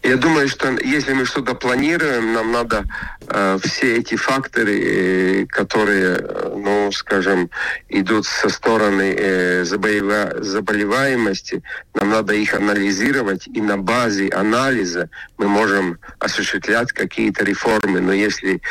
Я 0.07 0.17
думаю, 0.17 0.47
что 0.49 0.69
если 0.85 1.15
мы 1.15 1.25
что-то 1.25 1.55
планируем, 1.55 2.33
нам 2.33 2.53
надо 2.53 2.85
э, 3.27 3.59
все 3.61 3.97
эти 3.97 4.15
факторы, 4.15 4.79
э, 4.79 5.47
которые, 5.47 6.19
э, 6.21 6.53
ну, 6.55 6.93
скажем, 6.93 7.51
идут 7.89 8.25
со 8.25 8.49
стороны 8.49 9.17
э, 9.19 9.65
заболева 9.65 10.45
заболеваемости, 10.45 11.61
нам 11.95 12.11
надо 12.11 12.35
их 12.35 12.55
анализировать, 12.55 13.49
и 13.49 13.61
на 13.61 13.79
базе 13.79 14.29
анализа 14.29 15.11
мы 15.39 15.49
можем 15.49 15.99
осуществлять 16.21 16.93
какие-то 16.93 17.45
реформы. 17.45 18.01
Но 18.01 18.13
если 18.13 18.63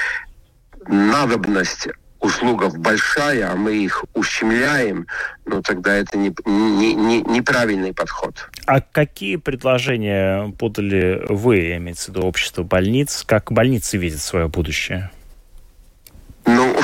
надобность 0.87 1.89
услугов 2.25 2.77
большая, 2.77 3.51
а 3.51 3.55
мы 3.55 3.75
их 3.75 4.03
ущемляем, 4.13 5.07
ну 5.45 5.61
тогда 5.61 5.95
это 5.95 6.17
не, 6.17 6.33
не, 6.45 6.93
не, 6.93 7.21
неправильный 7.21 7.93
подход. 7.93 8.49
А 8.65 8.81
какие 8.81 9.37
предложения 9.37 10.51
подали 10.59 11.25
вы, 11.29 11.75
имеется 11.77 12.11
в 12.11 12.15
виду 12.15 12.27
общество 12.27 12.63
больниц? 12.63 13.23
Как 13.25 13.51
больницы 13.51 13.97
видят 13.97 14.21
свое 14.21 14.47
будущее? 14.47 15.11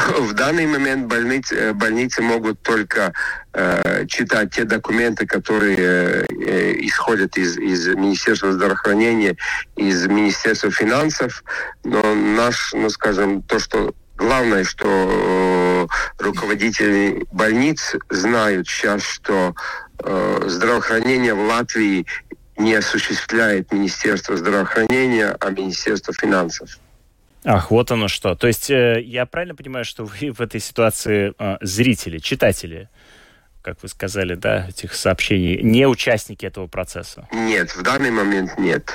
в 0.20 0.34
данный 0.34 0.66
момент 0.66 1.08
больницы, 1.08 1.56
э, 1.56 1.74
больницы 1.74 2.22
могут 2.22 2.62
только 2.62 3.14
э, 3.54 4.06
читать 4.08 4.52
те 4.52 4.64
документы, 4.64 5.26
которые 5.26 6.26
э, 6.26 6.74
исходят 6.80 7.38
из, 7.38 7.58
из 7.58 7.88
Министерства 7.88 8.52
здравоохранения, 8.52 9.36
из 9.76 10.08
Министерства 10.08 10.72
финансов. 10.72 11.44
Но 11.84 12.16
наш, 12.16 12.74
ну 12.74 12.90
скажем, 12.90 13.42
то, 13.42 13.60
что 13.60 13.94
главное, 14.22 14.64
что 14.64 15.88
руководители 16.20 17.26
больниц 17.32 17.96
знают 18.10 18.68
сейчас, 18.68 19.04
что 19.04 19.56
э, 20.00 20.44
здравоохранение 20.48 21.34
в 21.34 21.42
Латвии 21.42 22.06
не 22.58 22.76
осуществляет 22.76 23.72
Министерство 23.72 24.38
здравоохранения, 24.38 25.36
а 25.40 25.50
Министерство 25.50 26.14
финансов. 26.14 26.78
Ах, 27.44 27.72
вот 27.72 27.90
оно 27.92 28.08
что. 28.08 28.36
То 28.36 28.48
есть 28.48 28.70
э, 28.70 29.02
я 29.02 29.26
правильно 29.26 29.56
понимаю, 29.56 29.86
что 29.86 30.06
вы 30.06 30.32
в 30.32 30.42
этой 30.42 30.62
ситуации 30.62 31.34
э, 31.38 31.58
зрители, 31.62 32.20
читатели, 32.20 32.90
как 33.64 33.82
вы 33.82 33.90
сказали, 33.90 34.36
да, 34.36 34.68
этих 34.70 34.94
сообщений, 34.94 35.62
не 35.62 35.88
участники 35.88 36.46
этого 36.46 36.68
процесса? 36.68 37.28
Нет, 37.32 37.72
в 37.76 37.82
данный 37.82 38.12
момент 38.12 38.58
нет. 38.60 38.92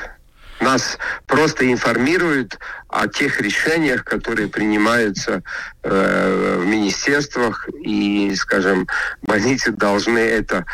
Нас 0.61 0.98
просто 1.26 1.70
информируют 1.70 2.59
о 2.88 3.09
тех 3.09 3.40
решениях, 3.40 4.04
которые 4.04 4.48
принимаются 4.48 5.42
э, 5.82 6.59
в 6.61 6.66
министерствах, 6.66 7.68
и, 7.82 8.34
скажем, 8.36 8.88
больницы 9.22 9.72
должны 9.72 10.18
это, 10.18 10.64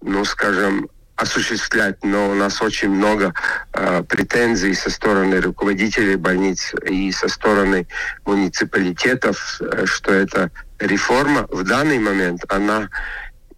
ну, 0.00 0.24
скажем, 0.24 0.88
осуществлять, 1.16 2.02
но 2.02 2.30
у 2.30 2.34
нас 2.34 2.60
очень 2.62 2.90
много 2.90 3.34
э, 3.72 4.02
претензий 4.08 4.74
со 4.74 4.90
стороны 4.90 5.40
руководителей 5.40 6.16
больниц 6.16 6.72
и 6.88 7.12
со 7.12 7.28
стороны 7.28 7.86
муниципалитетов, 8.24 9.60
э, 9.60 9.86
что 9.86 10.12
эта 10.12 10.50
реформа. 10.78 11.46
В 11.50 11.64
данный 11.64 11.98
момент, 11.98 12.42
она 12.48 12.88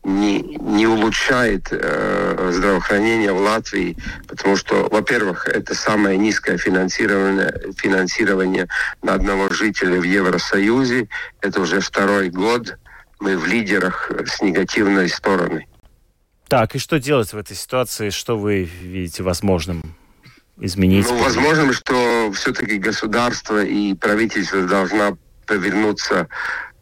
не, 0.05 0.43
не 0.43 0.87
улучшает 0.87 1.69
э, 1.71 2.51
здравоохранение 2.53 3.33
в 3.33 3.39
Латвии, 3.39 3.97
потому 4.29 4.57
что, 4.57 4.89
во-первых, 4.91 5.49
это 5.49 5.75
самое 5.75 6.19
низкое 6.19 6.59
финансирование, 6.59 7.73
финансирование 7.77 8.69
на 9.03 9.15
одного 9.15 9.49
жителя 9.49 9.99
в 9.99 10.05
Евросоюзе. 10.05 11.09
Это 11.41 11.61
уже 11.61 11.81
второй 11.81 12.29
год. 12.29 12.77
Мы 13.21 13.39
в 13.39 13.47
лидерах 13.47 14.11
с 14.27 14.43
негативной 14.43 15.09
стороны. 15.09 15.67
Так, 16.49 16.75
и 16.75 16.79
что 16.79 17.01
делать 17.01 17.33
в 17.33 17.39
этой 17.39 17.57
ситуации? 17.57 18.11
Что 18.11 18.37
вы 18.37 18.65
видите 18.65 19.23
возможным 19.23 19.97
изменить? 20.61 21.07
Ну, 21.09 21.17
возможно, 21.17 21.73
что 21.73 22.31
все-таки 22.35 22.79
государство 22.79 23.65
и 23.65 23.95
правительство 23.95 24.63
должна 24.63 25.17
повернуться 25.47 26.29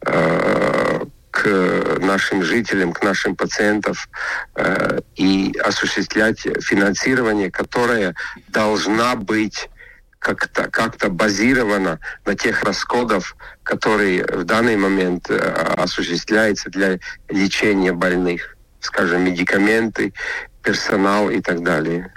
э, 0.05 1.05
к 1.33 1.97
нашим 1.99 2.43
жителям, 2.43 2.93
к 2.93 3.03
нашим 3.03 3.35
пациентам 3.35 3.95
э, 4.55 4.99
и 5.15 5.53
осуществлять 5.63 6.39
финансирование, 6.61 7.49
которое 7.49 8.13
должна 8.49 9.15
быть 9.15 9.69
как-то 10.19 10.69
как 10.69 10.95
базировано 11.11 11.99
на 12.25 12.35
тех 12.35 12.63
расходов, 12.63 13.35
которые 13.63 14.23
в 14.25 14.43
данный 14.45 14.77
момент 14.77 15.29
э, 15.29 15.37
осуществляются 15.37 16.69
для 16.69 16.99
лечения 17.29 17.91
больных 17.91 18.53
скажем, 18.83 19.23
медикаменты, 19.23 20.13
персонал 20.61 21.29
и 21.29 21.41
так 21.41 21.63
далее. 21.63 22.13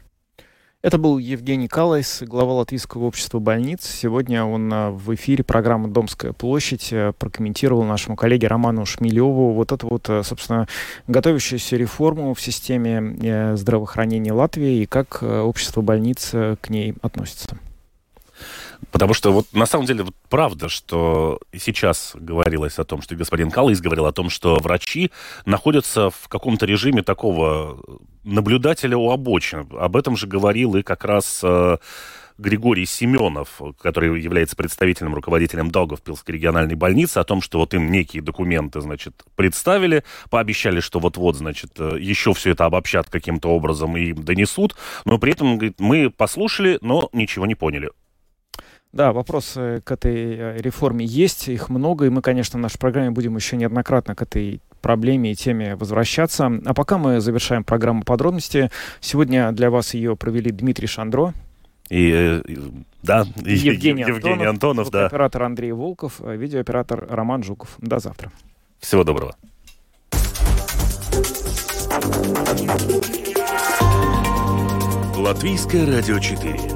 Это 0.87 0.99
был 0.99 1.19
Евгений 1.19 1.67
Калайс, 1.67 2.23
глава 2.23 2.53
Латвийского 2.53 3.07
общества 3.07 3.41
больниц. 3.41 3.85
Сегодня 3.85 4.45
он 4.45 4.73
а, 4.73 4.93
в 4.93 5.13
эфире 5.17 5.43
программы 5.43 5.89
«Домская 5.89 6.33
площадь» 6.33 6.93
э, 6.93 7.13
прокомментировал 7.19 7.83
нашему 7.83 8.15
коллеге 8.15 8.47
Роману 8.47 8.87
Шмелеву 8.87 9.53
вот 9.53 9.73
эту 9.73 9.89
вот, 9.89 10.09
э, 10.09 10.23
собственно, 10.23 10.69
готовящуюся 11.09 11.75
реформу 11.77 12.35
в 12.35 12.41
системе 12.41 13.17
э, 13.21 13.57
здравоохранения 13.57 14.33
Латвии 14.33 14.83
и 14.83 14.87
как 14.87 15.25
общество 15.25 15.81
больниц 15.81 16.31
к 16.31 16.69
ней 16.69 16.95
относится. 17.03 17.59
Потому 18.93 19.13
что 19.13 19.33
вот 19.33 19.47
на 19.53 19.67
самом 19.67 19.87
деле 19.87 20.05
вот 20.05 20.15
правда, 20.29 20.69
что 20.69 21.41
сейчас 21.53 22.13
говорилось 22.15 22.79
о 22.79 22.85
том, 22.85 23.03
что 23.03 23.17
господин 23.17 23.51
Каллис 23.51 23.81
говорил 23.81 24.07
о 24.07 24.13
том, 24.13 24.31
что 24.31 24.57
врачи 24.63 25.11
находятся 25.47 26.11
в 26.11 26.29
каком-то 26.29 26.65
режиме 26.65 27.03
такого 27.03 27.81
наблюдателя 28.27 28.97
у 28.99 29.11
обочин. 29.11 29.67
Об 29.79 29.97
этом 29.97 30.17
же 30.17 30.27
говорил 30.27 30.77
и 30.77 30.83
как 30.83 31.05
раз 31.05 31.41
э, 31.43 31.79
Григорий 32.39 32.85
Семенов, 32.85 33.63
который 33.81 34.21
является 34.21 34.57
представительным 34.57 35.15
руководителем 35.15 35.71
Даугавпилской 35.71 36.35
региональной 36.35 36.75
больницы, 36.75 37.19
о 37.19 37.25
том, 37.25 37.41
что 37.41 37.59
вот 37.59 37.73
им 37.73 37.91
некие 37.91 38.23
документы, 38.23 38.81
значит, 38.81 39.25
представили, 39.37 40.05
пообещали, 40.29 40.81
что 40.81 40.99
вот-вот, 40.99 41.37
значит, 41.37 41.73
э, 41.79 41.97
еще 41.99 42.35
все 42.35 42.51
это 42.51 42.67
обобщат 42.67 43.09
каким-то 43.09 43.49
образом 43.49 43.97
и 43.97 44.07
им 44.07 44.23
донесут, 44.23 44.77
но 45.05 45.19
при 45.19 45.33
этом, 45.33 45.57
говорит, 45.57 45.81
мы 45.81 46.11
послушали, 46.11 46.79
но 46.83 47.09
ничего 47.13 47.47
не 47.47 47.55
поняли. 47.55 47.91
Да, 48.93 49.13
вопросы 49.13 49.83
к 49.85 49.93
этой 49.93 50.37
э, 50.37 50.57
реформе 50.59 51.05
есть, 51.05 51.49
их 51.49 51.69
много, 51.69 52.07
и 52.07 52.09
мы, 52.09 52.23
конечно, 52.23 52.59
в 52.59 52.63
нашей 52.63 52.79
программе 52.79 53.11
будем 53.11 53.37
еще 53.37 53.57
неоднократно 53.57 54.15
к 54.15 54.23
этой 54.23 54.61
проблеме 54.81 55.33
и 55.33 55.35
теме 55.35 55.77
возвращаться. 55.77 56.51
А 56.65 56.75
пока 56.75 56.97
мы 56.97 57.21
завершаем 57.21 57.65
программу 57.65 58.05
подробности. 58.05 58.71
Сегодня 59.01 59.53
для 59.53 59.71
вас 59.71 59.95
ее 59.95 60.17
провели 60.17 60.51
Дмитрий 60.51 60.87
Шандро. 60.87 61.35
И, 61.89 62.11
э, 62.11 62.43
да, 63.03 63.27
и 63.45 63.55
Евгений, 63.55 64.03
Евгений 64.03 64.45
Антонов, 64.45 64.91
да. 64.91 65.07
Оператор 65.07 65.43
Андрей 65.43 65.73
Волков, 65.73 66.21
э, 66.21 66.37
видеооператор 66.37 67.07
Роман 67.09 67.43
Жуков. 67.43 67.77
До 67.79 67.99
завтра. 67.99 68.31
Всего 68.81 69.05
доброго. 69.05 69.37
Латвийское 75.17 75.87
радио 75.87 76.19
4 76.19 76.76